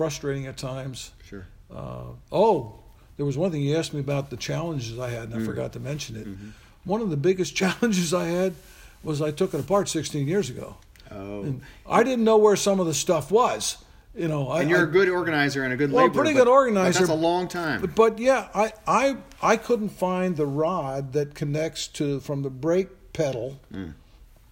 frustrating 0.00 0.46
at 0.46 0.56
times. 0.58 1.10
Sure. 1.28 1.46
Uh, 1.74 2.02
oh, 2.30 2.74
there 3.16 3.24
was 3.24 3.38
one 3.38 3.50
thing 3.50 3.62
you 3.62 3.76
asked 3.76 3.94
me 3.94 4.00
about 4.00 4.28
the 4.28 4.36
challenges 4.36 4.98
I 4.98 5.08
had, 5.08 5.24
and 5.30 5.34
I 5.34 5.38
Mm. 5.38 5.46
forgot 5.46 5.72
to 5.72 5.80
mention 5.80 6.16
it. 6.16 6.26
Mm-hmm. 6.28 6.48
One 6.84 7.00
of 7.00 7.08
the 7.10 7.16
biggest 7.16 7.56
challenges 7.62 8.12
I 8.12 8.26
had 8.26 8.54
was 9.02 9.22
I 9.22 9.30
took 9.30 9.54
it 9.54 9.60
apart 9.60 9.88
16 9.88 10.28
years 10.28 10.50
ago. 10.50 10.76
Oh, 11.10 11.42
And 11.42 11.62
I 11.88 12.02
didn't 12.02 12.24
know 12.24 12.36
where 12.36 12.56
some 12.56 12.78
of 12.78 12.86
the 12.86 12.92
stuff 12.94 13.30
was. 13.30 13.78
You 14.14 14.28
know, 14.28 14.48
I, 14.48 14.60
and 14.62 14.70
you're 14.70 14.80
I- 14.80 14.82
a 14.84 14.86
good 14.86 15.08
organizer 15.08 15.62
and 15.64 15.72
a 15.72 15.76
good 15.76 15.90
Well, 15.92 16.08
labeler. 16.08 16.14
pretty 16.14 16.32
but- 16.32 16.38
good 16.40 16.44
but 16.46 16.50
organizer. 16.50 16.98
that's 17.00 17.10
a 17.10 17.14
long 17.14 17.48
time. 17.48 17.80
but, 17.80 17.94
but 17.94 18.18
yeah, 18.18 18.48
I, 18.54 18.72
I 18.86 19.16
I 19.42 19.56
couldn't 19.56 19.90
find 19.90 20.36
the 20.36 20.46
rod 20.46 21.12
that 21.14 21.34
connects 21.34 21.86
to 21.88 22.20
from 22.20 22.42
the 22.42 22.50
brake 22.50 22.88
pedal 23.14 23.58
Mm. 23.72 23.94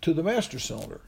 to 0.02 0.14
the 0.14 0.22
master 0.22 0.58
cylinder, 0.58 1.00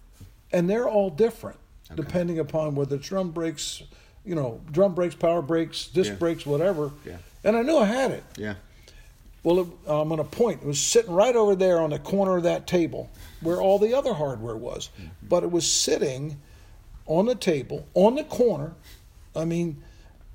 and 0.53 0.69
they're 0.71 0.89
all 0.89 1.09
different 1.11 1.59
depending 1.95 2.39
upon 2.39 2.75
whether 2.75 2.97
it's 2.97 3.09
drum 3.09 3.31
brakes, 3.31 3.83
you 4.27 4.35
know, 4.35 4.61
drum 4.71 4.95
brakes, 4.95 5.15
power 5.15 5.41
brakes, 5.41 5.87
disc 5.89 6.11
Yeah. 6.11 6.17
brakes, 6.17 6.45
whatever. 6.45 6.91
Yeah. 7.05 7.17
And 7.45 7.57
I 7.57 7.63
knew 7.63 7.79
I 7.79 7.87
had 7.87 8.11
it. 8.11 8.25
yeah. 8.37 8.55
Well, 9.43 9.61
it, 9.61 9.69
uh, 9.87 10.01
I'm 10.03 10.09
going 10.09 10.19
to 10.19 10.25
point. 10.25 10.63
It 10.63 10.67
was 10.67 10.81
sitting 10.81 11.13
right 11.13 11.37
over 11.37 11.55
there 11.55 11.81
on 11.81 11.91
the 11.91 12.01
corner 12.01 12.37
of 12.37 12.43
that 12.43 12.67
table 12.67 13.09
where 13.41 13.61
all 13.61 13.79
the 13.79 13.95
other 13.95 14.13
hardware 14.13 14.57
was. 14.57 14.91
Mm-hmm. 14.99 15.09
But 15.29 15.45
it 15.45 15.53
was 15.53 15.71
sitting 15.71 16.41
on 17.07 17.27
the 17.27 17.37
table, 17.37 17.87
on 17.95 18.17
the 18.17 18.25
corner, 18.25 18.75
I 19.37 19.45
mean, 19.45 19.85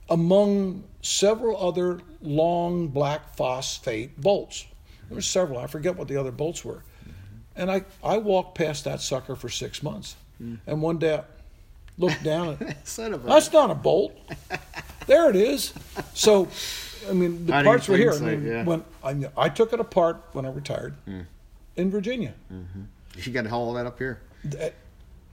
among 0.10 0.86
several 1.02 1.58
other 1.58 2.00
long 2.22 2.88
black 2.88 3.36
phosphate 3.36 4.20
bolts. 4.22 4.66
There 5.10 5.16
were 5.18 5.22
several. 5.22 5.60
I 5.60 5.68
forget 5.68 5.98
what 5.98 6.08
the 6.08 6.16
other 6.16 6.32
bolts 6.32 6.64
were. 6.64 6.76
Mm-hmm. 7.04 7.12
And 7.58 7.70
I, 7.70 7.84
I 8.02 8.18
walked 8.18 8.58
past 8.58 8.86
that 8.86 9.02
sucker 9.02 9.36
for 9.36 9.50
six 9.50 9.84
months. 9.84 10.16
Mm. 10.42 10.60
And 10.66 10.82
one 10.82 11.00
day 11.00 11.16
I 11.16 11.24
looked 12.02 12.24
down 12.24 12.58
and 12.60 12.76
Son 12.84 13.14
of 13.14 13.24
a. 13.24 13.28
that's 13.28 13.52
not 13.54 13.72
a 13.72 13.76
bolt. 13.76 14.14
there 15.08 15.30
it 15.30 15.36
is. 15.36 15.74
So, 16.14 16.50
I 17.10 17.14
mean, 17.14 17.46
the 17.46 17.54
Hiding 17.54 17.70
parts 17.70 17.88
were 17.88 17.98
here. 17.98 18.12
plain 18.12 18.24
I 18.24 18.36
mean, 18.36 18.48
yeah. 18.48 18.64
when 18.64 18.84
I, 19.04 19.30
I 19.38 19.50
took 19.50 19.72
it 19.72 19.80
apart 19.80 20.24
when 20.34 20.46
I 20.46 20.50
retired 20.50 20.96
hmm. 21.06 21.22
in 21.76 21.90
Virginia. 21.90 22.34
Mm-hmm. 22.52 22.82
You 23.18 23.32
got 23.32 23.44
to 23.44 23.50
haul 23.50 23.74
that 23.74 23.86
up 23.86 23.98
here. 23.98 24.22
The, 24.44 24.66
eh, 24.66 24.70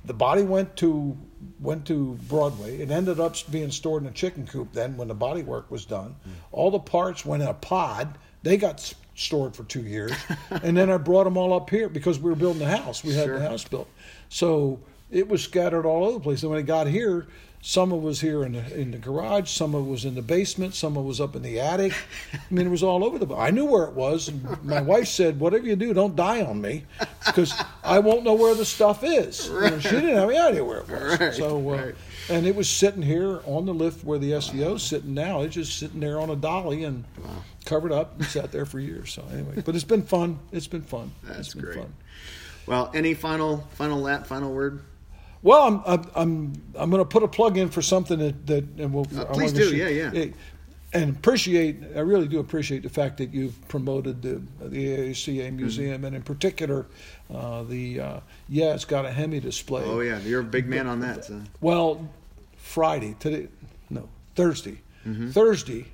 the 0.04 0.14
body 0.14 0.42
went 0.42 0.76
to 0.76 1.16
went 1.60 1.86
to 1.86 2.18
Broadway. 2.28 2.80
It 2.80 2.90
ended 2.90 3.20
up 3.20 3.36
being 3.50 3.70
stored 3.70 4.02
in 4.02 4.08
a 4.08 4.12
chicken 4.12 4.46
coop. 4.46 4.72
Then, 4.72 4.96
when 4.96 5.08
the 5.08 5.14
body 5.14 5.42
work 5.42 5.70
was 5.70 5.84
done, 5.84 6.14
hmm. 6.24 6.30
all 6.52 6.70
the 6.70 6.78
parts 6.78 7.24
went 7.24 7.42
in 7.42 7.48
a 7.48 7.54
pod. 7.54 8.16
They 8.42 8.56
got 8.56 8.94
stored 9.16 9.56
for 9.56 9.64
two 9.64 9.82
years, 9.82 10.12
and 10.62 10.76
then 10.76 10.90
I 10.90 10.96
brought 10.96 11.24
them 11.24 11.36
all 11.36 11.52
up 11.52 11.70
here 11.70 11.88
because 11.88 12.20
we 12.20 12.30
were 12.30 12.36
building 12.36 12.60
the 12.60 12.76
house. 12.76 13.02
We 13.02 13.14
had 13.14 13.26
Sure. 13.26 13.38
the 13.38 13.48
house 13.48 13.64
built, 13.64 13.88
so 14.28 14.78
it 15.10 15.28
was 15.28 15.42
scattered 15.42 15.86
all 15.86 16.04
over 16.04 16.18
the 16.18 16.20
place. 16.24 16.42
And 16.42 16.50
when 16.50 16.60
it 16.60 16.66
got 16.66 16.86
here, 16.86 17.26
some 17.60 17.92
of 17.92 17.98
it 18.02 18.06
was 18.06 18.20
here 18.20 18.44
in 18.44 18.52
the 18.52 18.80
in 18.80 18.92
the 18.92 18.98
garage, 18.98 19.50
some 19.50 19.74
of 19.74 19.84
it 19.86 19.90
was 19.90 20.04
in 20.04 20.14
the 20.14 20.22
basement, 20.22 20.74
some 20.74 20.96
of 20.96 21.04
it 21.04 21.08
was 21.08 21.20
up 21.20 21.34
in 21.34 21.42
the 21.42 21.58
attic. 21.58 21.92
I 22.32 22.38
mean, 22.50 22.66
it 22.66 22.70
was 22.70 22.84
all 22.84 23.04
over 23.04 23.18
the. 23.18 23.26
place. 23.26 23.38
I 23.40 23.50
knew 23.50 23.64
where 23.64 23.84
it 23.84 23.94
was. 23.94 24.28
And 24.28 24.64
my 24.64 24.80
wife 24.80 25.08
said, 25.08 25.40
"Whatever 25.40 25.66
you 25.66 25.74
do, 25.74 25.92
don't 25.92 26.14
die 26.14 26.42
on 26.42 26.60
me, 26.60 26.84
because 27.26 27.52
I 27.82 27.98
won't 27.98 28.22
know 28.22 28.34
where 28.34 28.54
the 28.54 28.64
stuff 28.64 29.02
is." 29.02 29.48
You 29.48 29.60
know, 29.60 29.78
she 29.80 29.90
didn't 29.90 30.14
have 30.14 30.30
any 30.30 30.38
idea 30.38 30.64
where 30.64 30.78
it 30.78 30.88
was. 30.88 30.98
Right, 31.20 31.34
so, 31.34 31.56
uh, 31.56 31.76
right. 31.76 31.94
and 32.28 32.46
it 32.46 32.54
was 32.54 32.68
sitting 32.68 33.02
here 33.02 33.40
on 33.44 33.66
the 33.66 33.74
lift 33.74 34.04
where 34.04 34.18
the 34.18 34.32
SVO's 34.32 34.82
sitting 34.82 35.14
now. 35.14 35.40
It's 35.40 35.54
just 35.54 35.78
sitting 35.78 36.00
there 36.00 36.20
on 36.20 36.30
a 36.30 36.36
dolly 36.36 36.84
and 36.84 37.04
covered 37.64 37.92
up 37.92 38.14
and 38.18 38.26
sat 38.26 38.52
there 38.52 38.66
for 38.66 38.78
years. 38.78 39.12
So 39.12 39.24
anyway, 39.32 39.62
but 39.64 39.74
it's 39.74 39.84
been 39.84 40.02
fun. 40.02 40.38
It's 40.52 40.66
been 40.68 40.82
fun. 40.82 41.10
That's 41.24 41.40
it's 41.40 41.54
been 41.54 41.64
great. 41.64 41.76
fun. 41.78 41.94
Well, 42.66 42.90
any 42.94 43.14
final 43.14 43.66
final 43.72 44.00
lap, 44.00 44.26
final 44.26 44.52
word? 44.52 44.80
Well, 45.42 45.62
I'm 45.62 45.82
I'm 45.86 46.10
I'm, 46.14 46.62
I'm 46.76 46.90
going 46.90 47.00
to 47.02 47.08
put 47.08 47.22
a 47.22 47.28
plug 47.28 47.56
in 47.58 47.68
for 47.68 47.82
something 47.82 48.18
that 48.18 48.46
that 48.46 48.64
and 48.78 48.92
we'll. 48.92 49.06
Uh, 49.16 49.22
I 49.30 49.32
please 49.34 49.52
do, 49.52 49.74
yeah, 49.76 49.88
yeah. 49.88 50.26
And 50.94 51.14
appreciate, 51.14 51.76
I 51.94 52.00
really 52.00 52.26
do 52.28 52.38
appreciate 52.40 52.82
the 52.82 52.88
fact 52.88 53.18
that 53.18 53.34
you've 53.34 53.56
promoted 53.68 54.22
the 54.22 54.40
the 54.66 54.86
AACA 55.12 55.46
Mm-hmm. 55.48 55.56
museum, 55.56 56.04
and 56.04 56.16
in 56.16 56.22
particular, 56.22 56.86
uh, 57.32 57.62
the 57.64 58.00
uh, 58.00 58.20
yeah, 58.48 58.72
it's 58.74 58.86
got 58.86 59.04
a 59.04 59.12
Hemi 59.12 59.38
display. 59.38 59.84
Oh 59.84 60.00
yeah, 60.00 60.18
you're 60.20 60.40
a 60.40 60.44
big 60.44 60.66
man 60.66 60.86
on 60.86 61.00
that. 61.00 61.26
So. 61.26 61.42
Well, 61.60 62.08
Friday 62.56 63.16
today, 63.20 63.48
no 63.90 64.08
Thursday, 64.34 64.80
Mm-hmm. 65.06 65.30
Thursday, 65.30 65.86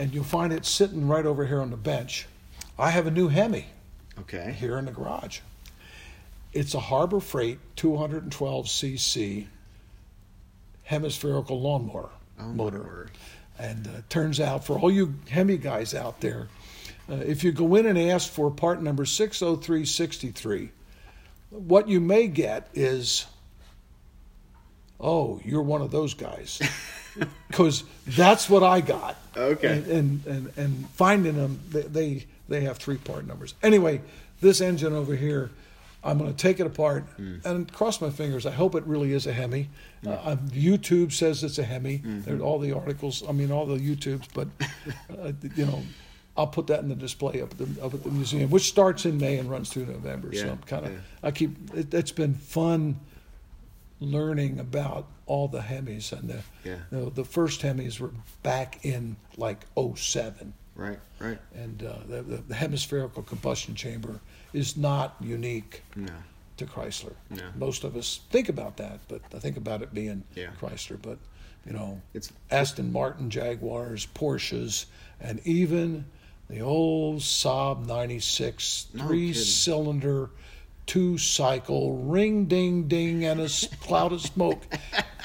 and 0.00 0.12
you'll 0.12 0.24
find 0.24 0.52
it 0.52 0.66
sitting 0.66 1.06
right 1.06 1.24
over 1.24 1.46
here 1.46 1.60
on 1.60 1.70
the 1.70 1.76
bench. 1.76 2.26
I 2.78 2.90
have 2.90 3.06
a 3.06 3.10
new 3.12 3.28
Hemi 3.28 3.66
Okay. 4.18 4.54
here 4.58 4.76
in 4.78 4.86
the 4.86 4.92
garage. 4.92 5.38
It's 6.52 6.74
a 6.74 6.80
Harbor 6.80 7.20
Freight 7.20 7.58
212 7.76 8.66
cc 8.66 9.46
hemispherical 10.82 11.60
lawnmower 11.60 12.10
Oh, 12.40 12.48
motor. 12.48 13.08
And 13.58 13.86
uh, 13.86 13.90
turns 14.08 14.40
out, 14.40 14.64
for 14.64 14.78
all 14.78 14.90
you 14.90 15.14
Hemi 15.28 15.58
guys 15.58 15.94
out 15.94 16.20
there, 16.20 16.48
uh, 17.10 17.16
if 17.16 17.44
you 17.44 17.52
go 17.52 17.74
in 17.74 17.86
and 17.86 17.98
ask 17.98 18.30
for 18.30 18.50
part 18.50 18.82
number 18.82 19.04
60363, 19.04 20.70
what 21.50 21.88
you 21.88 22.00
may 22.00 22.28
get 22.28 22.68
is, 22.72 23.26
oh, 24.98 25.40
you're 25.44 25.62
one 25.62 25.82
of 25.82 25.90
those 25.90 26.14
guys. 26.14 26.60
Because 27.48 27.82
that's 28.06 28.48
what 28.48 28.62
I 28.62 28.80
got. 28.80 29.16
Okay. 29.36 29.78
And, 29.78 29.86
and, 29.88 30.26
and, 30.26 30.52
and 30.56 30.90
finding 30.90 31.34
them, 31.34 31.60
they, 31.68 31.82
they, 31.82 32.26
they 32.48 32.60
have 32.60 32.78
three 32.78 32.98
part 32.98 33.26
numbers. 33.26 33.54
Anyway, 33.64 34.00
this 34.40 34.60
engine 34.60 34.92
over 34.92 35.16
here, 35.16 35.50
I'm 36.02 36.16
going 36.18 36.30
to 36.32 36.36
take 36.36 36.60
it 36.60 36.66
apart 36.66 37.04
and 37.18 37.70
cross 37.72 38.00
my 38.00 38.08
fingers. 38.10 38.46
I 38.46 38.52
hope 38.52 38.74
it 38.74 38.84
really 38.86 39.12
is 39.12 39.26
a 39.26 39.32
Hemi. 39.32 39.68
Uh, 40.06 40.10
uh, 40.10 40.36
YouTube 40.48 41.12
says 41.12 41.44
it's 41.44 41.58
a 41.58 41.64
Hemi. 41.64 41.98
There 41.98 42.40
all 42.40 42.58
the 42.58 42.72
articles, 42.72 43.22
I 43.28 43.32
mean, 43.32 43.52
all 43.52 43.66
the 43.66 43.76
YouTubes, 43.76 44.28
but, 44.32 44.48
uh, 45.10 45.32
you 45.56 45.66
know, 45.66 45.82
I'll 46.36 46.46
put 46.46 46.68
that 46.68 46.80
in 46.80 46.88
the 46.88 46.94
display 46.94 47.42
up 47.42 47.50
at 47.52 47.58
the, 47.58 47.82
up 47.84 47.92
at 47.92 48.02
the 48.02 48.10
museum, 48.10 48.48
which 48.50 48.68
starts 48.68 49.04
in 49.04 49.18
May 49.18 49.36
and 49.38 49.50
runs 49.50 49.68
through 49.68 49.86
November. 49.86 50.32
so 50.34 50.48
I'm 50.50 50.58
kind 50.58 50.86
of, 50.86 50.92
yeah. 50.92 50.98
I 51.22 51.30
keep, 51.32 51.74
it, 51.74 51.92
it's 51.92 52.12
been 52.12 52.32
fun 52.34 52.98
learning 54.00 54.58
about 54.58 55.06
all 55.26 55.48
the 55.48 55.60
Hemis 55.60 56.12
and 56.12 56.30
the 56.30 56.40
Yeah. 56.64 56.76
you 56.90 56.98
know, 56.98 57.10
the 57.10 57.24
first 57.24 57.60
Hemis 57.60 58.00
were 58.00 58.12
back 58.42 58.84
in 58.84 59.16
like 59.36 59.66
07 59.96 60.54
Right, 60.74 60.98
right. 61.18 61.38
and 61.54 61.82
uh, 61.82 61.96
the, 62.08 62.22
the, 62.22 62.36
the 62.38 62.54
hemispherical 62.54 63.22
combustion 63.22 63.74
chamber 63.74 64.20
is 64.52 64.76
not 64.76 65.16
unique 65.20 65.82
No. 65.96 66.12
to 66.56 66.66
Chrysler. 66.66 67.14
No. 67.30 67.50
Most 67.56 67.84
of 67.84 67.96
us 67.96 68.20
think 68.30 68.48
about 68.48 68.76
that, 68.78 69.00
but 69.08 69.22
I 69.34 69.38
think 69.38 69.56
about 69.56 69.82
it 69.82 69.94
being 69.94 70.24
Yeah. 70.34 70.50
Chrysler. 70.60 71.00
But 71.00 71.18
you 71.66 71.72
know, 71.72 72.00
It's- 72.14 72.32
Aston 72.50 72.90
Martin, 72.92 73.28
Jaguars, 73.30 74.06
Porsches, 74.06 74.86
and 75.20 75.40
even 75.46 76.06
the 76.48 76.60
old 76.60 77.20
Saab 77.20 77.86
96 77.86 78.86
No 78.94 79.06
three 79.06 79.28
kidding. 79.28 79.42
cylinder, 79.42 80.30
two 80.86 81.18
cycle, 81.18 81.96
ring 81.98 82.46
ding 82.46 82.88
ding, 82.88 83.24
and 83.24 83.40
a 83.40 83.48
cloud 83.80 84.12
of 84.12 84.20
smoke. 84.20 84.62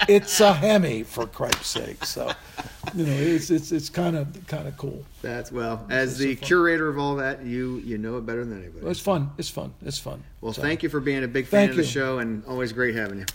It's 0.07 0.39
a 0.39 0.53
Hemi 0.53 1.03
for 1.03 1.25
Christ's 1.25 1.67
sake. 1.67 2.05
So, 2.05 2.31
you 2.93 3.05
know, 3.05 3.11
it's 3.13 3.49
it's 3.49 3.71
it's 3.71 3.89
kind 3.89 4.15
of 4.15 4.27
kind 4.47 4.67
of 4.67 4.77
cool. 4.77 5.03
That's 5.21 5.51
well, 5.51 5.85
as 5.89 6.13
is 6.13 6.17
the 6.19 6.35
so 6.35 6.41
curator 6.45 6.87
of 6.89 6.97
all 6.99 7.15
that, 7.15 7.43
you 7.43 7.77
you 7.85 7.97
know 7.97 8.17
it 8.17 8.25
better 8.25 8.45
than 8.45 8.61
anybody. 8.61 8.85
It's 8.87 8.99
fun. 8.99 9.31
It's 9.37 9.49
fun. 9.49 9.73
It's 9.85 9.97
fun. 9.97 10.23
Well, 10.41 10.53
So- 10.53 10.61
thank 10.61 10.83
you 10.83 10.89
for 10.89 10.99
being 10.99 11.23
a 11.23 11.27
big 11.27 11.47
fan 11.47 11.61
Thank 11.61 11.71
of 11.71 11.77
the 11.77 11.83
you. 11.83 11.89
show, 11.89 12.19
and 12.19 12.43
always 12.45 12.73
great 12.73 12.95
having 12.95 13.19
you. 13.19 13.25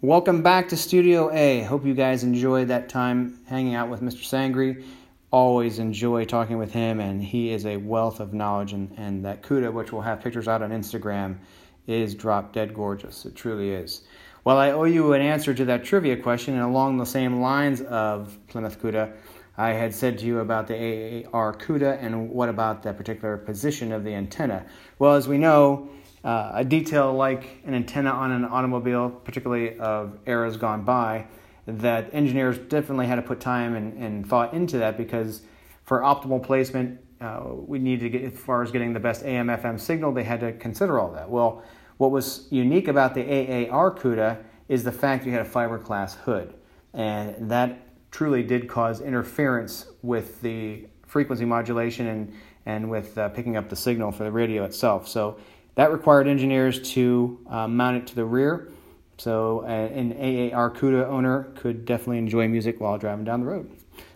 Welcome 0.00 0.42
back 0.42 0.68
to 0.68 0.76
Studio 0.76 1.30
A. 1.32 1.62
Hope 1.62 1.84
you 1.84 1.92
guys 1.94 2.22
enjoyed 2.22 2.68
that 2.68 2.88
time 2.88 3.36
hanging 3.46 3.74
out 3.74 3.88
with 3.90 4.00
Mr. 4.00 4.22
Sangri. 4.22 4.84
Always 5.30 5.78
enjoy 5.78 6.24
talking 6.24 6.58
with 6.58 6.72
him, 6.72 7.00
and 7.00 7.22
he 7.22 7.50
is 7.50 7.66
a 7.66 7.76
wealth 7.76 8.20
of 8.20 8.32
knowledge. 8.32 8.72
And, 8.72 8.92
and 8.96 9.24
that 9.24 9.42
CUDA, 9.42 9.72
which 9.72 9.92
we'll 9.92 10.02
have 10.02 10.22
pictures 10.22 10.48
out 10.48 10.62
on 10.62 10.70
Instagram, 10.70 11.38
is 11.86 12.14
drop 12.14 12.52
dead 12.52 12.74
gorgeous. 12.74 13.26
It 13.26 13.34
truly 13.34 13.70
is. 13.70 14.02
Well, 14.44 14.56
I 14.56 14.70
owe 14.70 14.84
you 14.84 15.12
an 15.12 15.20
answer 15.20 15.52
to 15.52 15.64
that 15.66 15.84
trivia 15.84 16.16
question, 16.16 16.54
and 16.54 16.62
along 16.62 16.96
the 16.96 17.04
same 17.04 17.40
lines 17.40 17.82
of 17.82 18.38
Plymouth 18.48 18.80
CUDA, 18.80 19.12
I 19.58 19.70
had 19.70 19.92
said 19.92 20.18
to 20.20 20.24
you 20.24 20.38
about 20.38 20.68
the 20.68 21.26
AAR 21.32 21.52
CUDA 21.52 21.98
and 22.00 22.30
what 22.30 22.48
about 22.48 22.84
that 22.84 22.96
particular 22.96 23.36
position 23.36 23.90
of 23.90 24.04
the 24.04 24.14
antenna. 24.14 24.64
Well, 25.00 25.16
as 25.16 25.26
we 25.26 25.36
know, 25.36 25.88
uh, 26.24 26.52
a 26.54 26.64
detail 26.64 27.12
like 27.12 27.60
an 27.64 27.74
antenna 27.74 28.10
on 28.10 28.30
an 28.30 28.44
automobile, 28.44 29.10
particularly 29.10 29.76
of 29.78 30.16
eras 30.26 30.56
gone 30.56 30.84
by, 30.84 31.26
that 31.68 32.08
engineers 32.14 32.56
definitely 32.56 33.06
had 33.06 33.16
to 33.16 33.22
put 33.22 33.40
time 33.40 33.74
and, 33.74 33.92
and 34.02 34.26
thought 34.26 34.54
into 34.54 34.78
that 34.78 34.96
because 34.96 35.42
for 35.84 36.00
optimal 36.00 36.42
placement, 36.42 36.98
uh, 37.20 37.42
we 37.44 37.78
needed 37.78 38.00
to 38.00 38.18
get 38.18 38.32
as 38.32 38.38
far 38.38 38.62
as 38.62 38.70
getting 38.70 38.94
the 38.94 39.00
best 39.00 39.22
AM 39.24 39.48
FM 39.48 39.78
signal, 39.78 40.12
they 40.12 40.24
had 40.24 40.40
to 40.40 40.52
consider 40.52 40.98
all 40.98 41.12
that. 41.12 41.28
Well, 41.28 41.62
what 41.98 42.10
was 42.10 42.46
unique 42.50 42.88
about 42.88 43.14
the 43.14 43.68
AAR 43.68 43.90
CUDA 43.90 44.42
is 44.68 44.84
the 44.84 44.92
fact 44.92 45.26
you 45.26 45.32
had 45.32 45.44
a 45.44 45.48
fiberglass 45.48 46.14
hood, 46.14 46.54
and 46.94 47.50
that 47.50 48.10
truly 48.10 48.42
did 48.42 48.68
cause 48.68 49.00
interference 49.00 49.88
with 50.02 50.40
the 50.40 50.86
frequency 51.06 51.44
modulation 51.44 52.06
and, 52.06 52.32
and 52.64 52.88
with 52.88 53.18
uh, 53.18 53.28
picking 53.30 53.56
up 53.56 53.68
the 53.68 53.76
signal 53.76 54.12
for 54.12 54.24
the 54.24 54.32
radio 54.32 54.64
itself. 54.64 55.06
So 55.08 55.38
that 55.74 55.92
required 55.92 56.28
engineers 56.28 56.80
to 56.92 57.38
uh, 57.48 57.68
mount 57.68 57.96
it 57.96 58.06
to 58.08 58.14
the 58.14 58.24
rear. 58.24 58.70
So 59.18 59.62
uh, 59.62 59.66
an 59.66 60.12
AAR 60.12 60.70
CUDA 60.70 61.06
owner 61.06 61.44
could 61.56 61.84
definitely 61.84 62.18
enjoy 62.18 62.48
music 62.48 62.80
while 62.80 62.98
driving 62.98 63.24
down 63.24 63.40
the 63.40 63.46
road. 63.46 63.70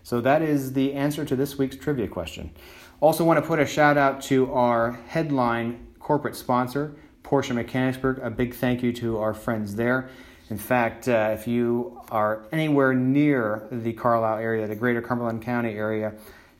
So 0.04 0.20
that 0.20 0.42
is 0.42 0.72
the 0.72 0.94
answer 0.94 1.24
to 1.24 1.36
this 1.36 1.58
week's 1.58 1.76
trivia 1.76 2.08
question. 2.08 2.52
Also, 3.00 3.24
want 3.24 3.42
to 3.42 3.46
put 3.46 3.58
a 3.58 3.66
shout 3.66 3.98
out 3.98 4.22
to 4.22 4.52
our 4.52 4.92
headline 5.08 5.88
corporate 5.98 6.36
sponsor, 6.36 6.94
Porsche 7.24 7.54
Mechanicsburg. 7.54 8.20
A 8.20 8.30
big 8.30 8.54
thank 8.54 8.82
you 8.82 8.92
to 8.94 9.18
our 9.18 9.34
friends 9.34 9.74
there. 9.74 10.08
In 10.50 10.58
fact, 10.58 11.08
uh, 11.08 11.30
if 11.32 11.48
you 11.48 12.00
are 12.10 12.46
anywhere 12.52 12.94
near 12.94 13.66
the 13.72 13.92
Carlisle 13.94 14.38
area, 14.38 14.68
the 14.68 14.76
greater 14.76 15.02
Cumberland 15.02 15.42
County 15.42 15.72
area, 15.72 16.12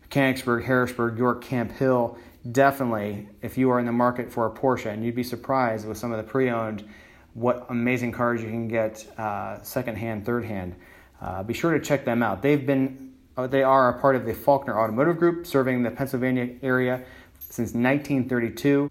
Mechanicsburg, 0.03 0.65
Harrisburg, 0.65 1.17
York, 1.17 1.45
Camp 1.45 1.71
Hill, 1.71 2.19
definitely, 2.51 3.29
if 3.41 3.57
you 3.57 3.71
are 3.71 3.79
in 3.79 3.87
the 3.87 3.93
market 3.93 4.33
for 4.33 4.47
a 4.47 4.51
Porsche, 4.51 4.87
and 4.87 5.05
you'd 5.05 5.15
be 5.15 5.23
surprised 5.23 5.87
with 5.87 5.97
some 5.97 6.11
of 6.11 6.17
the 6.17 6.29
pre 6.29 6.51
owned, 6.51 6.89
what 7.35 7.67
amazing 7.71 8.13
cars 8.13 8.43
you 8.43 8.49
can 8.49 8.69
get 8.69 9.07
uh, 9.19 9.63
second 9.63 9.97
hand, 9.97 10.27
third 10.27 10.45
hand. 10.45 10.75
Uh, 11.21 11.43
be 11.43 11.55
sure 11.55 11.73
to 11.73 11.81
check 11.81 12.05
them 12.05 12.23
out. 12.23 12.43
They've 12.43 12.67
been, 12.67 13.13
uh, 13.37 13.47
they 13.47 13.63
are 13.63 13.89
a 13.97 14.01
part 14.01 14.17
of 14.17 14.27
the 14.27 14.35
Faulkner 14.35 14.79
Automotive 14.79 15.19
Group, 15.19 15.47
serving 15.47 15.83
the 15.83 15.91
Pennsylvania 15.91 16.51
area 16.63 17.05
since 17.39 17.75
1932. 17.75 18.91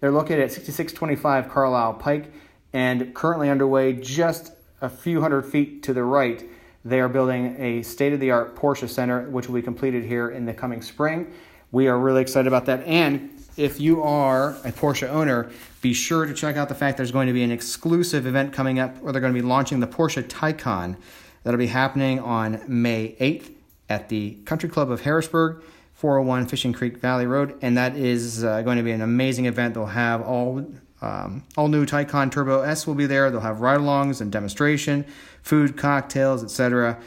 They're 0.00 0.10
located 0.10 0.40
at 0.40 0.52
6625 0.52 1.50
Carlisle 1.50 1.94
Pike 1.94 2.32
and 2.72 3.14
currently 3.14 3.50
underway 3.50 3.92
just 3.92 4.52
a 4.80 4.88
few 4.88 5.20
hundred 5.20 5.42
feet 5.42 5.82
to 5.84 5.92
the 5.92 6.02
right. 6.02 6.44
They 6.84 7.00
are 7.00 7.08
building 7.08 7.56
a 7.58 7.82
state 7.82 8.12
of 8.12 8.20
the 8.20 8.30
art 8.30 8.56
Porsche 8.56 8.88
Center, 8.88 9.28
which 9.28 9.48
will 9.48 9.56
be 9.56 9.62
completed 9.62 10.04
here 10.04 10.30
in 10.30 10.46
the 10.46 10.54
coming 10.54 10.80
spring. 10.80 11.32
We 11.72 11.88
are 11.88 11.98
really 11.98 12.22
excited 12.22 12.46
about 12.46 12.66
that. 12.66 12.84
And 12.86 13.38
if 13.56 13.80
you 13.80 14.02
are 14.02 14.52
a 14.64 14.72
Porsche 14.72 15.08
owner, 15.08 15.50
be 15.80 15.92
sure 15.92 16.26
to 16.26 16.34
check 16.34 16.56
out 16.56 16.68
the 16.68 16.74
fact 16.74 16.96
there's 16.96 17.12
going 17.12 17.26
to 17.26 17.32
be 17.32 17.42
an 17.42 17.50
exclusive 17.50 18.26
event 18.26 18.52
coming 18.52 18.78
up 18.78 19.00
where 19.00 19.12
they're 19.12 19.20
going 19.20 19.34
to 19.34 19.40
be 19.40 19.46
launching 19.46 19.80
the 19.80 19.86
Porsche 19.86 20.22
Taycan. 20.22 20.96
That'll 21.42 21.58
be 21.58 21.68
happening 21.68 22.20
on 22.20 22.62
May 22.66 23.16
8th 23.18 23.52
at 23.88 24.08
the 24.08 24.36
Country 24.44 24.68
Club 24.68 24.90
of 24.90 25.02
Harrisburg. 25.02 25.62
401 26.00 26.46
Fishing 26.46 26.72
Creek 26.72 26.96
Valley 26.96 27.26
Road, 27.26 27.58
and 27.60 27.76
that 27.76 27.94
is 27.94 28.42
uh, 28.42 28.62
going 28.62 28.78
to 28.78 28.82
be 28.82 28.90
an 28.90 29.02
amazing 29.02 29.44
event. 29.44 29.74
They'll 29.74 29.84
have 29.84 30.22
all 30.22 30.64
um, 31.02 31.44
all 31.58 31.68
new 31.68 31.84
Taycan 31.84 32.32
Turbo 32.32 32.62
S 32.62 32.86
will 32.86 32.94
be 32.94 33.04
there. 33.04 33.30
They'll 33.30 33.40
have 33.40 33.60
ride-alongs 33.60 34.22
and 34.22 34.32
demonstration, 34.32 35.04
food, 35.42 35.76
cocktails, 35.76 36.42
etc. 36.42 36.98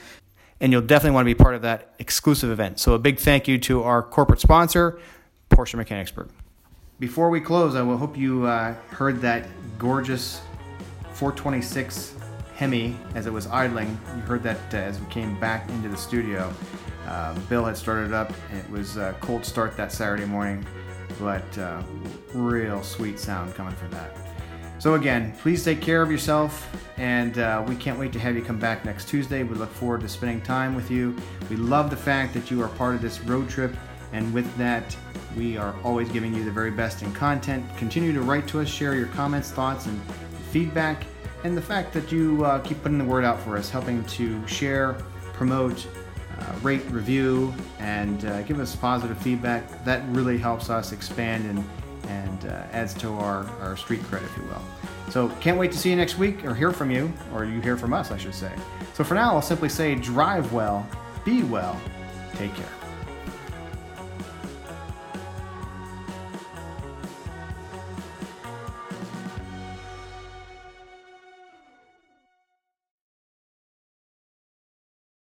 And 0.59 0.71
you'll 0.71 0.81
definitely 0.81 1.15
want 1.15 1.25
to 1.27 1.33
be 1.33 1.43
part 1.43 1.55
of 1.55 1.63
that 1.63 1.95
exclusive 1.97 2.51
event. 2.51 2.79
So 2.79 2.93
a 2.93 2.99
big 2.99 3.17
thank 3.19 3.47
you 3.47 3.57
to 3.59 3.81
our 3.81 4.03
corporate 4.03 4.39
sponsor, 4.39 4.99
Porsche 5.49 5.75
Mechanicsburg. 5.75 6.29
Before 7.03 7.29
we 7.29 7.41
close, 7.41 7.75
I 7.75 7.81
will 7.81 7.97
hope 7.97 8.15
you 8.15 8.45
uh, 8.45 8.75
heard 8.91 9.19
that 9.19 9.45
gorgeous 9.77 10.39
426 11.15 12.15
Hemi 12.55 12.95
as 13.13 13.25
it 13.25 13.33
was 13.33 13.45
idling. 13.47 13.99
You 14.15 14.21
heard 14.21 14.41
that 14.43 14.73
uh, 14.73 14.77
as 14.77 15.01
we 15.01 15.05
came 15.07 15.37
back 15.37 15.69
into 15.71 15.89
the 15.89 15.97
studio. 15.97 16.49
Uh, 17.05 17.37
Bill 17.49 17.65
had 17.65 17.75
started 17.75 18.13
up, 18.13 18.31
it 18.53 18.69
was 18.71 18.95
a 18.95 19.13
cold 19.19 19.43
start 19.43 19.75
that 19.75 19.91
Saturday 19.91 20.23
morning, 20.23 20.65
but 21.19 21.57
uh, 21.57 21.83
real 22.33 22.81
sweet 22.81 23.19
sound 23.19 23.53
coming 23.53 23.75
from 23.75 23.91
that. 23.91 24.15
So, 24.79 24.93
again, 24.93 25.33
please 25.41 25.61
take 25.61 25.81
care 25.81 26.01
of 26.01 26.09
yourself, 26.09 26.73
and 26.95 27.37
uh, 27.37 27.65
we 27.67 27.75
can't 27.75 27.99
wait 27.99 28.13
to 28.13 28.19
have 28.19 28.33
you 28.33 28.41
come 28.41 28.59
back 28.59 28.85
next 28.85 29.09
Tuesday. 29.09 29.43
We 29.43 29.55
look 29.55 29.71
forward 29.71 29.99
to 30.01 30.09
spending 30.09 30.39
time 30.39 30.73
with 30.73 30.89
you. 30.89 31.17
We 31.49 31.57
love 31.57 31.89
the 31.89 31.97
fact 31.97 32.33
that 32.33 32.49
you 32.49 32.61
are 32.61 32.69
part 32.69 32.95
of 32.95 33.01
this 33.01 33.19
road 33.21 33.49
trip, 33.49 33.75
and 34.13 34.31
with 34.33 34.55
that, 34.57 34.95
we 35.35 35.57
are 35.57 35.75
always 35.83 36.07
giving 36.09 36.33
you 36.33 36.43
the 36.45 36.51
very 36.51 36.71
best 36.71 37.01
in 37.01 37.11
content. 37.13 37.65
Continue 37.77 38.13
to 38.13 38.21
write 38.21 38.47
to 38.49 38.61
us, 38.61 38.69
share 38.69 38.95
your 38.95 39.07
comments, 39.07 39.51
thoughts, 39.51 39.87
and 39.87 39.99
feedback, 40.51 41.03
and 41.43 41.57
the 41.57 41.61
fact 41.61 41.91
that 41.93 42.11
you 42.11 42.45
uh, 42.45 42.59
keep 42.59 42.81
putting 42.83 42.99
the 42.99 43.03
word 43.03 43.25
out 43.25 43.41
for 43.41 43.57
us, 43.57 43.69
helping 43.69 44.05
to 44.05 44.45
share, 44.47 44.93
promote, 45.33 45.87
uh, 46.39 46.53
rate, 46.61 46.85
review, 46.91 47.53
and 47.79 48.25
uh, 48.25 48.43
give 48.43 48.59
us 48.59 48.75
positive 48.75 49.17
feedback. 49.17 49.83
That 49.83 50.07
really 50.09 50.37
helps 50.37 50.69
us 50.69 50.91
expand 50.91 51.45
and, 51.45 51.67
and 52.07 52.45
uh, 52.45 52.67
adds 52.71 52.93
to 52.95 53.09
our, 53.13 53.45
our 53.61 53.75
street 53.75 54.01
cred, 54.03 54.23
if 54.23 54.37
you 54.37 54.43
will. 54.43 54.61
So, 55.09 55.29
can't 55.41 55.57
wait 55.57 55.71
to 55.71 55.77
see 55.77 55.89
you 55.89 55.95
next 55.95 56.17
week 56.17 56.45
or 56.45 56.55
hear 56.55 56.71
from 56.71 56.89
you, 56.89 57.11
or 57.33 57.45
you 57.45 57.61
hear 57.61 57.77
from 57.77 57.93
us, 57.93 58.11
I 58.11 58.17
should 58.17 58.35
say. 58.35 58.51
So, 58.93 59.03
for 59.03 59.15
now, 59.15 59.33
I'll 59.33 59.41
simply 59.41 59.69
say 59.69 59.95
drive 59.95 60.53
well, 60.53 60.87
be 61.25 61.43
well, 61.43 61.79
take 62.35 62.53
care. 62.55 62.82